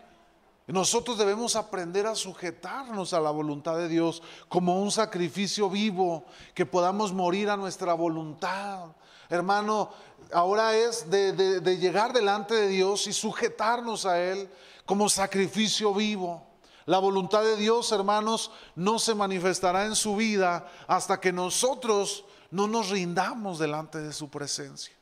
Nosotros 0.68 1.18
debemos 1.18 1.56
aprender 1.56 2.06
a 2.08 2.16
sujetarnos 2.16 3.14
a 3.14 3.22
la 3.22 3.32
voluntad 3.32 3.78
de 3.78 3.88
Dios 3.88 4.22
como 4.50 4.82
un 4.82 4.92
sacrificio 4.92 5.70
vivo, 5.70 6.26
que 6.54 6.66
podamos 6.66 7.14
morir 7.14 7.50
a 7.50 7.56
nuestra 7.56 7.94
voluntad. 7.94 8.90
Hermano, 9.30 9.92
ahora 10.34 10.76
es 10.76 11.10
de, 11.10 11.78
llegar 11.80 12.12
delante 12.12 12.54
de 12.54 12.68
Dios 12.68 13.08
y 13.08 13.14
sujetarnos 13.14 14.06
a 14.06 14.22
Él 14.22 14.50
como 14.86 15.08
sacrificio 15.08 15.94
vivo. 15.94 16.46
La 16.86 17.00
voluntad 17.00 17.44
de 17.44 17.56
Dios, 17.56 17.94
hermanos, 17.94 18.52
no 18.76 19.00
se 19.00 19.16
manifestará 19.16 19.86
en 19.86 19.96
su 19.96 20.18
vida 20.18 20.70
hasta 20.86 21.22
que 21.22 21.32
nosotros 21.32 22.26
no 22.52 22.68
nos 22.68 22.90
rindamos 22.90 23.58
delante 23.58 24.00
de 24.00 24.12
su 24.12 24.30
presencia. 24.30 24.94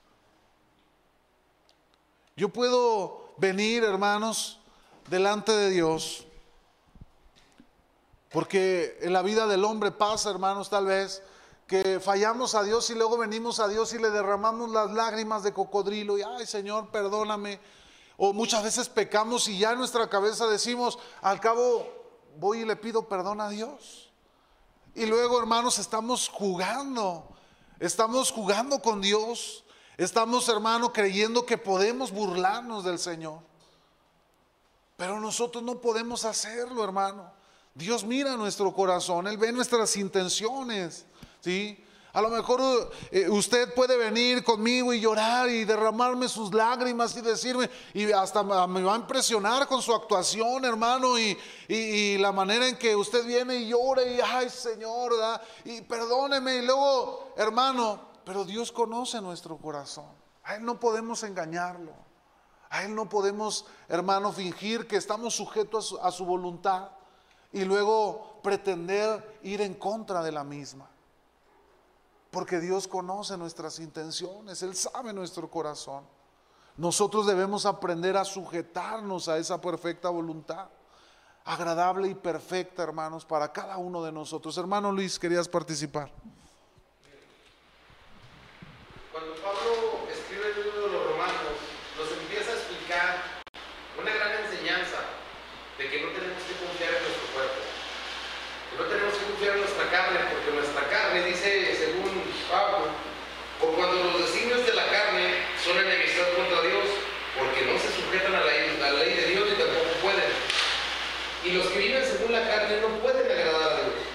Yo 2.35 2.49
puedo 2.49 3.33
venir, 3.37 3.83
hermanos, 3.83 4.59
delante 5.07 5.51
de 5.51 5.69
Dios, 5.69 6.25
porque 8.31 8.97
en 9.01 9.13
la 9.13 9.21
vida 9.21 9.47
del 9.47 9.63
hombre 9.63 9.91
pasa, 9.91 10.29
hermanos, 10.29 10.69
tal 10.69 10.87
vez 10.87 11.21
que 11.67 11.99
fallamos 11.99 12.53
a 12.53 12.63
Dios 12.63 12.89
y 12.89 12.95
luego 12.95 13.17
venimos 13.17 13.59
a 13.59 13.67
Dios 13.67 13.93
y 13.93 13.97
le 13.97 14.11
derramamos 14.11 14.69
las 14.69 14.91
lágrimas 14.91 15.41
de 15.41 15.53
cocodrilo 15.53 16.17
y, 16.17 16.21
ay 16.21 16.45
Señor, 16.45 16.89
perdóname. 16.89 17.59
O 18.17 18.33
muchas 18.33 18.63
veces 18.63 18.87
pecamos 18.87 19.47
y 19.47 19.57
ya 19.57 19.71
en 19.71 19.79
nuestra 19.79 20.09
cabeza 20.09 20.47
decimos, 20.47 20.99
al 21.21 21.39
cabo 21.39 21.85
voy 22.37 22.61
y 22.61 22.65
le 22.65 22.75
pido 22.75 23.07
perdón 23.07 23.41
a 23.41 23.49
Dios. 23.49 24.11
Y 24.93 25.05
luego, 25.05 25.39
hermanos, 25.39 25.79
estamos 25.79 26.29
jugando, 26.29 27.27
estamos 27.79 28.31
jugando 28.31 28.79
con 28.79 29.01
Dios, 29.01 29.65
estamos, 29.97 30.47
hermano, 30.47 30.93
creyendo 30.93 31.45
que 31.45 31.57
podemos 31.57 32.11
burlarnos 32.11 32.85
del 32.85 32.99
Señor. 32.99 33.39
Pero 34.97 35.19
nosotros 35.19 35.63
no 35.63 35.81
podemos 35.81 36.25
hacerlo, 36.25 36.83
hermano. 36.83 37.31
Dios 37.73 38.05
mira 38.05 38.37
nuestro 38.37 38.73
corazón, 38.73 39.27
Él 39.27 39.37
ve 39.37 39.51
nuestras 39.51 39.95
intenciones. 39.97 41.05
¿sí? 41.41 41.85
A 42.15 42.21
lo 42.21 42.29
mejor 42.29 42.61
eh, 43.11 43.27
usted 43.29 43.73
puede 43.73 43.97
venir 43.97 44.41
conmigo 44.41 44.93
y 44.93 45.01
llorar 45.01 45.49
y 45.49 45.65
derramarme 45.65 46.29
sus 46.29 46.53
lágrimas 46.53 47.13
y 47.17 47.19
decirme, 47.19 47.69
y 47.93 48.09
hasta 48.13 48.41
me 48.41 48.81
va 48.81 48.93
a 48.93 48.97
impresionar 48.97 49.67
con 49.67 49.81
su 49.81 49.93
actuación, 49.93 50.63
hermano, 50.63 51.19
y, 51.19 52.17
la 52.17 52.31
manera 52.31 52.69
en 52.69 52.77
que 52.77 52.95
usted 52.95 53.25
viene 53.25 53.57
y 53.57 53.67
llora 53.67 54.03
y, 54.03 54.21
ay 54.21 54.49
Señor, 54.49 55.11
y 55.65 55.81
perdóneme, 55.81 56.55
y 56.55 56.61
luego, 56.65 57.33
hermano, 57.35 57.99
pero 58.23 58.45
Dios 58.45 58.71
conoce 58.71 59.19
nuestro 59.19 59.57
corazón. 59.57 60.07
A 60.43 60.55
Él 60.55 60.63
no 60.63 60.79
podemos 60.79 61.21
engañarlo. 61.23 62.04
A 62.69 62.83
Él 62.83 62.95
no 62.95 63.07
podemos, 63.07 63.65
hermano, 63.87 64.31
fingir 64.31 64.87
que 64.87 64.97
estamos 64.97 65.35
sujetos 65.35 65.97
a 66.01 66.11
su 66.11 66.25
voluntad 66.25 66.89
y 67.51 67.63
luego 67.63 68.39
pretender 68.41 69.39
ir 69.43 69.61
en 69.61 69.75
contra 69.75 70.21
de 70.23 70.31
la 70.31 70.43
misma. 70.43 70.89
Porque 72.35 72.59
Dios 72.59 72.85
conoce 72.85 73.37
nuestras 73.37 73.79
intenciones, 73.79 74.61
Él 74.61 74.75
sabe 74.75 75.13
nuestro 75.13 75.49
corazón. 75.49 76.03
Nosotros 76.75 77.25
debemos 77.25 77.65
aprender 77.65 78.17
a 78.17 78.25
sujetarnos 78.25 79.29
a 79.29 79.37
esa 79.37 79.61
perfecta 79.61 80.09
voluntad, 80.09 80.67
agradable 81.45 82.09
y 82.09 82.13
perfecta, 82.13 82.83
hermanos, 82.83 83.23
para 83.23 83.53
cada 83.53 83.77
uno 83.77 84.03
de 84.03 84.11
nosotros. 84.11 84.57
Hermano 84.57 84.91
Luis, 84.91 85.17
querías 85.17 85.47
participar. 85.47 86.11
Cuando 89.13 89.33
Pablo 89.35 90.03
escribe 90.11 90.51
el 90.51 90.63
libro 90.65 90.87
de 90.87 90.91
los 90.91 91.05
Romanos, 91.07 91.55
nos 91.97 92.11
empieza 92.19 92.51
a 92.51 92.55
explicar 92.55 93.23
una 93.97 94.11
gran 94.11 94.43
enseñanza 94.43 94.99
de 95.77 95.87
que 95.87 96.01
no 96.01 96.09
tenemos 96.11 96.43
que 96.43 96.59
confiar 96.59 96.99
en 96.99 97.01
nuestro 97.07 97.27
cuerpo, 97.31 97.63
que 97.63 98.75
no 98.75 98.83
tenemos 98.91 99.13
que 99.15 99.25
confiar 99.31 99.55
en 99.55 99.61
nuestra 99.63 99.89
carne, 99.89 100.19
porque 100.35 100.51
nuestra 100.51 100.89
carne 100.89 101.23
dice 101.23 101.75
Pablo, 102.55 102.87
o 103.61 103.65
cuando 103.75 104.03
los 104.03 104.31
designios 104.31 104.65
de 104.65 104.73
la 104.73 104.87
carne 104.87 105.43
son 105.59 105.77
enemistad 105.77 106.23
contra 106.37 106.61
Dios, 106.61 106.87
porque 107.35 107.65
no 107.65 107.75
se 107.79 107.89
sujetan 107.91 108.35
a 108.35 108.45
la, 108.45 108.91
ley 108.95 109.11
de 109.11 109.25
Dios 109.33 109.49
y 109.51 109.59
tampoco 109.59 109.91
pueden. 110.01 110.31
Y 111.43 111.51
los 111.51 111.67
que 111.67 111.79
viven 111.79 112.05
según 112.05 112.31
la 112.31 112.47
carne 112.47 112.79
no 112.81 112.87
pueden 113.03 113.25
agradar 113.25 113.71
a 113.71 113.81
Dios. 113.83 114.07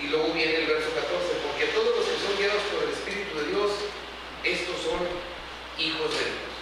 Y 0.00 0.06
luego 0.08 0.32
viene 0.32 0.64
el 0.64 0.66
verso 0.66 0.88
14, 0.94 1.44
porque 1.44 1.66
todos 1.74 1.92
los 1.92 2.06
que 2.06 2.18
son 2.24 2.38
guiados 2.38 2.62
por 2.72 2.84
el 2.84 2.90
Espíritu 2.96 3.36
de 3.36 3.46
Dios, 3.52 3.70
estos 4.44 4.76
son 4.80 5.02
hijos 5.78 6.10
de 6.10 6.24
Dios. 6.26 6.52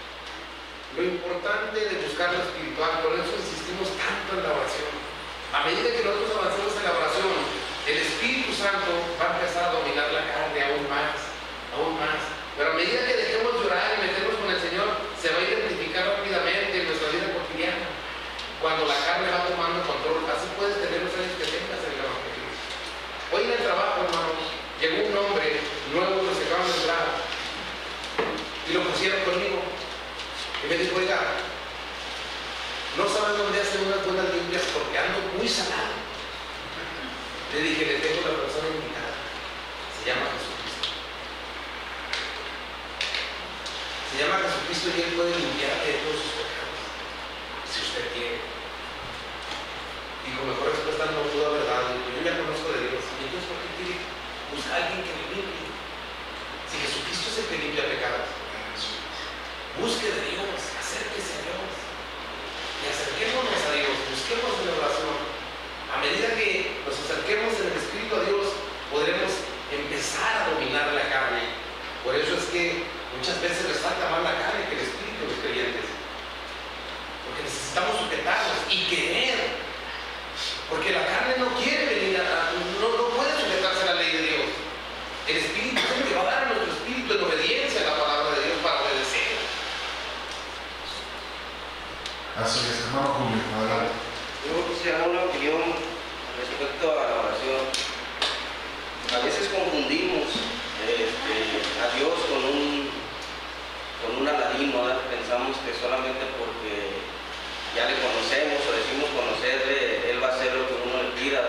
Lo 0.96 1.02
importante 1.02 1.76
de 1.76 2.04
buscar 2.04 2.32
lo 2.32 2.40
espiritual, 2.44 3.00
por 3.04 3.12
eso 3.16 3.32
insistimos 3.36 3.88
tanto 3.96 4.36
en 4.36 4.44
la 4.44 4.52
oración. 4.52 4.92
A 5.52 5.64
medida 5.64 5.92
que 5.92 6.04
nosotros 6.04 6.36
avanzamos 6.36 6.72
en 6.76 6.84
la 6.84 6.94
oración, 6.96 7.32
el 7.88 7.96
Espíritu 7.96 8.52
Santo 8.52 8.92
va 9.16 9.24
a 9.24 9.34
empezar 9.40 9.72
a 9.72 9.76
dominar 9.76 10.12
la 10.12 10.24
carne 10.28 10.58
aún 10.58 10.84
más, 10.88 11.16
aún 11.72 11.96
más. 11.96 12.20
Pero 12.56 12.72
a 12.72 12.78
medida 12.80 13.04
que 13.04 13.16
dejemos 13.16 13.60
llorar 13.60 13.96
y 13.96 14.08
meternos 14.08 14.36
con 14.40 14.48
el 14.52 14.60
Señor, 14.60 14.88
se 15.20 15.32
va 15.32 15.38
a 15.40 15.48
identificar 15.48 16.16
rápidamente 16.16 16.72
en 16.80 16.86
nuestra 16.88 17.12
vida 17.12 17.32
cotidiana. 17.36 17.88
Cuando 18.60 18.88
la 18.88 18.96
carne 19.04 19.28
va 19.28 19.48
tomando 19.48 19.84
control, 19.84 20.24
así 20.32 20.48
puedes 20.56 20.80
tener 20.80 21.04
los 21.04 21.12
años 21.12 21.36
que 21.36 21.44
tengas 21.44 21.80
en 21.84 21.92
el 21.92 22.00
Evangelio. 22.00 22.48
Hoy 23.32 23.42
en 23.44 23.52
el 23.52 23.62
trabajo, 23.64 23.96
hermanos, 24.08 24.40
llegó 24.80 24.96
un 25.08 25.16
hombre 25.16 25.60
nuevo, 25.92 26.24
los 26.24 26.36
que 26.40 26.48
acaban 26.48 26.64
de 26.64 26.76
entrar, 26.80 27.06
y 28.66 28.72
lo 28.72 28.80
pusieron 28.82 29.20
conmigo. 29.22 29.62
Y 30.64 30.66
me 30.66 30.76
dijo, 30.78 30.96
oiga, 30.96 31.20
no 32.96 33.04
sabes 33.06 33.38
dónde 33.38 33.60
hacer 33.60 33.80
unas 33.86 34.04
buenas 34.04 34.32
limpias 34.32 34.62
porque 34.72 34.98
ando 34.98 35.20
muy 35.36 35.48
sanado. 35.48 35.94
Le 37.52 37.55
dije, 37.66 37.84
le 37.86 37.98
tengo 37.98 38.22
la 38.22 38.46
persona 38.46 38.70
indicada. 38.70 39.14
Se 39.90 40.02
llama 40.06 40.30
Jesucristo. 40.38 40.86
Se 44.06 44.14
llama 44.22 44.38
Jesucristo 44.46 44.86
y 44.94 44.98
Él 45.02 45.10
puede 45.18 45.34
limpiarte 45.34 45.86
de 45.90 45.98
todos 46.06 46.22
sus 46.22 46.34
pecados. 46.38 46.78
Si 47.66 47.76
usted 47.82 48.06
quiere. 48.14 48.38
Y 50.26 50.28
con 50.38 50.46
mejor 50.46 50.70
respuesta 50.70 51.10
no 51.10 51.26
pudo 51.26 51.50
haber 51.50 51.66
dado. 51.66 51.98
Yo 51.98 52.22
ya 52.22 52.38
conozco 52.38 52.70
de 52.70 52.86
Dios. 52.86 53.02
¿Y 53.02 53.20
entonces 53.26 53.50
por 53.50 53.58
qué 53.58 53.68
quiere 53.74 53.94
buscar 54.54 54.74
a 54.74 54.78
alguien 54.86 55.02
que 55.02 55.10
le 55.10 55.24
limpie? 55.34 55.66
Si 56.70 56.74
Jesucristo 56.86 57.26
es 57.34 57.36
el 57.42 57.46
que 57.50 57.62
limpia 57.66 57.90
pecados. 57.90 58.30
Busque 59.76 60.08
de 60.08 60.22
Dios, 60.32 60.56
acérquese 60.78 61.36
a 61.36 61.40
Dios. 61.50 61.68
Y 62.80 62.84
acerquémonos 62.88 63.60
a 63.60 63.70
Dios, 63.74 63.92
busquemos 64.08 64.54
la 64.64 64.72
oración. 64.72 65.25
A 65.96 66.04
medida 66.04 66.28
que 66.36 66.76
nos 66.84 66.92
acerquemos 66.92 67.56
en 67.56 67.72
el 67.72 67.80
Espíritu 67.80 68.20
a 68.20 68.20
Dios, 68.28 68.52
podremos 68.92 69.32
empezar 69.72 70.44
a 70.44 70.52
dominar 70.52 70.92
la 70.92 71.08
carne. 71.08 71.56
Por 72.04 72.12
eso 72.12 72.36
es 72.36 72.52
que 72.52 72.84
muchas 73.16 73.40
veces 73.40 73.64
les 73.64 73.80
falta 73.80 74.04
más 74.12 74.20
la 74.20 74.36
carne 74.36 74.68
que 74.68 74.76
el 74.76 74.84
Espíritu 74.84 75.24
de 75.24 75.28
los 75.32 75.40
creyentes. 75.40 75.88
Porque 77.24 77.48
necesitamos 77.48 77.96
sujetarnos 77.96 78.60
y 78.68 78.92
querer. 78.92 79.56
Porque 80.68 80.92
la 80.92 81.08
carne 81.08 81.40
no 81.40 81.48
quiere 81.56 81.88
venir 81.88 82.20
a, 82.20 82.52
no, 82.52 82.88
no 82.92 83.16
puede 83.16 83.32
sujetarse 83.32 83.88
a 83.88 83.96
la 83.96 83.96
ley 83.96 84.12
de 84.12 84.22
Dios. 84.36 84.48
El 85.32 85.36
Espíritu 85.48 85.80
es 85.80 85.96
el 85.96 86.12
que 86.12 86.14
va 86.14 86.28
a 86.28 86.28
dar 86.28 86.42
a 86.44 86.48
nuestro 86.52 86.76
Espíritu 86.76 87.08
en 87.08 87.24
obediencia 87.24 87.80
a 87.80 87.96
la 87.96 87.96
palabra 87.96 88.36
de 88.36 88.44
Dios 88.44 88.60
para 88.60 88.84
obedecer. 88.84 89.32
Así 92.36 92.68
es, 92.68 92.84
hermano 92.84 93.16
Julio, 93.16 93.40
adelante. 93.48 94.06
Yo 94.46 94.62
quisiera 94.70 95.02
una 95.02 95.24
opinión 95.24 95.75
respecto 96.56 96.88
a 96.88 97.04
la 97.04 97.16
oración, 97.20 97.68
a 99.12 99.20
veces 99.20 99.52
confundimos 99.52 100.24
este, 100.88 101.36
a 101.84 101.86
Dios 102.00 102.16
con 102.32 102.40
un, 102.40 102.88
con 104.00 104.24
un 104.24 104.26
aladino, 104.28 104.88
pensamos 105.12 105.52
que 105.60 105.76
solamente 105.76 106.24
porque 106.40 106.96
ya 107.76 107.84
le 107.84 108.00
conocemos 108.00 108.56
o 108.64 108.72
decimos 108.72 109.04
conocerle, 109.12 109.76
eh, 109.76 110.10
Él 110.16 110.22
va 110.22 110.32
a 110.32 110.36
hacer 110.40 110.56
lo 110.56 110.64
que 110.64 110.80
uno 110.80 110.96
le 111.04 111.12
pida. 111.20 111.44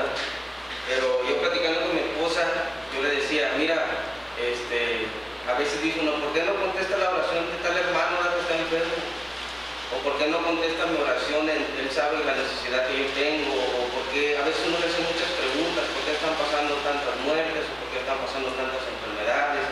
Pero 0.91 1.23
yo 1.23 1.39
platicando 1.39 1.87
con 1.87 1.95
mi 1.95 2.03
esposa, 2.03 2.43
yo 2.91 2.99
le 2.99 3.23
decía, 3.23 3.55
mira, 3.55 3.87
este, 4.35 5.07
a 5.47 5.55
veces 5.55 5.87
dijo, 5.87 6.03
uno, 6.03 6.19
¿por 6.19 6.35
qué 6.35 6.43
no 6.43 6.59
contesta 6.59 6.99
la 6.99 7.15
oración 7.15 7.47
de 7.47 7.63
tal 7.63 7.79
hermano 7.79 8.27
que 8.27 8.43
está 8.43 8.59
enfermo? 8.59 8.99
¿O 9.87 10.03
por 10.03 10.19
qué 10.19 10.27
no 10.27 10.43
contesta 10.43 10.83
mi 10.91 10.99
oración? 10.99 11.47
Él 11.47 11.87
sabe 11.87 12.19
la 12.27 12.35
necesidad 12.35 12.91
que 12.91 12.99
yo 12.99 13.07
tengo. 13.15 13.55
¿O 13.55 13.87
por 13.95 14.03
qué 14.11 14.35
a 14.35 14.43
veces 14.43 14.67
uno 14.67 14.83
le 14.83 14.87
hace 14.91 14.99
muchas 14.99 15.31
preguntas? 15.39 15.87
¿Por 15.95 16.03
qué 16.03 16.11
están 16.11 16.35
pasando 16.35 16.75
tantas 16.83 17.15
muertes? 17.23 17.63
¿O 17.71 17.73
por 17.79 17.87
qué 17.95 18.03
están 18.03 18.19
pasando 18.19 18.51
tantas 18.51 18.83
enfermedades? 18.83 19.63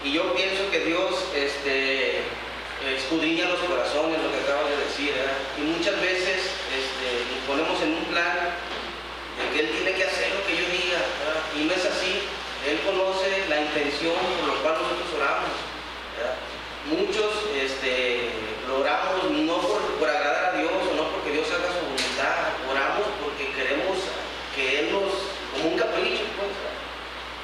Y 0.00 0.16
yo 0.16 0.32
pienso 0.32 0.70
que 0.72 0.80
Dios 0.88 1.12
este, 1.36 2.24
escudriña 2.88 3.52
los 3.52 3.60
corazones, 3.68 4.16
lo 4.16 4.32
que 4.32 4.40
acabas 4.48 4.72
de 4.72 4.80
decir. 4.88 5.12
Y 5.12 5.62
muchas 5.76 6.00
veces 6.00 6.56
este, 6.72 7.08
nos 7.36 7.40
ponemos 7.44 7.76
en 7.84 8.00
un 8.00 8.04
plan 8.08 8.56
de 9.36 9.44
que 9.52 9.60
Él 9.60 9.68
tiene 9.76 9.92
que 9.92 10.08
hacer 10.08 10.32
lo 10.32 10.40
que 10.48 10.56
yo 10.56 10.64
diga. 10.72 11.04
Y 11.52 11.68
no 11.68 11.72
es 11.76 11.84
así. 11.84 12.24
Él 12.64 12.80
conoce 12.80 13.44
la 13.52 13.60
intención 13.60 14.16
por 14.40 14.56
la 14.56 14.56
cual 14.64 14.74
nosotros 14.80 15.20
oramos. 15.20 15.52
Muchos 16.88 17.50
este, 17.52 18.45
lo 18.66 18.80
oramos 18.80 19.30
no 19.30 19.56
por, 19.62 20.08
agradar 20.10 20.54
a 20.54 20.58
Dios 20.58 20.72
o 20.72 20.94
no 20.94 21.10
porque 21.14 21.30
Dios 21.30 21.46
haga 21.54 21.70
su 21.70 21.86
voluntad, 21.86 22.50
oramos 22.66 23.06
porque 23.22 23.54
queremos 23.54 23.94
que 24.54 24.80
Él 24.80 24.92
nos, 24.92 25.12
como 25.54 25.70
un 25.70 25.78
capricho, 25.78 26.26
pues. 26.34 26.50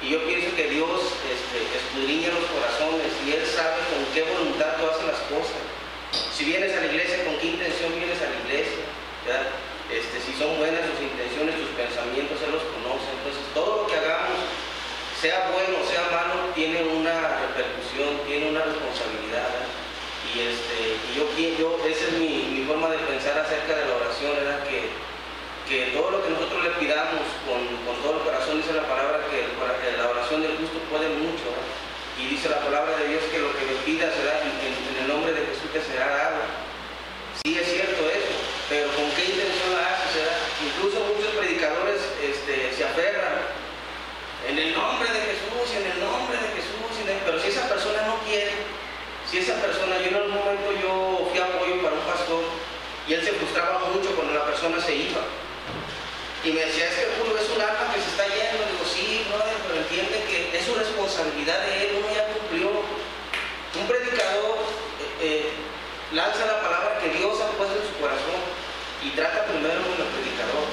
Y 0.03 0.11
yo 0.11 0.19
pienso 0.27 0.51
que 0.55 0.67
Dios 0.67 0.99
este, 1.23 1.63
escudriña 1.63 2.27
los 2.35 2.43
corazones 2.51 3.07
y 3.23 3.39
Él 3.39 3.43
sabe 3.47 3.79
con 3.87 4.03
qué 4.11 4.27
voluntad 4.27 4.75
tú 4.75 4.91
haces 4.91 5.07
las 5.07 5.23
cosas. 5.31 5.63
Si 6.35 6.43
vienes 6.43 6.75
a 6.75 6.83
la 6.83 6.91
iglesia, 6.91 7.23
con 7.23 7.39
qué 7.39 7.55
intención 7.55 7.95
vienes 7.95 8.19
a 8.19 8.27
la 8.27 8.37
iglesia. 8.43 8.83
Este, 9.87 10.19
si 10.19 10.35
son 10.35 10.59
buenas 10.59 10.83
tus 10.91 10.99
intenciones, 10.99 11.55
tus 11.55 11.71
pensamientos, 11.79 12.35
Él 12.43 12.51
los 12.51 12.67
conoce. 12.75 13.07
Entonces, 13.15 13.43
todo 13.55 13.83
lo 13.83 13.87
que 13.87 13.95
hagamos 13.95 14.43
sea 15.23 15.55
bueno 15.55 15.79
o 15.79 15.87
sea 15.87 16.03
malo, 16.11 16.51
tiene 16.51 16.83
una 16.83 17.39
repercusión, 17.47 18.19
tiene 18.27 18.51
una 18.51 18.67
responsabilidad. 18.67 19.71
Y, 20.33 20.49
este, 20.49 20.97
y 20.97 21.09
yo, 21.13 21.29
yo, 21.57 21.77
esa 21.85 22.09
es 22.09 22.13
mi, 22.17 22.65
forma 22.65 22.89
de 22.89 22.97
pensar 23.05 23.37
acerca 23.37 23.75
de 23.77 23.85
la 23.85 23.95
oración, 24.01 24.33
que, 24.65 24.89
que 25.69 25.93
todo 25.93 26.09
lo 26.09 26.23
que 26.25 26.33
nosotros 26.33 26.63
le 26.63 26.71
pidamos 26.81 27.21
con, 27.45 27.61
todo 28.01 28.17
el 28.17 28.23
corazón, 28.25 28.57
dice 28.57 28.73
la 28.73 28.89
palabra 28.89 29.21
que 29.29 29.45
la 29.97 30.09
oración 30.09 30.41
del 30.41 30.57
justo 30.57 30.79
puede 30.89 31.09
mucho. 31.21 31.53
Y 32.17 32.33
dice 32.33 32.49
la 32.49 32.61
palabra 32.61 32.97
de 32.97 33.09
Dios 33.09 33.23
que 33.29 33.39
lo 33.41 33.53
que 33.53 33.65
me 33.65 33.77
pida 33.85 34.09
será, 34.09 34.41
en, 34.41 35.01
el 35.01 35.07
nombre 35.07 35.33
de 35.33 35.45
Jesús 35.53 35.69
te 35.69 35.81
será 35.81 36.07
dado. 36.09 36.41
Sí 37.45 37.57
es 37.57 37.67
cierto 37.69 38.01
pero 38.69 38.87
¿con 38.95 39.05
qué 39.13 39.25
intención 39.29 39.69
la 39.75 39.85
haces? 39.93 40.33
Incluso 40.65 40.97
muchos 41.13 41.29
predicadores 41.37 42.01
este, 42.23 42.73
se 42.73 42.85
aferran 42.85 43.37
en 44.49 44.57
el 44.57 44.73
nombre 44.73 45.09
de 45.13 45.19
Jesús, 45.29 45.67
en 45.77 45.85
el 45.93 45.99
nombre 45.99 46.37
de 46.41 46.47
Jesús, 46.57 46.73
pero 47.25 47.39
si 47.39 47.49
esa 47.49 47.67
persona 47.67 48.01
no 48.07 48.17
quiere, 48.25 48.51
si 49.33 49.39
esa 49.41 49.57
persona, 49.57 49.97
yo 49.97 50.13
en 50.13 50.29
algún 50.29 50.37
momento 50.37 50.69
yo 50.77 51.25
fui 51.25 51.41
apoyo 51.41 51.81
para 51.81 51.97
un 51.97 52.05
pastor 52.05 52.45
y 53.09 53.17
él 53.17 53.21
se 53.25 53.33
frustraba 53.33 53.89
mucho 53.89 54.13
cuando 54.13 54.37
la 54.37 54.45
persona 54.45 54.77
se 54.77 54.93
iba. 54.93 55.25
Y 56.45 56.53
me 56.53 56.61
decía, 56.61 56.85
es 56.85 57.01
que 57.01 57.09
es 57.09 57.49
un 57.49 57.57
alma 57.57 57.89
que 57.89 57.97
se 57.97 58.13
está 58.13 58.29
yendo. 58.29 58.61
Digo, 58.61 58.85
sí, 58.85 59.25
brother, 59.33 59.57
pero 59.65 59.81
entiende 59.81 60.21
que 60.29 60.53
es 60.53 60.61
su 60.61 60.77
responsabilidad 60.77 61.65
de 61.65 61.71
él, 61.81 61.89
uno 61.97 62.13
ya 62.13 62.29
cumplió. 62.29 62.77
Un 62.77 63.85
predicador 63.89 64.69
eh, 65.01 65.49
eh, 65.49 65.49
lanza 66.13 66.45
la 66.45 66.61
palabra 66.61 67.01
que 67.01 67.17
Dios 67.17 67.33
ha 67.41 67.49
puesto 67.57 67.73
en 67.73 67.89
su 67.89 67.97
corazón 67.97 68.37
y 69.01 69.17
trata 69.17 69.49
primero 69.49 69.81
con 69.81 69.97
el 69.97 70.13
predicador 70.13 70.69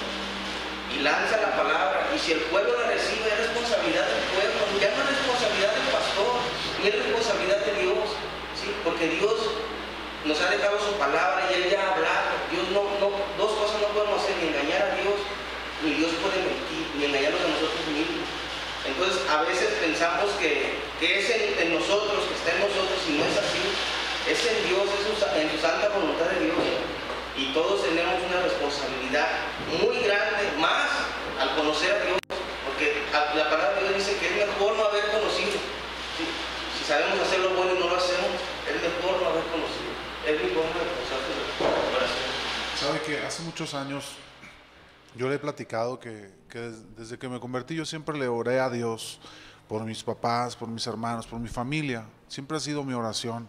y 0.93 1.01
lanza 1.01 1.41
la 1.41 1.57
palabra. 1.57 2.13
Y 2.13 2.19
si 2.21 2.37
el 2.37 2.45
pueblo 2.53 2.77
la 2.77 2.93
recibe, 2.93 3.25
es 3.25 3.41
responsabilidad 3.41 4.05
del 4.05 4.21
pueblo, 4.37 4.61
ya 4.77 4.93
no 4.93 5.01
es 5.01 5.17
responsabilidad 5.17 5.73
del 5.73 5.89
pastor, 5.97 6.33
ni 6.77 6.85
es 6.93 6.97
responsabilidad 7.01 7.61
de 7.65 7.73
Dios. 7.89 8.21
Porque 8.85 9.09
Dios 9.09 9.37
nos 10.25 10.41
ha 10.41 10.51
dejado 10.51 10.79
su 10.79 10.93
palabra 10.99 11.49
y 11.51 11.55
Él 11.55 11.71
ya 11.71 11.81
ha 11.81 11.95
hablado. 11.95 12.31
Dios 12.51 12.69
no, 12.75 12.85
dos 13.39 13.53
cosas 13.59 13.81
no 13.81 13.89
podemos 13.95 14.23
hacer, 14.23 14.37
ni 14.41 14.49
engañar 14.49 14.83
a 14.83 14.95
Dios, 15.01 15.19
ni 15.83 15.95
Dios 15.97 16.13
puede 16.21 16.43
mentir, 16.45 16.85
ni 16.99 17.05
engañarnos 17.07 17.41
a 17.41 17.53
nosotros 17.55 17.85
mismos. 17.89 18.27
Entonces 18.87 19.23
a 19.29 19.43
veces 19.45 19.77
pensamos 19.81 20.31
que, 20.41 20.77
que 20.99 21.09
es 21.21 21.31
en, 21.31 21.75
nosotros, 21.75 22.25
que 22.29 22.35
está 22.35 22.53
en 22.57 22.65
nosotros, 22.65 22.99
y 23.09 23.13
no 23.19 23.25
es 23.25 23.37
así. 23.37 23.65
Es 24.29 24.41
en 24.47 24.69
Dios, 24.69 24.85
es 24.85 25.07
en 25.09 25.51
su 25.51 25.59
santa 25.59 25.89
voluntad 25.89 26.27
de 26.37 26.45
Dios 26.45 26.61
y 27.41 27.53
todos 27.55 27.81
tenemos 27.83 28.21
una 28.21 28.45
responsabilidad 28.45 29.49
muy 29.81 29.97
grande, 30.05 30.53
más 30.61 31.09
al 31.41 31.57
conocer 31.57 31.97
a 31.97 32.05
Dios, 32.05 32.21
porque 32.69 33.01
la 33.09 33.49
palabra 33.49 33.81
de 33.81 33.89
Dios 33.89 34.05
dice 34.05 34.21
que 34.21 34.29
es 34.29 34.37
mejor 34.47 34.77
no 34.77 34.85
haber 34.85 35.09
conocido. 35.09 35.57
Si 36.77 36.85
sabemos 36.85 37.17
hacer 37.21 37.41
lo 37.41 37.57
bueno 37.57 37.73
y 37.75 37.79
no 37.81 37.89
lo 37.89 37.97
hacemos, 37.97 38.37
es 38.69 38.77
mejor 38.77 39.25
no 39.25 39.29
haber 39.33 39.45
conocido. 39.49 39.89
Es 40.29 40.37
mi 40.37 40.53
forma 40.53 40.77
de 40.77 40.93
pensar 41.01 41.17
Sabe 42.77 43.00
que 43.11 43.27
hace 43.27 43.43
muchos 43.43 43.75
años 43.75 44.05
yo 45.17 45.29
le 45.29 45.35
he 45.35 45.39
platicado 45.41 45.99
que, 45.99 46.31
que 46.49 46.73
desde 46.97 47.19
que 47.19 47.29
me 47.29 47.41
convertí 47.41 47.75
yo 47.75 47.85
siempre 47.85 48.17
le 48.17 48.29
oré 48.29 48.61
a 48.61 48.71
Dios 48.71 49.21
por 49.67 49.85
mis 49.85 50.05
papás, 50.05 50.55
por 50.55 50.69
mis 50.69 50.87
hermanos, 50.87 51.27
por 51.27 51.41
mi 51.41 51.49
familia. 51.49 52.05
Siempre 52.29 52.57
ha 52.57 52.61
sido 52.61 52.85
mi 52.85 52.95
oración. 52.95 53.49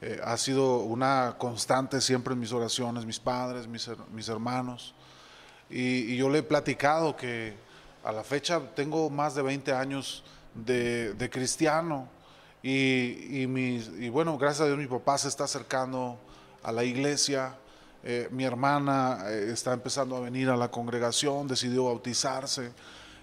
Eh, 0.00 0.20
ha 0.22 0.36
sido 0.36 0.78
una 0.78 1.34
constante 1.36 2.00
siempre 2.00 2.34
en 2.34 2.38
mis 2.38 2.52
oraciones, 2.52 3.04
mis 3.04 3.18
padres, 3.18 3.66
mis, 3.66 3.90
mis 4.12 4.28
hermanos. 4.28 4.94
Y, 5.68 6.16
yo 6.16 6.30
le 6.30 6.38
he 6.38 6.42
platicado 6.44 7.16
que 7.16 7.56
a 8.04 8.12
la 8.12 8.22
fecha 8.22 8.60
tengo 8.76 9.10
más 9.10 9.34
de 9.34 9.42
20 9.42 9.72
años 9.72 10.22
de, 10.54 11.14
de 11.14 11.28
cristiano. 11.28 12.08
Y, 12.62 13.42
y, 13.42 13.46
mis, 13.48 13.88
y, 13.98 14.08
bueno, 14.10 14.38
gracias 14.38 14.60
a 14.60 14.66
Dios 14.66 14.78
mi 14.78 14.86
papá 14.86 15.18
se 15.18 15.26
está 15.26 15.42
acercando 15.42 16.20
a 16.62 16.70
la 16.70 16.84
iglesia. 16.84 17.56
Eh, 18.04 18.28
mi 18.30 18.44
hermana 18.44 19.24
eh, 19.28 19.50
está 19.52 19.72
empezando 19.72 20.16
a 20.16 20.20
venir 20.20 20.50
a 20.50 20.56
la 20.56 20.70
congregación, 20.70 21.46
decidió 21.46 21.84
bautizarse. 21.84 22.72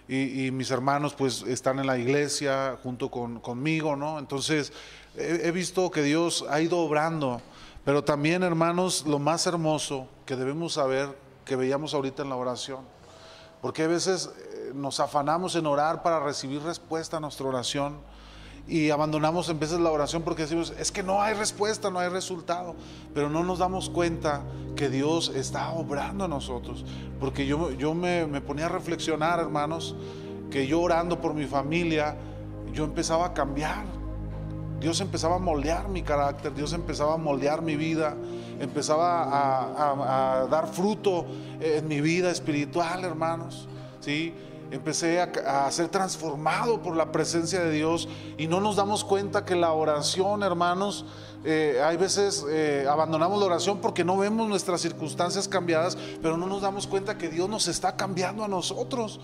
Y, 0.08 0.46
y, 0.46 0.52
mis 0.52 0.72
hermanos 0.72 1.14
pues 1.14 1.44
están 1.44 1.78
en 1.78 1.86
la 1.86 1.98
iglesia 1.98 2.80
junto 2.82 3.12
con, 3.12 3.40
conmigo, 3.40 3.96
¿no? 3.96 4.18
Entonces 4.18 4.74
he, 5.16 5.52
visto 5.52 5.92
que 5.92 6.02
Dios 6.02 6.46
ha 6.50 6.62
ido 6.62 6.80
obrando, 6.80 7.42
pero 7.86 8.04
también, 8.04 8.44
hermanos, 8.44 9.06
lo 9.06 9.20
más 9.20 9.46
hermoso 9.48 10.08
que 10.26 10.36
debemos 10.36 10.74
saber, 10.74 11.16
que 11.46 11.56
veíamos 11.56 11.94
ahorita 11.94 12.24
en 12.24 12.30
la 12.30 12.36
oración, 12.36 12.80
porque 13.62 13.84
a 13.84 13.88
veces 13.88 14.30
eh, 14.38 14.72
nos 14.74 15.00
afanamos 15.00 15.56
en 15.56 15.66
orar 15.66 16.04
para 16.04 16.20
recibir 16.20 16.62
respuesta 16.62 17.18
a 17.18 17.20
nuestra 17.20 17.48
oración 17.48 17.98
y 18.70 18.92
abandonamos 18.92 19.50
en 19.50 19.60
veces 19.60 19.80
la 19.80 19.90
oración 19.90 20.22
porque 20.22 20.44
decimos, 20.44 20.74
es 20.78 20.92
que 20.92 21.02
no 21.02 21.22
hay 21.22 21.34
respuesta, 21.34 21.90
no 21.90 22.00
hay 22.00 22.10
resultado, 22.10 22.76
pero 23.14 23.30
no 23.30 23.44
nos 23.44 23.60
damos 23.60 23.90
cuenta 23.90 24.44
que 24.76 24.90
Dios 24.90 25.32
está 25.36 25.72
obrando 25.72 26.26
en 26.26 26.30
nosotros, 26.30 26.86
porque 27.20 27.48
yo, 27.48 27.72
yo 27.72 27.96
me, 27.96 28.28
me 28.28 28.42
ponía 28.42 28.68
a 28.68 28.70
reflexionar, 28.70 29.40
hermanos, 29.40 29.96
que 30.52 30.68
yo 30.68 30.82
orando 30.82 31.20
por 31.20 31.34
mi 31.34 31.46
familia, 31.46 32.16
yo 32.72 32.84
empezaba 32.84 33.26
a 33.26 33.34
cambiar, 33.34 33.86
Dios 34.80 35.02
empezaba 35.02 35.36
a 35.36 35.40
moldear 35.40 35.90
mi 35.90 36.04
carácter, 36.04 36.54
Dios 36.54 36.72
empezaba 36.74 37.16
a 37.16 37.18
moldear 37.18 37.62
mi 37.62 37.76
vida, 37.76 38.16
empezaba 38.60 40.44
a, 40.44 40.46
dar 40.48 40.68
fruto 40.68 41.26
en 41.60 41.88
mi 41.88 42.02
vida 42.02 42.32
espiritual, 42.32 43.04
hermanos. 43.04 43.68
¿sí? 44.00 44.34
Empecé 44.72 45.20
a, 45.20 45.72
ser 45.72 45.90
transformado 45.90 46.82
por 46.82 46.96
la 46.96 47.12
presencia 47.12 47.60
de 47.62 47.72
Dios 47.72 48.08
y 48.38 48.48
no 48.48 48.60
nos 48.62 48.76
damos 48.76 49.04
cuenta 49.04 49.44
que 49.44 49.56
la 49.56 49.72
oración, 49.72 50.44
hermanos, 50.44 51.06
eh, 51.44 51.82
hay 51.84 51.98
veces 51.98 52.46
eh, 52.50 52.86
abandonamos 52.90 53.40
la 53.40 53.48
oración 53.48 53.80
porque 53.80 54.04
no 54.04 54.18
vemos 54.18 54.48
nuestras 54.48 54.82
circunstancias 54.82 55.48
cambiadas, 55.48 55.98
pero 56.22 56.38
no 56.38 56.46
nos 56.46 56.62
damos 56.62 56.86
cuenta 56.86 57.18
que 57.18 57.30
Dios 57.30 57.50
nos 57.50 57.68
está 57.68 57.96
cambiando 57.96 58.44
a 58.44 58.48
nosotros. 58.48 59.20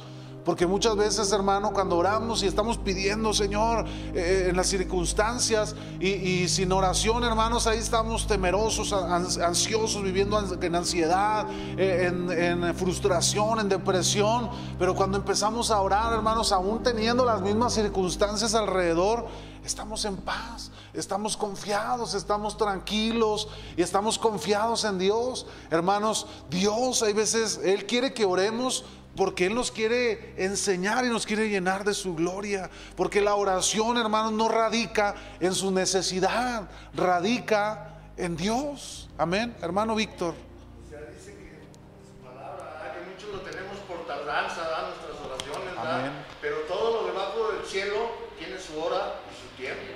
Porque 0.46 0.68
muchas 0.68 0.96
veces, 0.96 1.32
hermano, 1.32 1.74
cuando 1.74 1.98
oramos 1.98 2.44
y 2.44 2.48
estamos 2.48 2.78
pidiendo, 2.78 3.34
Señor, 3.34 3.84
eh, 4.14 4.46
en 4.50 4.56
las 4.56 4.68
circunstancias 4.68 5.76
y, 6.00 6.48
sin 6.48 6.72
oración, 6.72 7.24
hermanos, 7.24 7.66
ahí 7.66 7.80
estamos 7.80 8.28
temerosos, 8.28 8.94
ansiosos, 8.94 10.04
viviendo 10.04 10.40
en 10.62 10.76
ansiedad, 10.76 11.48
eh, 11.78 12.06
en, 12.06 12.76
frustración, 12.76 13.60
en 13.60 13.70
depresión. 13.70 14.52
Pero 14.78 14.94
cuando 14.94 15.18
empezamos 15.18 15.72
a 15.72 15.82
orar, 15.82 16.14
hermanos, 16.14 16.52
aún 16.52 16.84
teniendo 16.84 17.26
las 17.26 17.42
mismas 17.42 17.74
circunstancias 17.74 18.54
alrededor, 18.54 19.26
estamos 19.66 20.06
en 20.06 20.16
paz, 20.16 20.70
estamos 20.94 21.36
confiados, 21.36 22.14
estamos 22.14 22.56
tranquilos 22.56 23.48
y 23.76 23.82
estamos 23.82 24.20
confiados 24.20 24.84
en 24.84 25.00
Dios. 25.00 25.48
Hermanos, 25.72 26.28
Dios, 26.52 27.02
hay 27.02 27.14
veces, 27.14 27.60
Él 27.64 27.88
quiere 27.88 28.14
que 28.14 28.26
oremos 28.26 28.86
porque 29.16 29.46
Él 29.46 29.56
nos 29.56 29.72
quiere 29.72 30.34
enseñar 30.38 31.06
y 31.06 31.10
nos 31.10 31.26
quiere 31.26 31.50
llenar 31.50 31.84
de 31.84 31.94
su 31.94 32.16
gloria. 32.16 32.70
Porque 32.96 33.22
la 33.22 33.36
oración, 33.36 33.98
hermanos, 33.98 34.34
no 34.34 34.50
radica 34.50 35.16
en 35.40 35.54
su 35.54 35.72
necesidad, 35.72 36.70
radica 36.94 37.96
en 38.18 38.36
Dios. 38.36 39.10
Amén, 39.18 39.56
hermano 39.62 39.96
Víctor. 39.96 40.36
Se 40.90 40.98
dice 40.98 41.32
que 41.38 41.60
su 42.06 42.26
palabra, 42.26 42.94
que 42.94 43.12
muchos 43.12 43.30
lo 43.34 43.40
tenemos 43.50 43.78
por 43.88 44.06
tardanza, 44.06 44.62
nuestras 44.88 45.26
oraciones, 45.26 46.12
pero 46.42 46.58
todo 46.68 47.02
lo 47.02 47.08
debajo 47.08 47.52
del 47.54 47.66
cielo 47.66 48.12
tiene 48.38 48.60
su 48.60 48.78
hora 48.80 49.16
y 49.32 49.34
su 49.42 49.62
tiempo. 49.62 49.94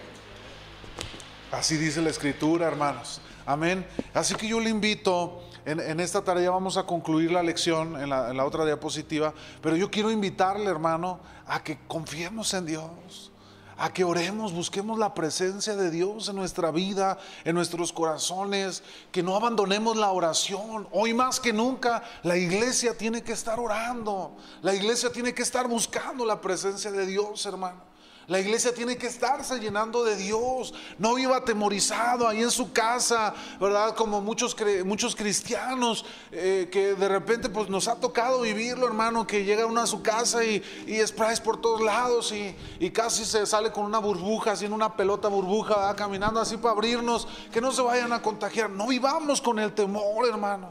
Así 1.52 1.78
dice 1.78 2.02
la 2.02 2.10
escritura, 2.10 2.68
hermanos. 2.68 3.22
Amén. 3.50 3.84
Así 4.14 4.36
que 4.36 4.48
yo 4.48 4.60
le 4.60 4.70
invito, 4.70 5.42
en, 5.66 6.00
esta 6.00 6.24
tarea 6.24 6.52
vamos 6.52 6.78
a 6.78 6.84
concluir 6.84 7.32
la 7.32 7.42
lección 7.42 8.00
en 8.00 8.08
la, 8.08 8.30
en 8.30 8.38
la 8.38 8.46
otra 8.46 8.64
diapositiva, 8.64 9.34
pero 9.60 9.76
yo 9.76 9.90
quiero 9.90 10.12
invitarle, 10.12 10.70
hermano, 10.70 11.20
a 11.48 11.64
que 11.64 11.80
confiemos 11.88 12.54
en 12.54 12.68
Dios, 12.68 13.32
a 13.76 13.92
que 13.92 14.04
oremos, 14.04 14.54
busquemos 14.54 15.00
la 15.00 15.16
presencia 15.16 15.76
de 15.76 15.90
Dios 15.90 16.30
en 16.30 16.36
nuestra 16.36 16.70
vida, 16.70 17.18
en 17.44 17.56
nuestros 17.56 17.92
corazones, 17.92 18.84
que 19.12 19.24
no 19.24 19.36
abandonemos 19.36 19.98
la 19.98 20.12
oración. 20.12 20.88
Hoy 20.92 21.16
más 21.16 21.40
que 21.40 21.52
nunca 21.52 22.04
la 22.22 22.38
iglesia 22.38 22.96
tiene 22.96 23.24
que 23.24 23.32
estar 23.32 23.60
orando, 23.60 24.38
la 24.62 24.76
iglesia 24.76 25.12
tiene 25.12 25.34
que 25.34 25.42
estar 25.42 25.68
buscando 25.68 26.24
la 26.24 26.40
presencia 26.40 26.92
de 26.92 27.08
Dios, 27.08 27.44
hermano. 27.48 27.89
La 28.30 28.40
iglesia 28.40 28.72
tiene 28.72 28.96
que 28.96 29.08
estarse 29.08 29.60
llenando 29.60 30.04
de 30.04 30.16
Dios. 30.16 30.72
No 31.00 31.16
viva 31.16 31.38
atemorizado 31.38 32.28
ahí 32.28 32.44
en 32.44 32.52
su 32.52 32.72
casa, 32.72 33.34
¿verdad? 33.60 33.96
Como 33.96 34.22
muchos, 34.22 34.56
muchos 34.86 35.16
cristianos 35.16 36.06
eh, 36.32 36.70
que 36.72 36.94
de 36.94 37.10
repente 37.10 37.50
pues 37.50 37.70
nos 37.70 37.88
ha 37.88 37.96
tocado 37.96 38.42
vivirlo, 38.42 38.86
hermano, 38.86 39.26
que 39.26 39.44
llega 39.44 39.66
uno 39.66 39.82
a 39.82 39.88
su 39.88 40.04
casa 40.04 40.46
y, 40.46 40.64
y 40.86 41.00
sprays 41.08 41.40
por 41.40 41.60
todos 41.60 41.82
lados 41.82 42.32
y, 42.32 42.56
y 42.80 42.92
casi 42.92 43.26
se 43.26 43.48
sale 43.48 43.72
con 43.72 43.86
una 43.86 43.98
burbuja, 43.98 44.52
así 44.52 44.68
una 44.68 44.96
pelota 44.96 45.28
burbuja, 45.28 45.78
¿verdad? 45.78 45.98
caminando 45.98 46.40
así 46.40 46.56
para 46.56 46.74
abrirnos, 46.74 47.28
que 47.52 47.60
no 47.60 47.72
se 47.72 47.82
vayan 47.82 48.14
a 48.14 48.22
contagiar. 48.22 48.70
No 48.70 48.86
vivamos 48.86 49.42
con 49.42 49.58
el 49.58 49.74
temor, 49.74 50.28
hermano. 50.28 50.70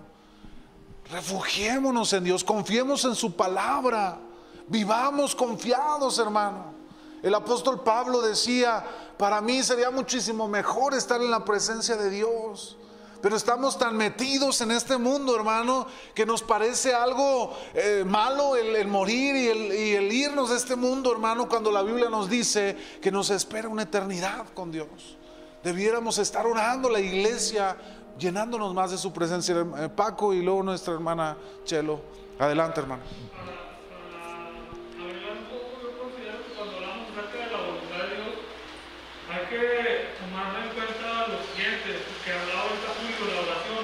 Refugiémonos 1.11 2.12
en 2.12 2.22
Dios, 2.22 2.44
confiemos 2.44 3.04
en 3.04 3.16
su 3.16 3.34
palabra, 3.34 4.16
vivamos 4.68 5.34
confiados, 5.34 6.20
hermano. 6.20 6.77
El 7.22 7.34
apóstol 7.34 7.82
Pablo 7.82 8.20
decía, 8.22 8.84
para 9.16 9.40
mí 9.40 9.62
sería 9.62 9.90
muchísimo 9.90 10.48
mejor 10.48 10.94
estar 10.94 11.20
en 11.20 11.30
la 11.30 11.44
presencia 11.44 11.96
de 11.96 12.10
Dios. 12.10 12.76
Pero 13.20 13.36
estamos 13.36 13.76
tan 13.76 13.96
metidos 13.96 14.60
en 14.60 14.70
este 14.70 14.96
mundo, 14.96 15.34
hermano, 15.34 15.88
que 16.14 16.24
nos 16.24 16.42
parece 16.42 16.94
algo 16.94 17.52
eh, 17.74 18.04
malo 18.06 18.54
el, 18.54 18.86
morir 18.86 19.34
y 19.34 19.48
el, 19.48 19.72
y 19.72 19.94
el 19.96 20.12
irnos 20.12 20.50
de 20.50 20.56
este 20.56 20.76
mundo, 20.76 21.10
hermano, 21.10 21.48
cuando 21.48 21.72
la 21.72 21.82
Biblia 21.82 22.08
nos 22.08 22.30
dice 22.30 22.76
que 23.02 23.10
nos 23.10 23.30
espera 23.30 23.68
una 23.68 23.82
eternidad 23.82 24.46
con 24.54 24.70
Dios. 24.70 25.16
Debiéramos 25.64 26.18
estar 26.18 26.46
orando 26.46 26.88
la 26.88 27.00
iglesia, 27.00 27.76
llenándonos 28.18 28.72
más 28.72 28.92
de 28.92 28.98
su 28.98 29.12
presencia. 29.12 29.66
Eh, 29.78 29.88
Paco 29.88 30.32
y 30.32 30.40
luego 30.40 30.62
nuestra 30.62 30.94
hermana 30.94 31.36
Chelo. 31.64 32.00
Adelante, 32.38 32.80
hermano. 32.80 33.02
Hay 39.49 39.57
que 39.57 40.20
tomar 40.20 40.53
en 40.61 40.68
cuenta 40.76 41.24
lo 41.32 41.38
siguiente, 41.40 42.05
que 42.24 42.30
hablaba 42.32 42.68
ahorita 42.68 42.88
Julio 43.01 43.24
de 43.24 43.32
la 43.32 43.42
oración, 43.49 43.82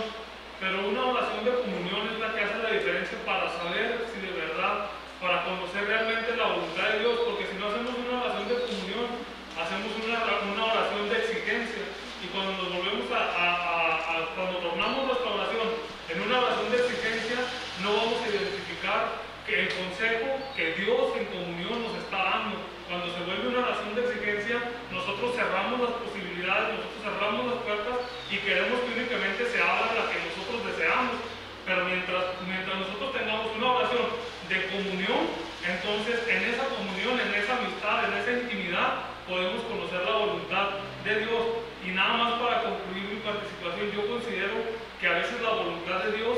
pero 0.61 0.77
una 0.93 1.03
oración 1.17 1.41
de 1.45 1.53
comunión 1.65 2.03
es 2.13 2.19
la 2.21 2.29
que 2.37 2.41
hace 2.45 2.59
la 2.61 2.71
diferencia 2.77 3.17
para 3.25 3.49
saber 3.49 4.05
si 4.13 4.21
de 4.21 4.33
verdad, 4.37 4.93
para 5.25 5.45
conocer 5.49 5.89
realmente 5.89 6.37
la 6.37 6.53
voluntad 6.53 6.85
de 6.93 6.99
Dios, 7.01 7.17
porque 7.25 7.49
si 7.49 7.57
no 7.57 7.73
hacemos 7.73 7.97
una 7.97 8.15
oración 8.21 8.45
de 8.49 8.57
comunión, 8.61 9.09
hacemos 9.57 9.91
una, 10.05 10.19
una 10.53 10.65
oración 10.69 11.03
de 11.09 11.17
exigencia, 11.25 11.85
y 12.21 12.27
cuando 12.29 12.53
nos 12.61 12.69
volvemos 12.69 13.09
a, 13.13 13.21
a, 13.25 13.45
a- 13.49 14.01
a- 14.21 14.27
cuando 14.37 14.61
tornamos 14.61 15.01
nuestra 15.09 15.29
oración 15.33 15.69
en 16.13 16.19
una 16.29 16.37
oración 16.45 16.69
de 16.73 16.77
exigencia, 16.77 17.39
no 17.81 17.89
vamos 17.97 18.21
a 18.21 18.29
identificar 18.29 19.01
que 19.49 19.61
el 19.65 19.69
consejo 19.77 20.29
que 20.57 20.73
Dios 20.77 21.05
en 21.21 21.25
comunión 21.33 21.85
nos 21.85 21.97
está 22.01 22.17
dando. 22.21 22.57
Cuando 22.89 23.09
se 23.13 23.21
vuelve 23.25 23.49
una 23.49 23.65
oración 23.65 23.93
de 23.97 24.05
exigencia, 24.09 24.57
nosotros 24.93 25.37
cerramos 25.37 25.81
las 25.81 25.97
posibilidades, 26.05 26.77
nosotros 26.81 27.01
cerramos 27.05 27.43
las 27.53 27.61
puertas 27.65 27.97
y 28.35 28.39
queremos 28.43 28.83
que 28.83 28.99
únicamente 28.99 29.47
se 29.47 29.63
abra 29.63 29.95
la 29.95 30.11
que 30.11 30.19
nosotros 30.27 30.67
deseamos. 30.67 31.23
Pero 31.63 31.87
mientras, 31.87 32.35
mientras 32.51 32.77
nosotros 32.83 33.15
tengamos 33.15 33.55
una 33.55 33.79
oración 33.79 34.11
de 34.51 34.59
comunión, 34.75 35.23
entonces 35.63 36.19
en 36.27 36.43
esa 36.51 36.67
comunión, 36.67 37.15
en 37.15 37.31
esa 37.39 37.57
amistad, 37.57 38.11
en 38.11 38.13
esa 38.19 38.33
intimidad, 38.43 39.07
podemos 39.31 39.63
conocer 39.71 40.03
la 40.03 40.19
voluntad 40.19 40.83
de 41.07 41.25
Dios. 41.25 41.63
Y 41.87 41.95
nada 41.95 42.19
más 42.19 42.33
para 42.43 42.67
concluir 42.67 43.07
mi 43.07 43.21
participación, 43.23 43.93
yo 43.95 44.03
considero 44.11 44.57
que 44.99 45.07
a 45.07 45.21
veces 45.23 45.41
la 45.41 45.55
voluntad 45.55 46.05
de 46.05 46.19
Dios 46.19 46.37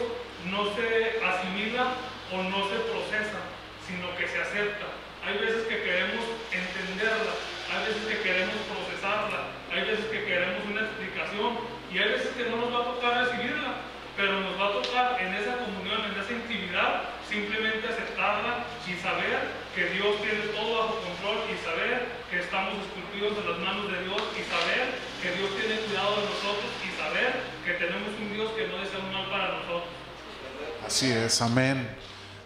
no 0.52 0.68
se 0.76 1.18
asimila 1.24 1.96
o 2.30 2.36
no 2.44 2.60
se 2.68 2.78
procesa, 2.92 3.40
sino 3.88 4.12
que 4.20 4.28
se 4.28 4.38
acepta. 4.38 4.86
Hay 5.24 5.38
veces 5.38 5.66
que 5.66 5.82
queremos 5.82 6.22
entenderla, 6.52 7.34
hay 7.72 7.80
veces 7.88 8.04
que 8.06 8.22
queremos 8.22 8.54
procesarla, 8.70 9.50
hay 9.72 9.82
veces 9.90 10.06
que 10.06 10.22
queremos 10.22 10.62
una 10.70 10.82
explicación 10.86 11.75
y 11.92 11.98
hay 11.98 12.08
veces 12.10 12.34
que 12.36 12.50
no 12.50 12.56
nos 12.56 12.72
va 12.72 12.80
a 12.80 12.94
tocar 12.94 13.26
recibirla, 13.26 13.82
pero 14.16 14.40
nos 14.40 14.58
va 14.58 14.68
a 14.68 14.72
tocar 14.82 15.20
en 15.20 15.34
esa 15.34 15.60
comunión, 15.60 16.00
en 16.08 16.16
esa 16.18 16.32
intimidad, 16.32 17.16
simplemente 17.28 17.86
aceptarla 17.86 18.64
y 18.88 18.96
saber 18.98 19.66
que 19.74 19.92
Dios 19.92 20.16
tiene 20.22 20.56
todo 20.56 20.72
bajo 20.72 20.94
control 21.04 21.44
y 21.52 21.56
saber 21.60 22.08
que 22.30 22.40
estamos 22.40 22.74
esculpidos 22.80 23.36
en 23.38 23.44
las 23.50 23.58
manos 23.60 23.92
de 23.92 23.98
Dios 24.08 24.22
y 24.32 24.42
saber 24.48 24.96
que 25.20 25.30
Dios 25.36 25.50
tiene 25.60 25.84
cuidado 25.84 26.16
de 26.16 26.24
nosotros 26.32 26.70
y 26.80 26.90
saber 26.96 27.28
que 27.64 27.72
tenemos 27.76 28.08
un 28.16 28.32
Dios 28.32 28.50
que 28.56 28.68
no 28.68 28.78
desea 28.78 29.00
un 29.04 29.12
mal 29.12 29.28
para 29.28 29.58
nosotros. 29.60 29.92
Así 30.84 31.12
es, 31.12 31.42
amén. 31.42 31.86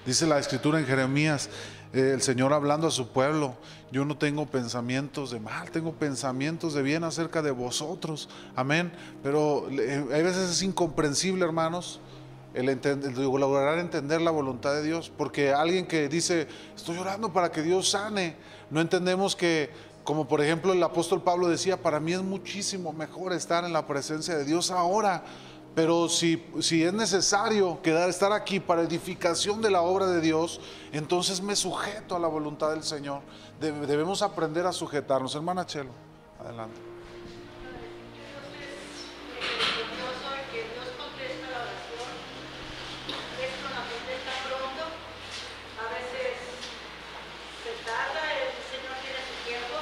Dice 0.05 0.26
la 0.26 0.38
escritura 0.38 0.78
en 0.80 0.86
Jeremías, 0.86 1.51
eh, 1.93 2.12
el 2.14 2.22
Señor 2.22 2.53
hablando 2.53 2.86
a 2.86 2.91
su 2.91 3.09
pueblo, 3.09 3.55
yo 3.91 4.05
no 4.05 4.16
tengo 4.16 4.47
pensamientos 4.47 5.30
de 5.30 5.41
mal, 5.41 5.70
tengo 5.70 5.93
pensamientos 5.93 6.74
de 6.74 6.82
bien 6.82 7.03
acerca 7.03 7.43
de 7.43 7.51
vosotros, 7.51 8.28
amén. 8.55 8.93
Pero 9.22 9.68
eh, 9.70 10.07
hay 10.12 10.22
veces 10.22 10.51
es 10.51 10.62
incomprensible, 10.62 11.45
hermanos, 11.45 12.01
el, 12.55 12.68
el 12.68 13.14
lograr 13.14 13.78
entender 13.78 14.20
la 14.20 14.30
voluntad 14.30 14.72
de 14.74 14.82
Dios, 14.82 15.11
porque 15.16 15.53
alguien 15.53 15.86
que 15.86 16.09
dice, 16.09 16.47
estoy 16.76 16.99
orando 16.99 17.32
para 17.32 17.51
que 17.51 17.62
Dios 17.62 17.91
sane, 17.91 18.36
no 18.70 18.80
entendemos 18.80 19.34
que, 19.34 19.70
como 20.05 20.28
por 20.28 20.41
ejemplo 20.41 20.72
el 20.72 20.82
apóstol 20.82 21.22
Pablo 21.22 21.49
decía, 21.49 21.82
para 21.82 22.01
mí 22.01 22.12
es 22.12 22.22
muchísimo 22.22 22.93
mejor 22.93 23.32
estar 23.32 23.64
en 23.64 23.72
la 23.72 23.86
presencia 23.86 24.36
de 24.36 24.45
Dios 24.45 24.70
ahora. 24.70 25.24
Pero 25.75 26.09
si, 26.09 26.45
si 26.61 26.83
es 26.83 26.93
necesario 26.93 27.81
quedar, 27.81 28.11
estar 28.11 28.33
aquí 28.33 28.59
para 28.61 28.83
edificación 28.83 29.62
de 29.62 29.71
la 29.71 29.83
obra 29.83 30.07
de 30.07 30.21
Dios, 30.21 30.61
entonces 30.93 31.41
me 31.41 31.55
sujeto 31.55 32.16
a 32.16 32.18
la 32.18 32.29
voluntad 32.29 32.71
del 32.71 32.83
Señor. 32.83 33.23
Debe- 33.61 33.87
debemos 33.87 34.21
aprender 34.23 34.66
a 34.66 34.73
sujetarnos. 34.73 35.35
Hermana 35.35 35.64
Chelo, 35.66 35.93
adelante. 36.41 36.81
Yo 39.71 40.07
soy 40.21 40.41
que 40.51 40.61
Dios 40.75 40.89
contesta 40.99 41.47
la 41.55 41.61
oración, 41.64 42.11
es 43.41 43.53
con 43.62 43.71
la 43.71 43.85
contesta 43.87 44.33
pronto, 44.51 44.85
a 44.91 45.87
veces 45.97 46.35
se 47.62 47.73
tarda, 47.87 48.21
el 48.37 48.51
Señor 48.68 48.97
tiene 49.01 49.21
su 49.23 49.37
tiempo, 49.47 49.77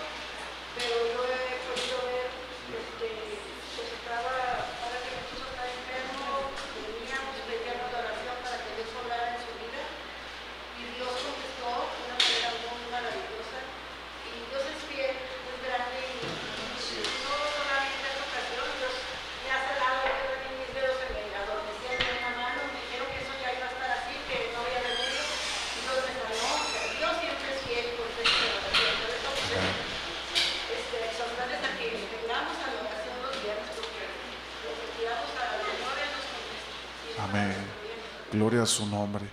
pero 0.77 0.95
yo 1.17 1.21
he 1.27 1.59
podido 1.65 1.99
ver, 2.07 2.29
este, 2.77 3.09
pues 3.75 3.89
estaba, 3.99 4.31
ahora 4.83 4.99
que 5.03 5.11
mi 5.11 5.19
esposo 5.23 5.47
está 5.49 5.65
enfermo, 5.67 6.55
veníamos 6.83 7.35
pidiendo 7.47 7.87
la 7.95 7.99
oración 7.99 8.37
para 8.43 8.59
que 8.63 8.71
Dios 8.79 8.91
oblara 8.95 9.27
en 9.35 9.39
su 9.43 9.53
vida, 9.59 9.83
y 10.79 10.83
Dios 10.99 11.13
contestó 11.19 11.71
de 11.95 11.99
una 12.07 12.17
manera 12.19 12.51
muy 12.63 12.83
maravillosa, 12.95 13.59
y 14.27 14.31
Dios 14.51 14.65
es 14.71 14.81
fiel, 14.87 15.15
es 15.19 15.59
grande, 15.67 15.99
y 15.99 16.27
no 17.23 17.35
solamente 17.55 17.95
en 17.95 18.11
esta 18.11 18.23
ocasión, 18.27 18.67
Dios 18.79 18.95
me 19.47 19.49
ha 19.55 19.61
salado, 19.63 20.03
yo 20.11 20.25
también 20.35 20.55
mis 20.59 20.73
dedos 20.75 20.97
se 20.99 21.07
me 21.15 21.23
adormecían 21.31 21.99
en 22.03 22.15
una 22.19 22.33
mano, 22.37 22.61
me 22.75 22.79
dijeron 22.85 23.07
que 23.15 23.19
eso 23.23 23.35
ya 23.39 23.51
iba 23.55 23.67
a 23.71 23.73
estar 23.73 23.91
así, 24.03 24.15
que 24.27 24.51
no 24.53 24.61
había 24.61 24.83
remedio, 24.83 25.25
y 25.25 25.79
Dios 25.85 25.99
me 26.05 26.13
sanó, 26.19 26.43
o 26.59 26.67
sea, 26.69 26.85
Dios 26.99 27.13
siempre 27.23 27.49
es 27.55 27.59
fiel 27.65 27.87
con 27.97 28.07
esta 28.19 28.45
oración, 28.51 28.93
por 28.99 29.11
eso 29.15 29.31
pues, 29.39 29.63
este, 30.79 30.97
exhortarles 31.09 31.61
a 31.65 31.71
que 31.79 31.87
tengamos 32.13 32.57
a 32.59 32.67
la 32.75 32.79
oración 32.83 33.17
los 33.25 33.37
viernes, 33.41 33.69
porque 33.79 34.03
lo 34.65 34.71
que 34.75 34.87
pidamos 34.99 35.31
a 35.39 35.45
la 35.49 35.57
Señor 35.65 35.95
Él 36.03 36.11
nos 36.13 36.27
contesta. 36.29 37.23
Amén. 37.25 37.57
Gloria 38.33 38.58
a 38.58 38.58
su 38.69 38.87
nombre. 38.87 39.25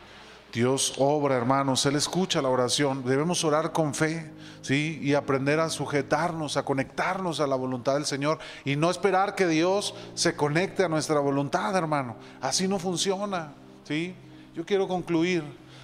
Dios 0.55 0.93
obra, 0.99 1.35
hermanos, 1.35 1.85
Él 1.85 1.97
escucha 1.97 2.41
la 2.41 2.47
oración. 2.47 3.03
Debemos 3.03 3.43
orar 3.43 3.73
con 3.73 3.93
fe, 3.93 4.31
¿sí? 4.61 4.99
Y 5.01 5.13
aprender 5.13 5.59
a 5.59 5.69
sujetarnos, 5.69 6.55
a 6.55 6.63
conectarnos 6.63 7.41
a 7.41 7.47
la 7.47 7.57
voluntad 7.57 7.95
del 7.95 8.05
Señor 8.05 8.39
y 8.63 8.77
no 8.77 8.89
esperar 8.89 9.35
que 9.35 9.47
Dios 9.47 9.93
se 10.13 10.37
conecte 10.37 10.85
a 10.85 10.87
nuestra 10.87 11.19
voluntad, 11.19 11.75
hermano. 11.75 12.15
Así 12.39 12.69
no 12.69 12.79
funciona, 12.79 13.51
¿sí? 13.83 14.15
Yo 14.55 14.65
quiero 14.65 14.87
concluir. 14.87 15.43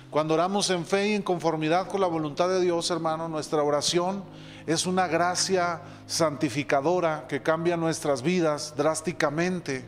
Cuando 0.09 0.35
oramos 0.35 0.69
en 0.69 0.85
fe 0.85 1.09
y 1.09 1.13
en 1.15 1.21
conformidad 1.21 1.89
con 1.89 1.99
la 1.99 2.07
voluntad 2.07 2.47
de 2.47 2.61
Dios, 2.61 2.89
hermano, 2.91 3.27
nuestra 3.27 3.63
oración 3.63 4.23
es 4.65 4.85
una 4.85 5.07
gracia 5.07 5.81
santificadora 6.07 7.25
que 7.27 7.41
cambia 7.41 7.75
nuestras 7.75 8.21
vidas 8.21 8.73
drásticamente. 8.77 9.83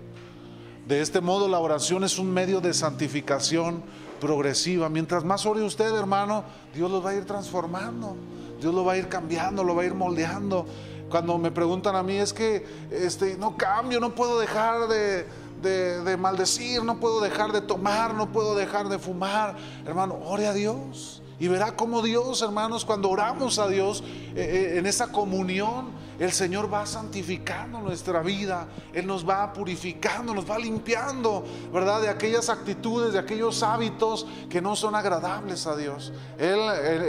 De 0.87 1.01
este 1.01 1.21
modo 1.21 1.47
la 1.47 1.59
oración 1.59 2.03
es 2.03 2.19
un 2.19 2.33
medio 2.33 2.59
de 2.59 2.73
santificación 2.73 3.81
progresiva. 4.19 4.89
Mientras 4.89 5.23
más 5.23 5.45
ore 5.45 5.61
usted, 5.61 5.95
hermano, 5.95 6.43
Dios 6.73 6.91
lo 6.91 7.01
va 7.01 7.11
a 7.11 7.15
ir 7.15 7.25
transformando, 7.25 8.17
Dios 8.59 8.73
lo 8.73 8.83
va 8.83 8.93
a 8.93 8.97
ir 8.97 9.07
cambiando, 9.07 9.63
lo 9.63 9.75
va 9.75 9.83
a 9.83 9.85
ir 9.85 9.93
moldeando. 9.93 10.65
cuando 11.09 11.37
me 11.37 11.51
preguntan 11.51 11.95
a 11.95 12.03
mí, 12.03 12.15
es 12.15 12.33
que 12.33 12.65
este, 12.91 13.37
no 13.37 13.55
cambio, 13.55 13.99
no 13.99 14.15
puedo 14.15 14.39
dejar 14.39 14.87
de, 14.87 15.27
de, 15.61 16.01
de 16.01 16.17
maldecir, 16.17 16.83
no 16.83 16.99
puedo 16.99 17.21
dejar 17.21 17.51
de 17.51 17.61
tomar, 17.61 18.13
no 18.13 18.31
puedo 18.31 18.55
dejar 18.55 18.89
de 18.89 18.99
fumar. 18.99 19.55
Hermano, 19.85 20.19
ore 20.25 20.47
a 20.47 20.53
Dios. 20.53 21.21
Y 21.39 21.47
verá 21.47 21.75
cómo 21.75 22.01
Dios, 22.01 22.41
hermanos, 22.41 22.85
cuando 22.85 23.09
oramos 23.09 23.59
a 23.59 23.67
Dios 23.67 24.03
eh, 24.35 24.73
eh, 24.73 24.77
en 24.79 24.85
esa 24.85 25.11
comunión, 25.11 25.91
el 26.19 26.31
Señor 26.31 26.71
va 26.73 26.85
santificando 26.85 27.79
nuestra 27.79 28.21
vida, 28.21 28.67
Él 28.93 29.07
nos 29.07 29.27
va 29.27 29.51
purificando, 29.53 30.33
nos 30.33 30.49
va 30.49 30.57
limpiando, 30.59 31.43
¿verdad? 31.73 32.01
De 32.01 32.09
aquellas 32.09 32.49
actitudes, 32.49 33.13
de 33.13 33.19
aquellos 33.19 33.63
hábitos 33.63 34.25
que 34.49 34.61
no 34.61 34.75
son 34.75 34.95
agradables 34.95 35.67
a 35.67 35.75
Dios. 35.75 36.11
El- 36.37 36.59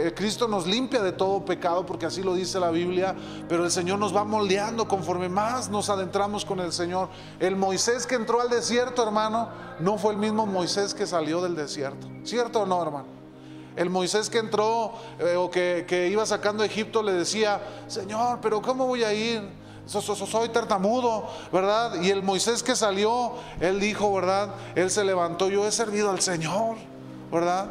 el 0.05 0.13
Cristo 0.13 0.47
nos 0.47 0.65
limpia 0.67 1.01
de 1.01 1.11
todo 1.11 1.43
pecado, 1.45 1.85
porque 1.85 2.05
así 2.05 2.21
lo 2.23 2.33
dice 2.33 2.59
la 2.59 2.71
Biblia, 2.71 3.15
pero 3.47 3.63
el 3.65 3.71
Señor 3.71 3.99
nos 3.99 4.15
va 4.15 4.23
moldeando 4.23 4.87
conforme 4.87 5.29
más 5.29 5.69
nos 5.69 5.89
adentramos 5.89 6.45
con 6.45 6.59
el 6.59 6.71
Señor. 6.71 7.09
El 7.39 7.55
Moisés 7.55 8.05
que 8.07 8.15
entró 8.15 8.41
al 8.41 8.49
desierto, 8.49 9.03
hermano, 9.03 9.49
no 9.79 9.97
fue 9.97 10.13
el 10.13 10.17
mismo 10.17 10.45
Moisés 10.45 10.93
que 10.93 11.05
salió 11.07 11.41
del 11.41 11.55
desierto. 11.55 12.07
¿Cierto 12.23 12.61
o 12.61 12.65
no, 12.65 12.81
hermano? 12.81 13.24
El 13.75 13.89
Moisés 13.89 14.29
que 14.29 14.37
entró 14.39 14.93
eh, 15.19 15.35
o 15.35 15.49
que, 15.51 16.09
iba 16.11 16.25
sacando 16.25 16.63
a 16.63 16.65
Egipto 16.65 17.03
le 17.03 17.11
decía, 17.13 17.61
Señor, 17.87 18.39
pero 18.41 18.61
¿cómo 18.61 18.87
voy 18.87 19.03
a 19.03 19.13
ir? 19.13 19.41
So- 19.85 20.01
so- 20.01 20.15
so- 20.15 20.25
soy 20.25 20.49
tartamudo, 20.49 21.27
¿verdad? 21.51 22.01
Y 22.01 22.09
el 22.09 22.23
Moisés 22.23 22.63
que 22.63 22.75
salió, 22.75 23.33
él 23.59 23.79
dijo, 23.79 24.11
¿verdad? 24.13 24.55
Él 24.75 24.89
se 24.89 25.03
levantó, 25.03 25.49
yo 25.49 25.67
he 25.67 25.71
servido 25.71 26.09
al 26.09 26.21
Señor, 26.21 26.77
¿verdad? 27.31 27.67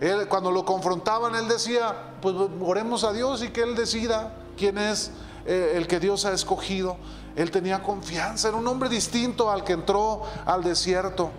Él, 0.00 0.28
cuando 0.28 0.50
lo 0.50 0.64
confrontaban, 0.66 1.34
él 1.34 1.48
decía, 1.48 1.94
pues 2.20 2.34
oremos 2.60 3.04
a 3.04 3.12
Dios 3.14 3.42
y 3.42 3.48
que 3.48 3.62
Él 3.62 3.74
decida 3.74 4.34
quién 4.58 4.76
es 4.76 5.10
eh, 5.46 5.72
el 5.76 5.86
que 5.86 5.98
Dios 6.00 6.26
ha 6.26 6.32
escogido. 6.34 6.98
Él 7.36 7.50
tenía 7.50 7.82
confianza, 7.82 8.48
era 8.48 8.56
un 8.58 8.66
hombre 8.66 8.88
distinto 8.90 9.50
al 9.50 9.64
que 9.64 9.72
entró 9.72 10.22
al 10.44 10.62
desierto. 10.62 11.30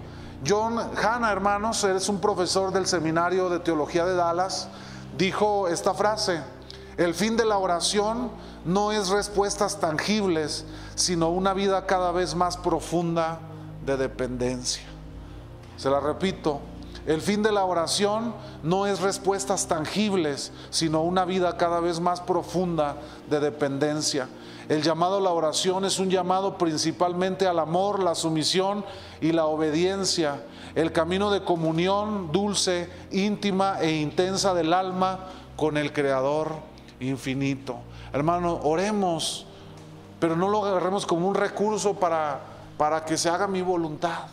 John 0.46 0.78
Hanna, 0.78 1.32
hermanos, 1.32 1.84
es 1.84 2.10
un 2.10 2.20
profesor 2.20 2.72
del 2.72 2.86
seminario 2.86 3.50
de 3.50 3.60
teología 3.60 4.06
de 4.06 4.16
Dallas, 4.16 4.68
dijo 5.18 5.68
esta 5.68 5.94
frase, 5.94 6.42
el 6.98 7.14
fin 7.14 7.38
de 7.38 7.46
la 7.46 7.58
oración 7.58 8.32
no 8.66 8.92
es 8.92 9.10
respuestas 9.10 9.80
tangibles, 9.80 10.66
sino 10.96 11.30
una 11.30 11.54
vida 11.54 11.86
cada 11.86 12.12
vez 12.12 12.36
más 12.36 12.58
profunda 12.58 13.40
de 13.86 13.98
dependencia. 13.98 14.84
Se 15.78 15.90
la 15.90 16.00
repito, 16.00 16.60
el 17.08 17.22
fin 17.22 17.42
de 17.42 17.52
la 17.52 17.66
oración 17.66 18.34
no 18.64 18.86
es 18.86 19.00
respuestas 19.00 19.68
tangibles, 19.68 20.52
sino 20.70 21.02
una 21.04 21.24
vida 21.24 21.56
cada 21.58 21.80
vez 21.80 22.00
más 22.00 22.20
profunda 22.20 22.98
de 23.30 23.40
dependencia. 23.40 24.28
El 24.70 24.82
llamado 24.82 25.18
a 25.18 25.22
la 25.22 25.32
oración 25.32 25.86
es 25.86 25.98
un 25.98 26.10
llamado 26.10 26.58
principalmente 26.58 27.48
al 27.48 27.60
amor, 27.60 28.04
la 28.04 28.16
sumisión 28.16 28.84
y 29.22 29.32
la 29.32 29.46
obediencia. 29.46 30.44
El 30.76 30.92
camino 30.92 31.32
de 31.32 31.44
comunión 31.44 32.32
dulce, 32.34 32.90
íntima 33.12 33.80
e 33.80 33.92
intensa 33.92 34.54
del 34.54 34.74
alma 34.74 35.20
con 35.56 35.78
el 35.78 35.94
Creador 35.94 36.52
infinito. 37.00 37.78
Hermano, 38.12 38.60
oremos, 38.64 39.46
pero 40.20 40.36
no 40.36 40.50
lo 40.50 40.66
agarremos 40.66 41.06
como 41.06 41.28
un 41.30 41.36
recurso 41.36 41.94
para, 41.94 42.42
para 42.78 43.06
que 43.06 43.18
se 43.18 43.30
haga 43.30 43.48
mi 43.48 43.62
voluntad 43.62 44.26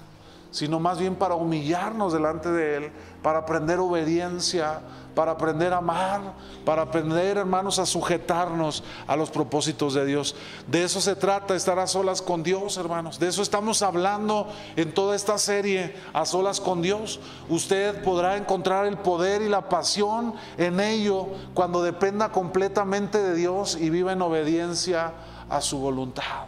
sino 0.55 0.79
más 0.79 1.01
bien 1.01 1.17
para 1.17 1.35
humillarnos 1.35 2.13
delante 2.13 2.49
de 2.49 2.77
Él, 2.77 2.93
para 3.25 3.41
aprender 3.41 3.81
obediencia, 3.81 4.83
para 5.15 5.33
aprender 5.33 5.73
a 5.73 5.79
amar, 5.79 6.21
para 6.65 6.83
aprender, 6.83 7.37
hermanos, 7.37 7.79
a 7.79 7.87
sujetarnos 7.87 8.83
a 9.07 9.17
los 9.17 9.31
propósitos 9.31 9.95
de 9.95 10.05
Dios. 10.05 10.35
De 10.67 10.85
eso 10.85 11.01
se 11.01 11.17
trata, 11.17 11.55
estar 11.55 11.79
a 11.79 11.87
solas 11.87 12.23
con 12.23 12.43
Dios, 12.43 12.77
hermanos. 12.77 13.19
De 13.19 13.29
eso 13.29 13.43
estamos 13.43 13.83
hablando 13.83 14.49
en 14.77 14.93
toda 14.93 15.17
esta 15.17 15.39
serie, 15.39 15.95
a 16.13 16.25
solas 16.25 16.61
con 16.61 16.83
Dios. 16.83 17.21
Usted 17.49 18.03
podrá 18.03 18.37
encontrar 18.37 18.87
el 18.87 18.99
poder 18.99 19.43
y 19.43 19.49
la 19.49 19.69
pasión 19.69 20.35
en 20.59 20.81
ello 20.81 21.29
cuando 21.55 21.83
dependa 21.83 22.33
completamente 22.33 23.23
de 23.23 23.35
Dios 23.35 23.77
y 23.81 23.91
viva 23.91 24.13
en 24.13 24.23
obediencia 24.23 25.13
a 25.49 25.61
su 25.61 25.79
voluntad. 25.79 26.47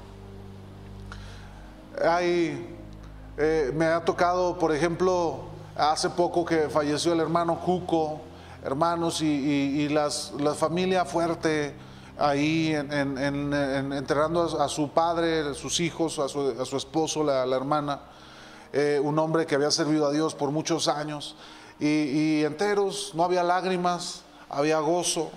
Hay 2.02 2.76
eh, 3.38 3.70
me 3.74 3.84
ha 3.84 4.02
tocado, 4.02 4.58
por 4.58 4.74
ejemplo, 4.74 5.40
hace 5.76 6.08
poco 6.08 6.42
que 6.44 6.70
falleció 6.70 7.12
el 7.12 7.20
hermano 7.20 7.60
Cuco, 7.60 8.20
hermanos, 8.66 9.22
y, 9.22 9.88
las, 9.88 10.32
la 10.40 10.52
familia 10.54 11.04
fuerte 11.04 11.72
ahí 12.18 12.74
en- 12.74 12.92
en- 12.92 13.16
en- 13.18 13.52
en- 13.54 13.92
enterrando 13.92 14.42
a, 14.60 14.68
su 14.68 14.90
padre, 14.90 15.50
a 15.50 15.54
sus 15.54 15.78
hijos, 15.78 16.18
a 16.18 16.28
su, 16.28 16.76
esposo, 16.76 17.22
la, 17.22 17.46
la 17.46 17.54
hermana, 17.56 18.00
eh, 18.72 19.00
un 19.02 19.18
hombre 19.20 19.46
que 19.46 19.54
había 19.54 19.70
servido 19.70 20.06
a 20.06 20.10
Dios 20.10 20.34
por 20.34 20.50
muchos 20.50 20.88
años, 20.88 21.36
y, 21.78 22.42
enteros, 22.42 23.12
no 23.14 23.22
había 23.22 23.44
lágrimas, 23.44 24.22
había 24.50 24.80
gozo, 24.80 25.30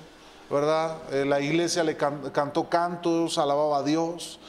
¿verdad? 0.50 0.96
Eh, 1.12 1.26
la 1.26 1.40
iglesia 1.40 1.84
le 1.84 1.96
can- 1.98 2.32
cantó 2.32 2.68
cantos, 2.68 3.38
alababa 3.38 3.78
a 3.80 3.84
Dios. 3.84 4.40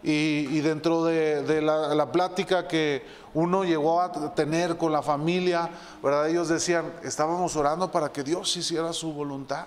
Y, 0.00 0.60
dentro 0.60 1.04
de, 1.04 1.60
la 1.60 2.12
plática 2.12 2.68
que 2.68 3.04
uno 3.38 3.62
llegó 3.62 4.00
a 4.00 4.10
tener 4.34 4.76
con 4.76 4.90
la 4.90 5.00
familia, 5.00 5.70
¿verdad? 6.02 6.28
Ellos 6.28 6.48
decían, 6.48 6.92
estábamos 7.04 7.54
orando 7.54 7.92
para 7.92 8.10
que 8.10 8.24
Dios 8.24 8.56
hiciera 8.56 8.92
su 8.92 9.12
voluntad. 9.12 9.66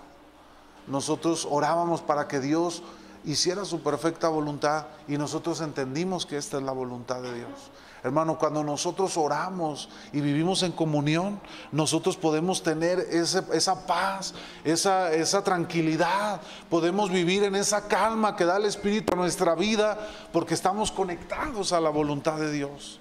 Nosotros 0.87 1.47
orábamos 1.49 2.01
para 2.01 2.27
que 2.27 2.41
Dios 2.41 2.83
hiciera 3.23 3.63
su 3.63 3.81
perfecta 3.81 4.27
voluntad 4.27 4.87
y 5.07 5.17
nosotros 5.17 5.61
entendimos 5.61 6.25
que 6.25 6.35
esta 6.35 6.57
es 6.57 6.63
la 6.63 6.73
voluntad 6.73 7.21
de 7.21 7.33
Dios. 7.33 7.71
Hermano, 8.03 8.37
cuando 8.37 8.61
nosotros 8.61 9.15
oramos 9.15 9.87
y 10.11 10.19
vivimos 10.19 10.63
en 10.63 10.73
comunión, 10.73 11.39
nosotros 11.71 12.17
podemos 12.17 12.63
tener 12.63 12.99
esa 12.99 13.87
paz, 13.87 14.33
esa 14.65 15.43
tranquilidad, 15.45 16.41
podemos 16.69 17.09
vivir 17.09 17.45
en 17.45 17.55
esa 17.55 17.87
calma 17.87 18.35
que 18.35 18.43
da 18.43 18.57
el 18.57 18.65
Espíritu 18.65 19.13
a 19.13 19.15
nuestra 19.15 19.55
vida 19.55 19.97
porque 20.33 20.55
estamos 20.55 20.91
conectados 20.91 21.71
a 21.71 21.79
la 21.79 21.89
voluntad 21.89 22.35
de 22.35 22.51
Dios. 22.51 22.99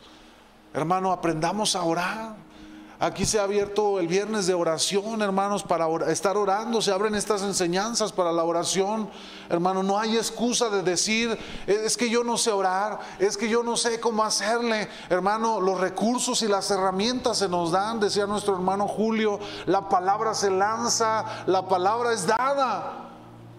Hermano, 0.72 1.12
aprendamos 1.12 1.74
a 1.74 1.82
orar. 1.82 2.36
Aquí 3.02 3.24
se 3.24 3.40
ha 3.40 3.44
abierto 3.44 3.98
el 3.98 4.08
viernes 4.08 4.46
de 4.46 4.52
oración, 4.52 5.22
hermanos, 5.22 5.62
para 5.62 5.86
estar 6.12 6.36
orando. 6.36 6.82
Se 6.82 6.92
abren 6.92 7.14
estas 7.14 7.40
enseñanzas 7.40 8.12
para 8.12 8.30
la 8.30 8.44
oración. 8.44 9.08
Hermano, 9.48 9.82
no 9.82 9.98
hay 9.98 10.18
excusa 10.18 10.68
de 10.68 10.82
decir, 10.82 11.36
es 11.66 11.96
que 11.96 12.10
yo 12.10 12.22
no 12.22 12.36
sé 12.36 12.52
orar, 12.52 13.00
es 13.18 13.38
que 13.38 13.48
yo 13.48 13.62
no 13.62 13.78
sé 13.78 14.00
cómo 14.00 14.22
hacerle. 14.22 14.86
Hermano, 15.08 15.62
los 15.62 15.80
recursos 15.80 16.42
y 16.42 16.46
las 16.46 16.70
herramientas 16.70 17.38
se 17.38 17.48
nos 17.48 17.72
dan, 17.72 18.00
decía 18.00 18.26
nuestro 18.26 18.54
hermano 18.54 18.86
Julio. 18.86 19.40
La 19.64 19.88
palabra 19.88 20.34
se 20.34 20.50
lanza, 20.50 21.24
la 21.46 21.66
palabra 21.66 22.12
es 22.12 22.26
dada. 22.26 23.09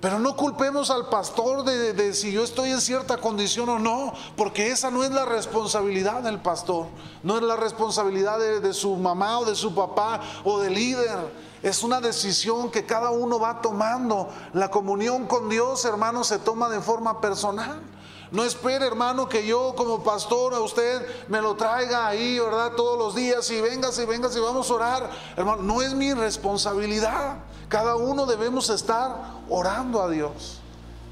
Pero 0.01 0.17
no 0.17 0.35
culpemos 0.35 0.89
al 0.89 1.09
pastor 1.09 1.63
de, 1.63 2.13
si 2.15 2.31
yo 2.31 2.43
estoy 2.43 2.71
en 2.71 2.81
cierta 2.81 3.17
condición 3.17 3.69
o 3.69 3.77
no, 3.77 4.13
porque 4.35 4.71
esa 4.71 4.89
no 4.89 5.03
es 5.03 5.11
la 5.11 5.25
responsabilidad 5.25 6.23
del 6.23 6.39
pastor, 6.39 6.87
no 7.21 7.37
es 7.37 7.43
la 7.43 7.55
responsabilidad 7.55 8.39
de, 8.39 8.61
de 8.61 8.73
su 8.73 8.95
mamá 8.95 9.39
o 9.39 9.45
de 9.45 9.55
su 9.55 9.75
papá 9.75 10.19
o 10.43 10.59
del 10.59 10.73
líder. 10.73 11.51
Es 11.61 11.83
una 11.83 12.01
decisión 12.01 12.71
que 12.71 12.87
cada 12.87 13.11
uno 13.11 13.39
va 13.39 13.61
tomando. 13.61 14.29
La 14.53 14.71
comunión 14.71 15.27
con 15.27 15.47
Dios, 15.49 15.85
hermano, 15.85 16.23
se 16.23 16.39
toma 16.39 16.67
de 16.69 16.81
forma 16.81 17.21
personal. 17.21 17.79
No 18.31 18.43
espere, 18.43 18.87
hermano, 18.87 19.29
que 19.29 19.45
yo 19.45 19.75
como 19.75 20.03
pastor 20.03 20.55
a 20.55 20.61
usted 20.61 21.05
me 21.27 21.41
lo 21.41 21.55
traiga 21.55 22.07
ahí, 22.07 22.39
¿verdad? 22.39 22.71
Todos 22.71 22.97
los 22.97 23.13
días 23.13 23.51
y 23.51 23.61
vengas 23.61 23.99
y 23.99 24.05
vengas 24.05 24.35
y 24.35 24.39
vamos 24.39 24.71
a 24.71 24.73
orar. 24.73 25.11
Hermano, 25.35 25.61
no 25.61 25.81
es 25.83 25.93
mi 25.93 26.11
responsabilidad. 26.13 27.35
Cada 27.71 27.95
uno 27.95 28.25
debemos 28.25 28.69
estar 28.69 29.15
orando 29.49 30.01
a 30.01 30.09
Dios, 30.09 30.59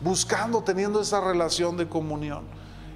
buscando, 0.03 0.61
teniendo 0.61 0.99
esa 0.99 1.21
relación 1.21 1.77
de 1.77 1.87
comunión. 1.87 2.43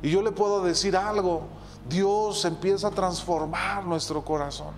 Y 0.02 0.10
yo 0.10 0.22
le 0.22 0.34
puedo 0.34 0.62
decir 0.62 0.98
algo, 0.98 1.44
Dios 1.88 2.44
empieza 2.44 2.90
a 2.90 2.92
transformar 2.92 3.86
nuestro 3.86 4.26
corazón. 4.26 4.74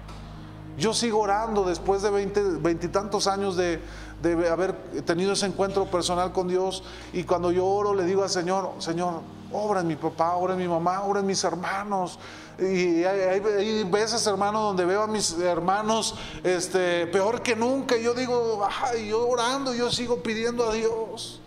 Yo 0.77 0.93
sigo 0.93 1.21
orando 1.21 1.63
después 1.63 2.03
de 2.03 2.11
veintitantos 2.11 3.25
años 3.25 3.57
de, 3.57 3.81
de 4.21 4.47
haber 4.47 4.73
tenido 5.03 5.33
ese 5.33 5.47
encuentro 5.47 5.85
personal 5.89 6.31
con 6.31 6.47
Dios 6.47 6.83
y 7.11 7.23
cuando 7.23 7.51
yo 7.51 7.65
oro 7.65 7.95
le 7.95 8.03
digo 8.03 8.21
al 8.21 8.29
Señor, 8.29 8.73
Señor, 8.77 9.21
obra 9.51 9.79
en 9.79 9.87
mi 9.87 9.95
papá, 9.95 10.35
obra 10.35 10.53
en 10.53 10.59
mi 10.59 10.67
mamá, 10.67 11.01
obra 11.01 11.21
en 11.21 11.25
mis 11.25 11.43
hermanos. 11.43 12.19
Y 12.57 13.03
hay, 13.03 13.83
veces, 13.83 14.25
hermano, 14.27 14.61
donde 14.61 14.85
veo 14.85 15.03
a 15.03 15.07
mis 15.07 15.37
hermanos 15.39 16.15
este, 16.43 17.05
peor 17.07 17.41
que 17.41 17.55
nunca 17.55 17.97
y 17.97 18.03
yo 18.03 18.13
digo, 18.13 18.65
ay, 18.81 19.09
yo 19.09 19.27
orando, 19.27 19.73
yo 19.73 19.91
sigo 19.91 20.23
pidiendo 20.23 20.69
a 20.69 20.73
Dios. 20.73 21.41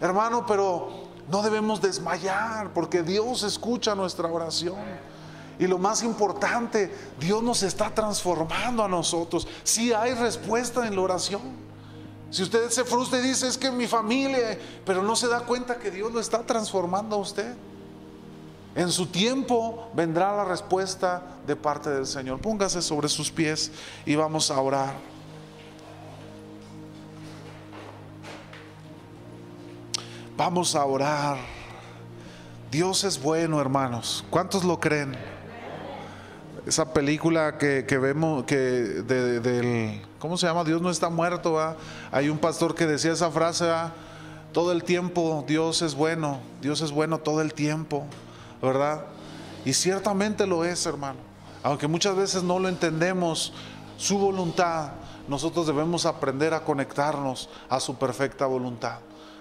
Hermano, 0.00 0.44
pero 0.46 0.90
no 1.30 1.42
debemos 1.42 1.80
desmayar 1.80 2.74
porque 2.74 3.02
Dios 3.02 3.42
escucha 3.42 3.94
nuestra 3.94 4.28
oración. 4.28 4.76
Y 5.58 5.66
lo 5.66 5.78
más 5.78 6.02
importante, 6.02 6.92
Dios 7.18 7.42
nos 7.42 7.62
está 7.62 7.94
transformando 7.94 8.84
a 8.84 8.88
nosotros. 8.88 9.46
Si 9.62 9.92
hay 9.92 10.12
respuesta 10.14 10.86
en 10.86 10.96
la 10.96 11.02
oración. 11.02 11.64
Si 12.30 12.42
usted 12.42 12.68
se 12.70 12.84
frustra 12.84 13.20
y 13.20 13.22
dice, 13.22 13.46
es 13.46 13.56
que 13.56 13.70
mi 13.70 13.86
familia, 13.86 14.58
pero 14.84 15.02
no 15.02 15.14
se 15.14 15.28
da 15.28 15.40
cuenta 15.40 15.78
que 15.78 15.90
Dios 15.90 16.12
lo 16.12 16.18
está 16.18 16.42
transformando 16.42 17.16
a 17.16 17.20
usted. 17.20 17.54
En 18.76 18.90
su 18.90 19.06
tiempo 19.06 19.88
vendrá 19.94 20.34
la 20.36 20.44
respuesta 20.44 21.22
de 21.46 21.54
parte 21.54 21.90
del 21.90 22.06
Señor. 22.06 22.40
Póngase 22.40 22.82
sobre 22.82 23.08
sus 23.08 23.30
pies 23.30 23.70
y 24.04 24.16
vamos 24.16 24.50
a 24.50 24.60
orar. 24.60 24.94
Vamos 30.36 30.74
a 30.74 30.84
orar. 30.84 31.36
Dios 32.70 33.04
es 33.04 33.22
bueno, 33.22 33.60
hermanos. 33.60 34.24
¿Cuántos 34.30 34.64
lo 34.64 34.80
creen? 34.80 35.16
Esa 36.66 36.92
película 36.92 37.58
que, 37.58 37.82
vemos, 37.98 38.44
que 38.44 38.56
de- 38.56 39.40
del, 39.40 40.02
¿cómo 40.18 40.36
se 40.36 40.46
llama? 40.46 40.64
Dios 40.64 40.80
no 40.82 40.90
está 40.90 41.08
muerto. 41.10 41.56
Hay 42.10 42.28
un 42.28 42.38
pastor 42.38 42.74
que 42.74 42.86
decía 42.86 43.12
esa 43.12 43.30
frase, 43.30 43.70
todo 44.52 44.72
el 44.72 44.82
tiempo 44.82 45.44
Dios 45.46 45.82
es 45.82 45.94
bueno, 45.94 46.40
Dios 46.62 46.80
es 46.80 46.90
bueno 46.90 47.18
todo 47.18 47.42
el 47.42 47.52
tiempo, 47.54 48.06
¿verdad? 48.60 49.04
Y 49.64 49.72
ciertamente 49.72 50.46
lo 50.46 50.64
es, 50.64 50.84
hermano. 50.86 51.18
Aunque 51.62 51.86
muchas 51.86 52.14
veces 52.16 52.42
no 52.42 52.58
lo 52.58 52.68
entendemos, 52.68 53.52
su 53.96 54.18
voluntad, 54.18 54.92
nosotros 55.28 55.66
debemos 55.66 56.04
aprender 56.04 56.52
a 56.52 56.64
conectarnos 56.64 57.48
a 57.68 57.80
su 57.80 57.96
perfecta 57.96 58.46
voluntad. 58.46 58.98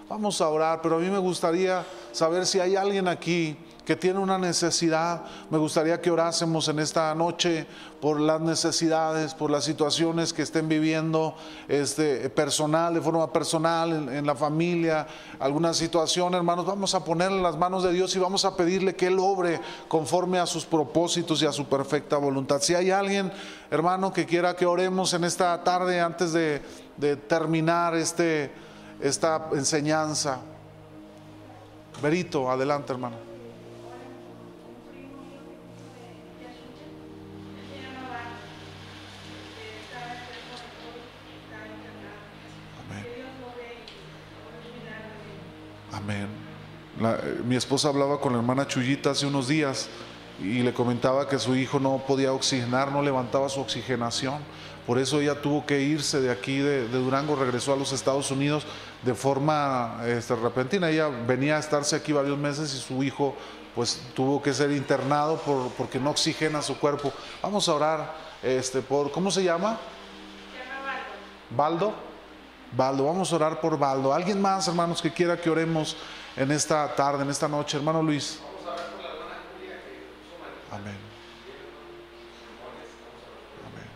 Vamos 0.10 0.40
a 0.42 0.50
orar, 0.50 0.82
pero 0.82 0.96
a 0.96 1.00
mí 1.00 1.10
me 1.10 1.18
gustaría 1.18 1.86
saber 2.12 2.46
si 2.46 2.60
hay 2.60 2.76
alguien 2.76 3.08
aquí 3.08 3.58
que 3.86 3.96
tiene 3.96 4.20
una 4.20 4.38
necesidad. 4.38 5.24
Me 5.50 5.58
gustaría 5.58 6.00
que 6.00 6.10
orásemos 6.10 6.68
en 6.70 6.80
esta 6.80 7.14
noche 7.16 7.68
por 8.00 8.20
las 8.20 8.40
necesidades, 8.40 9.34
por 9.34 9.52
las 9.52 9.64
situaciones 9.66 10.34
que 10.34 10.42
estén 10.42 10.70
viviendo 10.70 11.36
este, 11.68 12.30
personal, 12.30 12.94
de 12.94 13.02
forma 13.02 13.32
personal, 13.32 14.10
en, 14.10 14.26
la 14.26 14.36
familia, 14.36 15.08
alguna 15.40 15.74
situación, 15.74 16.34
hermanos. 16.34 16.66
Vamos 16.66 16.96
a 16.96 17.04
ponerle 17.04 17.38
en 17.38 17.44
las 17.44 17.58
manos 17.58 17.84
de 17.84 17.92
Dios 17.92 18.16
y 18.16 18.20
vamos 18.20 18.46
a 18.46 18.56
pedirle 18.56 18.96
que 18.96 19.08
Él 19.08 19.20
obre 19.20 19.60
conforme 19.88 20.40
a 20.40 20.46
sus 20.46 20.66
propósitos 20.66 21.42
y 21.42 21.46
a 21.46 21.52
su 21.52 21.66
perfecta 21.66 22.18
voluntad. 22.18 22.62
Si 22.62 22.76
hay 22.76 22.92
alguien, 22.92 23.32
hermano, 23.70 24.14
que 24.14 24.26
quiera 24.26 24.56
que 24.56 24.66
oremos 24.66 25.14
en 25.14 25.26
esta 25.26 25.62
tarde 25.64 26.00
antes 26.00 26.32
de, 26.32 26.62
de 26.98 27.18
terminar 27.18 27.96
este, 27.96 28.52
esta 29.02 29.50
enseñanza. 29.54 30.40
Berito, 32.02 32.50
adelante, 32.50 32.92
hermano. 32.92 33.33
Amén. 46.04 46.28
La- 47.00 47.16
eh, 47.16 47.42
mi 47.46 47.56
esposa 47.56 47.88
hablaba 47.90 48.20
con 48.20 48.34
la 48.34 48.40
hermana 48.40 48.68
Chuyita 48.68 49.12
hace 49.12 49.26
unos 49.26 49.48
días 49.48 49.88
y 50.42 50.60
le 50.62 50.74
comentaba 50.74 51.28
que 51.28 51.40
su 51.40 51.56
hijo 51.56 51.80
no 51.80 52.04
podía 52.08 52.34
oxigenar, 52.34 52.92
no 52.92 53.02
levantaba 53.02 53.50
su 53.50 53.62
oxigenación. 53.62 54.40
Por 54.86 55.00
eso 55.00 55.22
ella 55.22 55.42
tuvo 55.42 55.66
que 55.66 55.80
irse 55.82 56.20
de 56.20 56.30
aquí, 56.30 56.58
de, 56.58 56.88
de 56.90 56.98
Durango, 56.98 57.36
regresó 57.38 57.72
a 57.74 57.78
los 57.78 57.94
Estados 57.94 58.32
Unidos 58.32 58.66
de 59.04 59.14
forma 59.14 60.02
este, 60.06 60.36
repentina. 60.36 60.90
Ella 60.90 61.08
venía 61.08 61.56
a 61.56 61.60
estarse 61.60 61.96
aquí 61.96 62.12
varios 62.12 62.38
meses 62.38 62.74
y 62.74 62.80
su 62.80 63.02
hijo 63.02 63.34
pues 63.76 64.02
tuvo 64.14 64.42
que 64.42 64.54
ser 64.54 64.72
internado 64.72 65.38
por, 65.38 65.70
porque 65.72 66.00
no 66.00 66.10
oxigena 66.12 66.62
su 66.62 66.78
cuerpo. 66.80 67.14
Vamos 67.42 67.68
a 67.70 67.74
orar 67.74 68.14
este, 68.44 68.82
por, 68.82 69.10
¿cómo 69.12 69.32
se 69.32 69.44
llama? 69.44 69.78
Baldo. 71.56 71.90
Baldo, 71.90 71.94
vamos 72.76 73.32
a 73.32 73.36
orar 73.36 73.62
por 73.62 73.78
Baldo. 73.78 74.14
¿Alguien 74.14 74.42
más, 74.42 74.68
hermanos, 74.68 75.02
que 75.02 75.12
quiera 75.12 75.40
que 75.40 75.50
oremos 75.50 75.96
en 76.36 76.52
esta 76.52 76.94
tarde, 76.96 77.24
en 77.24 77.30
esta 77.30 77.48
noche? 77.48 77.78
Hermano 77.78 78.02
Luis. 78.02 78.40
Amén. 80.72 80.96
Amén. 83.68 83.88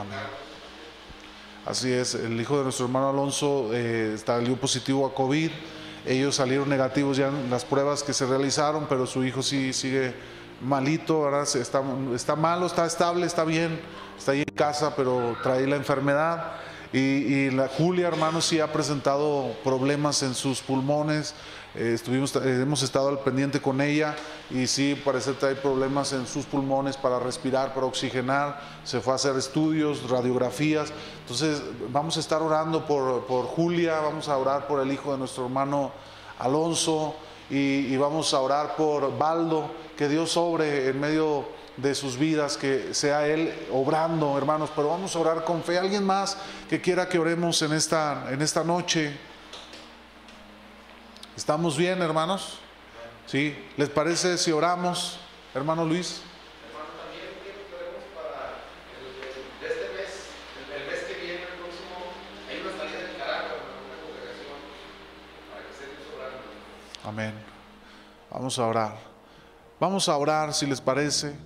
Amén. 0.00 0.18
Así 1.66 1.92
es, 1.92 2.14
el 2.14 2.40
hijo 2.40 2.56
de 2.56 2.64
nuestro 2.64 2.86
hermano 2.86 3.10
Alonso 3.10 3.70
eh, 3.74 4.16
salió 4.24 4.56
positivo 4.56 5.06
a 5.06 5.14
COVID. 5.14 5.50
Ellos 6.06 6.36
salieron 6.36 6.68
negativos 6.70 7.18
ya 7.18 7.28
en 7.28 7.50
las 7.50 7.66
pruebas 7.66 8.02
que 8.02 8.14
se 8.14 8.24
realizaron, 8.24 8.86
pero 8.88 9.06
su 9.06 9.22
hijo 9.22 9.42
sí 9.42 9.74
sigue 9.74 10.14
malito, 10.60 11.22
¿verdad? 11.22 11.46
Está, 11.56 12.36
malo, 12.36 12.66
está 12.66 12.86
estable, 12.86 13.26
está 13.26 13.44
bien, 13.44 13.80
está 14.16 14.32
ahí 14.32 14.40
en 14.40 14.54
casa, 14.54 14.94
pero 14.96 15.36
trae 15.42 15.66
la 15.66 15.76
enfermedad. 15.76 16.52
Y, 16.92 17.50
la 17.50 17.68
Julia, 17.68 18.08
hermano, 18.08 18.40
sí 18.40 18.60
ha 18.60 18.72
presentado 18.72 19.54
problemas 19.62 20.22
en 20.22 20.34
sus 20.34 20.60
pulmones. 20.60 21.34
Eh, 21.74 21.92
estuvimos, 21.94 22.34
eh, 22.36 22.62
hemos 22.62 22.82
estado 22.82 23.08
al 23.08 23.18
pendiente 23.18 23.60
con 23.60 23.82
ella 23.82 24.16
y 24.50 24.66
sí, 24.66 25.00
parece 25.04 25.34
que 25.34 25.46
hay 25.46 25.54
problemas 25.54 26.14
en 26.14 26.26
sus 26.26 26.46
pulmones 26.46 26.96
para 26.96 27.18
respirar, 27.18 27.74
para 27.74 27.86
oxigenar. 27.86 28.58
Se 28.84 29.00
fue 29.00 29.12
a 29.12 29.16
hacer 29.16 29.36
estudios, 29.36 30.08
radiografías. 30.08 30.90
Entonces, 31.20 31.62
vamos 31.90 32.16
a 32.16 32.20
estar 32.20 32.40
orando 32.40 32.86
por, 32.86 33.26
por 33.26 33.44
Julia, 33.44 34.00
vamos 34.00 34.30
a 34.30 34.38
orar 34.38 34.66
por 34.66 34.80
el 34.80 34.90
hijo 34.90 35.12
de 35.12 35.18
nuestro 35.18 35.44
hermano 35.44 35.92
Alonso 36.38 37.14
y 37.50 37.96
vamos 37.96 38.34
a 38.34 38.40
orar 38.40 38.76
por 38.76 39.16
Baldo, 39.16 39.70
que 39.98 40.08
Dios 40.08 40.30
sobre 40.30 40.88
en 40.88 40.98
medio 41.00 41.48
de 41.76 41.94
sus 41.94 42.16
vidas, 42.16 42.56
que 42.56 42.94
sea 42.94 43.26
Él 43.26 43.52
obrando, 43.72 44.38
hermanos. 44.38 44.70
Pero 44.74 44.88
vamos 44.88 45.14
a 45.14 45.18
orar 45.18 45.44
con 45.44 45.62
fe. 45.62 45.76
¿Alguien 45.78 46.04
más 46.06 46.38
que 46.70 46.80
quiera 46.80 47.08
que 47.08 47.18
oremos 47.18 47.60
en 47.62 47.72
esta, 47.72 48.26
en 48.30 48.40
esta 48.40 48.62
noche? 48.64 49.14
¿Estamos 51.36 51.76
bien, 51.76 52.00
hermanos? 52.02 52.58
¿Sí? 53.26 53.56
¿Les 53.76 53.88
parece 53.90 54.38
si 54.38 54.52
oramos, 54.52 55.18
hermano 55.54 55.84
Luis? 55.84 56.22
Hermano, 56.68 56.90
también 57.02 57.28
quiero 57.42 57.58
que 57.68 57.74
oremos 57.74 58.04
para 58.14 58.54
el, 58.94 59.18
el- 59.18 59.60
de 59.60 59.66
este 59.68 59.98
mes, 59.98 60.12
el, 60.58 60.82
el 60.82 60.90
mes 60.90 61.00
que 61.06 61.14
viene, 61.26 61.42
el 61.42 61.58
próximo, 61.58 61.94
hay 62.48 62.58
una 62.62 62.72
salida 62.78 63.10
en 63.10 63.18
Caracas, 63.18 63.52
hermano, 63.54 63.82
una 63.86 63.98
congregación, 64.02 64.58
para 65.50 65.62
que 65.66 65.70
esté 65.74 65.84
Dios 65.90 66.06
obrando. 66.14 66.46
Amén. 67.04 67.34
Vamos 68.30 68.58
a 68.58 68.66
orar. 68.66 69.07
Vamos 69.80 70.08
a 70.08 70.16
orar, 70.16 70.52
si 70.54 70.66
les 70.66 70.80
parece, 70.80 71.36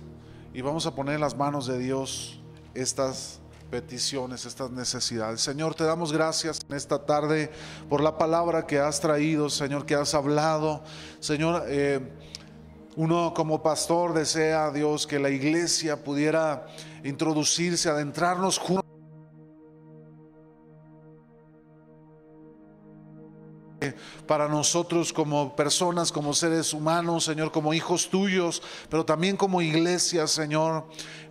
y 0.55 0.61
vamos 0.61 0.87
a 0.87 0.95
poner 0.95 1.13
en 1.15 1.21
las 1.21 1.37
manos 1.37 1.67
de 1.67 1.77
Dios 1.77 2.39
estas 2.73 3.39
peticiones, 3.69 4.47
estas 4.47 4.71
necesidades. 4.71 5.39
Señor, 5.39 5.75
te 5.75 5.83
damos 5.83 6.11
gracias 6.11 6.59
en 6.67 6.75
esta 6.75 7.05
tarde 7.05 7.51
por 7.87 8.01
la 8.01 8.17
palabra 8.17 8.65
que 8.65 8.79
has 8.79 8.99
traído, 8.99 9.51
Señor, 9.51 9.85
que 9.85 9.93
has 9.93 10.15
hablado. 10.15 10.83
Señor, 11.19 11.65
eh, 11.67 11.99
uno 12.95 13.35
como 13.35 13.61
pastor 13.61 14.15
desea, 14.15 14.71
Dios, 14.71 15.05
que 15.05 15.19
la 15.19 15.29
iglesia 15.29 16.03
pudiera 16.03 16.65
introducirse, 17.03 17.87
adentrarnos 17.87 18.57
juntos. 18.57 18.82
Para 24.27 24.47
nosotros 24.47 25.11
como 25.11 25.55
personas, 25.55 26.11
como 26.11 26.33
seres 26.33 26.73
humanos, 26.73 27.25
Señor, 27.25 27.51
como 27.51 27.73
hijos 27.73 28.09
tuyos, 28.09 28.61
pero 28.89 29.03
también 29.05 29.35
como 29.37 29.61
iglesia, 29.61 30.27
Señor. 30.27 30.85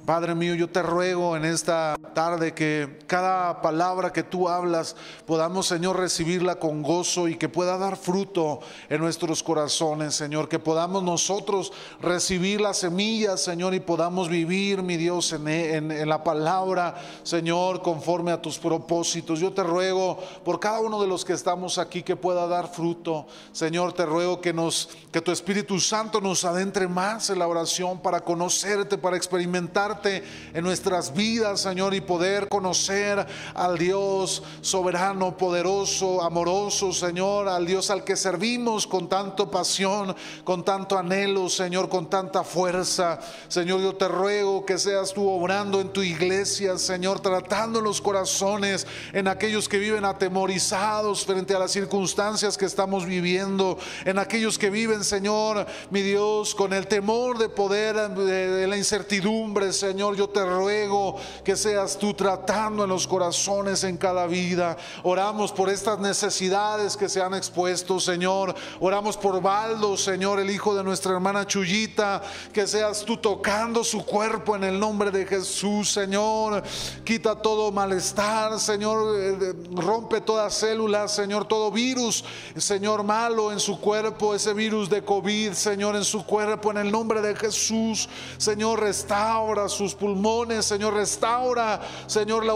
Padre 0.04 0.34
mío, 0.34 0.56
yo 0.56 0.68
te 0.68 0.82
ruego 0.82 1.36
en 1.36 1.44
esta 1.44 1.94
tarde 2.12 2.52
que 2.54 2.98
cada 3.06 3.62
palabra 3.62 4.12
que 4.12 4.24
tú 4.24 4.48
hablas 4.48 4.96
podamos, 5.26 5.68
Señor, 5.68 5.96
recibirla 5.96 6.56
con 6.56 6.82
gozo 6.82 7.28
y 7.28 7.36
que 7.36 7.48
pueda 7.48 7.78
dar 7.78 7.96
fruto 7.96 8.58
en 8.88 9.00
nuestros 9.00 9.44
corazones, 9.44 10.16
Señor. 10.16 10.48
Que 10.48 10.58
podamos 10.58 11.04
nosotros 11.04 11.72
recibir 12.00 12.60
las 12.60 12.78
semillas, 12.78 13.42
Señor, 13.42 13.74
y 13.74 13.80
podamos 13.80 14.28
vivir, 14.28 14.82
mi 14.82 14.96
Dios, 14.96 15.32
en, 15.34 15.46
en- 15.46 15.92
en 15.92 16.08
la 16.08 16.24
palabra, 16.24 16.96
Señor, 17.22 17.80
conforme 17.80 18.32
a 18.32 18.42
tus 18.42 18.58
propósitos. 18.58 19.38
Yo 19.38 19.52
te 19.52 19.62
ruego 19.62 20.18
por 20.44 20.58
cada 20.58 20.80
uno 20.80 21.00
de 21.00 21.06
los 21.06 21.24
que 21.24 21.32
estamos 21.32 21.78
aquí 21.78 22.02
que 22.02 22.16
pueda 22.16 22.41
dar 22.46 22.68
fruto. 22.68 23.26
Señor, 23.52 23.92
te 23.92 24.06
ruego 24.06 24.40
que 24.40 24.52
nos 24.52 24.88
que 25.12 25.20
tu 25.20 25.30
Espíritu 25.30 25.78
Santo 25.78 26.22
nos 26.22 26.42
adentre 26.46 26.88
más 26.88 27.28
en 27.28 27.38
la 27.38 27.46
oración 27.46 28.00
para 28.00 28.22
conocerte, 28.22 28.96
para 28.96 29.18
experimentarte 29.18 30.24
en 30.54 30.64
nuestras 30.64 31.12
vidas, 31.12 31.60
Señor, 31.60 31.92
y 31.92 32.00
poder 32.00 32.48
conocer 32.48 33.26
al 33.54 33.76
Dios 33.76 34.42
soberano, 34.62 35.36
poderoso, 35.36 36.22
amoroso, 36.22 36.92
Señor, 36.92 37.46
al 37.46 37.66
Dios 37.66 37.90
al 37.90 38.04
que 38.04 38.16
servimos 38.16 38.86
con 38.86 39.06
tanto 39.06 39.50
pasión, 39.50 40.16
con 40.44 40.64
tanto 40.64 40.96
anhelo, 40.96 41.50
Señor, 41.50 41.90
con 41.90 42.08
tanta 42.08 42.42
fuerza. 42.42 43.20
Señor, 43.48 43.82
yo 43.82 43.94
te 43.94 44.08
ruego 44.08 44.64
que 44.64 44.78
seas 44.78 45.12
tú 45.12 45.28
obrando 45.28 45.78
en 45.82 45.90
tu 45.90 46.02
iglesia, 46.02 46.78
Señor, 46.78 47.20
tratando 47.20 47.82
los 47.82 48.00
corazones 48.00 48.86
en 49.12 49.28
aquellos 49.28 49.68
que 49.68 49.78
viven 49.78 50.06
atemorizados 50.06 51.26
frente 51.26 51.54
a 51.54 51.58
las 51.58 51.72
circunstancias 51.72 52.31
que 52.32 52.64
estamos 52.64 53.04
viviendo, 53.04 53.78
en 54.06 54.18
aquellos 54.18 54.58
que 54.58 54.70
viven, 54.70 55.04
Señor, 55.04 55.66
mi 55.90 56.00
Dios, 56.00 56.54
con 56.54 56.72
el 56.72 56.86
temor 56.86 57.36
de 57.36 57.50
poder, 57.50 57.94
de, 58.08 58.66
la 58.66 58.76
incertidumbre, 58.76 59.70
Señor, 59.72 60.16
yo 60.16 60.30
te 60.30 60.42
ruego 60.44 61.16
que 61.44 61.56
seas 61.56 61.98
tú 61.98 62.14
tratando 62.14 62.84
en 62.84 62.88
los 62.90 63.06
corazones 63.06 63.84
en 63.84 63.98
cada 63.98 64.26
vida. 64.26 64.78
Oramos 65.02 65.52
por 65.52 65.68
estas 65.68 65.98
necesidades 65.98 66.96
que 66.96 67.10
se 67.10 67.20
han 67.20 67.34
expuesto, 67.34 68.00
Señor. 68.00 68.54
Oramos 68.80 69.18
por 69.18 69.42
Baldo, 69.42 69.98
Señor, 69.98 70.40
el 70.40 70.50
hijo 70.50 70.74
de 70.74 70.82
nuestra 70.82 71.12
hermana 71.12 71.46
Chuyita, 71.46 72.22
que 72.50 72.66
seas 72.66 73.04
tú 73.04 73.18
tocando 73.18 73.84
su 73.84 74.06
cuerpo 74.06 74.56
en 74.56 74.64
el 74.64 74.80
nombre 74.80 75.10
de 75.10 75.26
Jesús, 75.26 75.92
Señor. 75.92 76.62
Quita 77.04 77.36
todo 77.36 77.70
malestar, 77.70 78.58
Señor. 78.58 79.16
eh, 79.18 79.52
Rompe 79.74 80.22
toda 80.22 80.48
célula, 80.48 81.08
Señor, 81.08 81.46
todo 81.46 81.70
virus, 81.70 82.21
Señor, 82.56 83.02
malo 83.02 83.52
en 83.52 83.60
su 83.60 83.80
cuerpo, 83.80 84.34
ese 84.34 84.54
virus 84.54 84.88
de 84.88 85.02
COVID, 85.02 85.52
Señor, 85.52 85.96
en 85.96 86.04
su 86.04 86.24
cuerpo, 86.24 86.70
en 86.70 86.78
el 86.78 86.90
nombre 86.90 87.20
de 87.20 87.34
Jesús. 87.34 88.08
Señor, 88.38 88.80
restaura 88.80 89.68
sus 89.68 89.94
pulmones, 89.94 90.66
Señor, 90.66 90.94
restaura, 90.94 91.80
Señor, 92.06 92.44
la, 92.44 92.54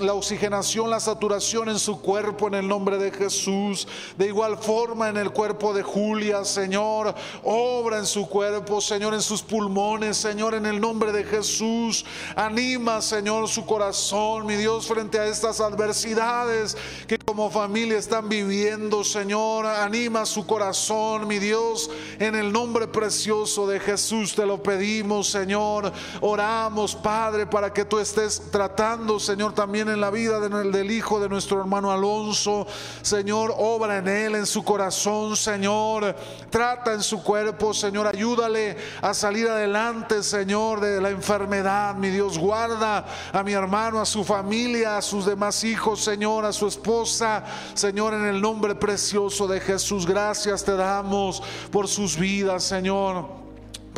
la 0.00 0.14
oxigenación, 0.14 0.90
la 0.90 1.00
saturación 1.00 1.68
en 1.68 1.78
su 1.78 2.00
cuerpo, 2.00 2.48
en 2.48 2.54
el 2.54 2.68
nombre 2.68 2.98
de 2.98 3.10
Jesús. 3.10 3.86
De 4.16 4.26
igual 4.26 4.58
forma, 4.58 5.08
en 5.08 5.16
el 5.16 5.30
cuerpo 5.30 5.72
de 5.72 5.82
Julia, 5.82 6.44
Señor, 6.44 7.14
obra 7.42 7.98
en 7.98 8.06
su 8.06 8.28
cuerpo, 8.28 8.80
Señor, 8.80 9.14
en 9.14 9.22
sus 9.22 9.42
pulmones, 9.42 10.16
Señor, 10.16 10.54
en 10.54 10.66
el 10.66 10.80
nombre 10.80 11.12
de 11.12 11.24
Jesús. 11.24 12.04
Anima, 12.36 13.00
Señor, 13.02 13.48
su 13.48 13.64
corazón, 13.64 14.46
mi 14.46 14.56
Dios, 14.56 14.86
frente 14.86 15.18
a 15.18 15.26
estas 15.26 15.60
adversidades 15.60 16.76
que 17.06 17.18
como 17.18 17.50
familia 17.50 17.98
están 17.98 18.28
viviendo, 18.28 18.67
Señor. 18.68 19.64
Anima 19.64 20.26
su 20.26 20.46
corazón, 20.46 21.26
mi 21.26 21.38
Dios, 21.38 21.90
en 22.18 22.34
el 22.34 22.52
nombre 22.52 22.86
precioso 22.86 23.66
de 23.66 23.80
Jesús 23.80 24.34
te 24.34 24.44
lo 24.44 24.62
pedimos, 24.62 25.30
Señor. 25.30 25.90
Oramos, 26.20 26.94
Padre, 26.94 27.46
para 27.46 27.72
que 27.72 27.86
tú 27.86 27.98
estés 27.98 28.50
tratando, 28.50 29.18
Señor, 29.18 29.54
también 29.54 29.88
en 29.88 30.00
la 30.02 30.10
vida 30.10 30.38
de- 30.38 30.70
del 30.70 30.90
hijo 30.90 31.18
de 31.18 31.30
nuestro 31.30 31.58
hermano 31.60 31.90
Alonso. 31.90 32.66
Señor, 33.00 33.54
obra 33.56 33.98
en 33.98 34.08
él, 34.08 34.34
en 34.34 34.46
su 34.46 34.62
corazón, 34.62 35.34
Señor. 35.36 36.14
Trata 36.50 36.92
en 36.92 37.02
su 37.02 37.22
cuerpo, 37.22 37.72
Señor. 37.72 38.06
Ayúdale 38.06 38.76
a 39.00 39.14
salir 39.14 39.48
adelante, 39.48 40.22
Señor, 40.22 40.80
de 40.80 41.00
la 41.00 41.08
enfermedad. 41.08 41.94
Mi 41.94 42.10
Dios, 42.10 42.36
guarda 42.38 43.06
a 43.32 43.42
mi 43.42 43.52
hermano, 43.52 43.98
a 44.00 44.04
su 44.06 44.24
familia, 44.24 44.98
a 44.98 45.02
sus 45.02 45.24
demás 45.24 45.64
hijos, 45.64 46.00
Señor, 46.00 46.44
a 46.44 46.52
su 46.52 46.66
esposa. 46.66 47.44
Señor, 47.72 48.12
en 48.12 48.26
el 48.26 48.40
nombre 48.42 48.57
precioso 48.60 49.46
de 49.46 49.60
Jesús, 49.60 50.06
gracias 50.06 50.64
te 50.64 50.76
damos 50.76 51.42
por 51.70 51.88
sus 51.88 52.16
vidas, 52.16 52.64
Señor. 52.64 53.37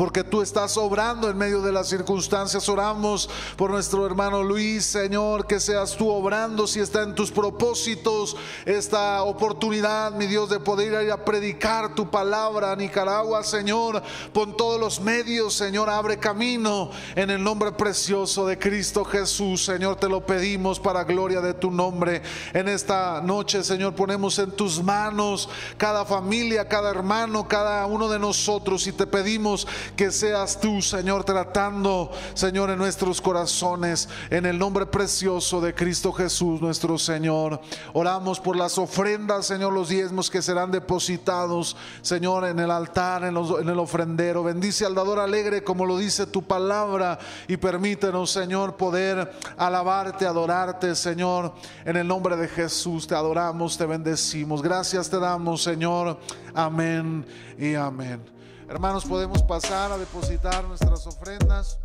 Porque 0.01 0.23
tú 0.23 0.41
estás 0.41 0.77
obrando 0.77 1.29
en 1.29 1.37
medio 1.37 1.61
de 1.61 1.71
las 1.71 1.87
circunstancias. 1.87 2.67
Oramos 2.67 3.29
por 3.55 3.69
nuestro 3.69 4.03
hermano 4.03 4.41
Luis, 4.41 4.83
Señor, 4.83 5.45
que 5.45 5.59
seas 5.59 5.95
tú 5.95 6.09
obrando 6.09 6.65
si 6.65 6.79
está 6.79 7.03
en 7.03 7.13
tus 7.13 7.29
propósitos 7.29 8.35
esta 8.65 9.21
oportunidad, 9.21 10.13
mi 10.13 10.25
Dios, 10.25 10.49
de 10.49 10.59
poder 10.59 11.03
ir 11.03 11.11
a 11.11 11.23
predicar 11.23 11.93
tu 11.93 12.09
palabra 12.09 12.71
a 12.71 12.75
Nicaragua, 12.75 13.43
Señor. 13.43 14.01
Pon 14.33 14.57
todos 14.57 14.79
los 14.79 14.99
medios, 14.99 15.53
Señor, 15.53 15.87
abre 15.87 16.17
camino 16.17 16.89
en 17.15 17.29
el 17.29 17.43
nombre 17.43 17.71
precioso 17.71 18.47
de 18.47 18.57
Cristo 18.57 19.05
Jesús, 19.05 19.65
Señor. 19.65 19.97
Te 19.97 20.09
lo 20.09 20.25
pedimos 20.25 20.79
para 20.79 21.03
gloria 21.03 21.41
de 21.41 21.53
tu 21.53 21.69
nombre. 21.69 22.23
En 22.53 22.69
esta 22.69 23.21
noche, 23.21 23.63
Señor, 23.63 23.93
ponemos 23.93 24.39
en 24.39 24.49
tus 24.49 24.81
manos 24.81 25.47
cada 25.77 26.05
familia, 26.05 26.67
cada 26.67 26.89
hermano, 26.89 27.47
cada 27.47 27.85
uno 27.85 28.09
de 28.09 28.17
nosotros 28.17 28.87
y 28.87 28.93
te 28.93 29.05
pedimos 29.05 29.67
que 29.95 30.11
seas 30.11 30.59
tú, 30.59 30.81
Señor, 30.81 31.23
tratando, 31.23 32.11
Señor, 32.33 32.69
en 32.69 32.77
nuestros 32.77 33.21
corazones, 33.21 34.09
en 34.29 34.45
el 34.45 34.57
nombre 34.57 34.85
precioso 34.85 35.61
de 35.61 35.73
Cristo 35.73 36.11
Jesús, 36.11 36.61
nuestro 36.61 36.97
Señor. 36.97 37.61
Oramos 37.93 38.39
por 38.39 38.55
las 38.55 38.77
ofrendas, 38.77 39.45
Señor, 39.45 39.73
los 39.73 39.89
diezmos 39.89 40.29
que 40.29 40.41
serán 40.41 40.71
depositados, 40.71 41.75
Señor, 42.01 42.45
en 42.45 42.59
el 42.59 42.71
altar, 42.71 43.23
en, 43.23 43.35
el 43.35 43.79
ofrendero. 43.79 44.43
Bendice 44.43 44.85
al 44.85 44.95
dador 44.95 45.19
alegre, 45.19 45.63
como 45.63 45.85
lo 45.85 45.97
dice 45.97 46.25
tu 46.25 46.43
palabra, 46.43 47.19
y 47.47 47.57
permítenos, 47.57 48.31
Señor, 48.31 48.77
poder 48.77 49.31
alabarte, 49.57 50.25
adorarte, 50.25 50.95
Señor, 50.95 51.53
en 51.85 51.97
el 51.97 52.07
nombre 52.07 52.35
de 52.35 52.47
Jesús. 52.47 53.07
Te 53.07 53.15
adoramos, 53.15 53.77
te 53.77 53.85
bendecimos. 53.85 54.61
Gracias 54.61 55.09
te 55.09 55.19
damos, 55.19 55.63
Señor. 55.63 56.19
Amén 56.53 57.25
y 57.57 57.75
amén. 57.75 58.40
Hermanos, 58.71 59.03
podemos 59.03 59.43
pasar 59.43 59.91
a 59.91 59.97
depositar 59.97 60.63
nuestras 60.63 61.05
ofrendas, 61.05 61.77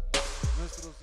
nuestros. 0.57 0.96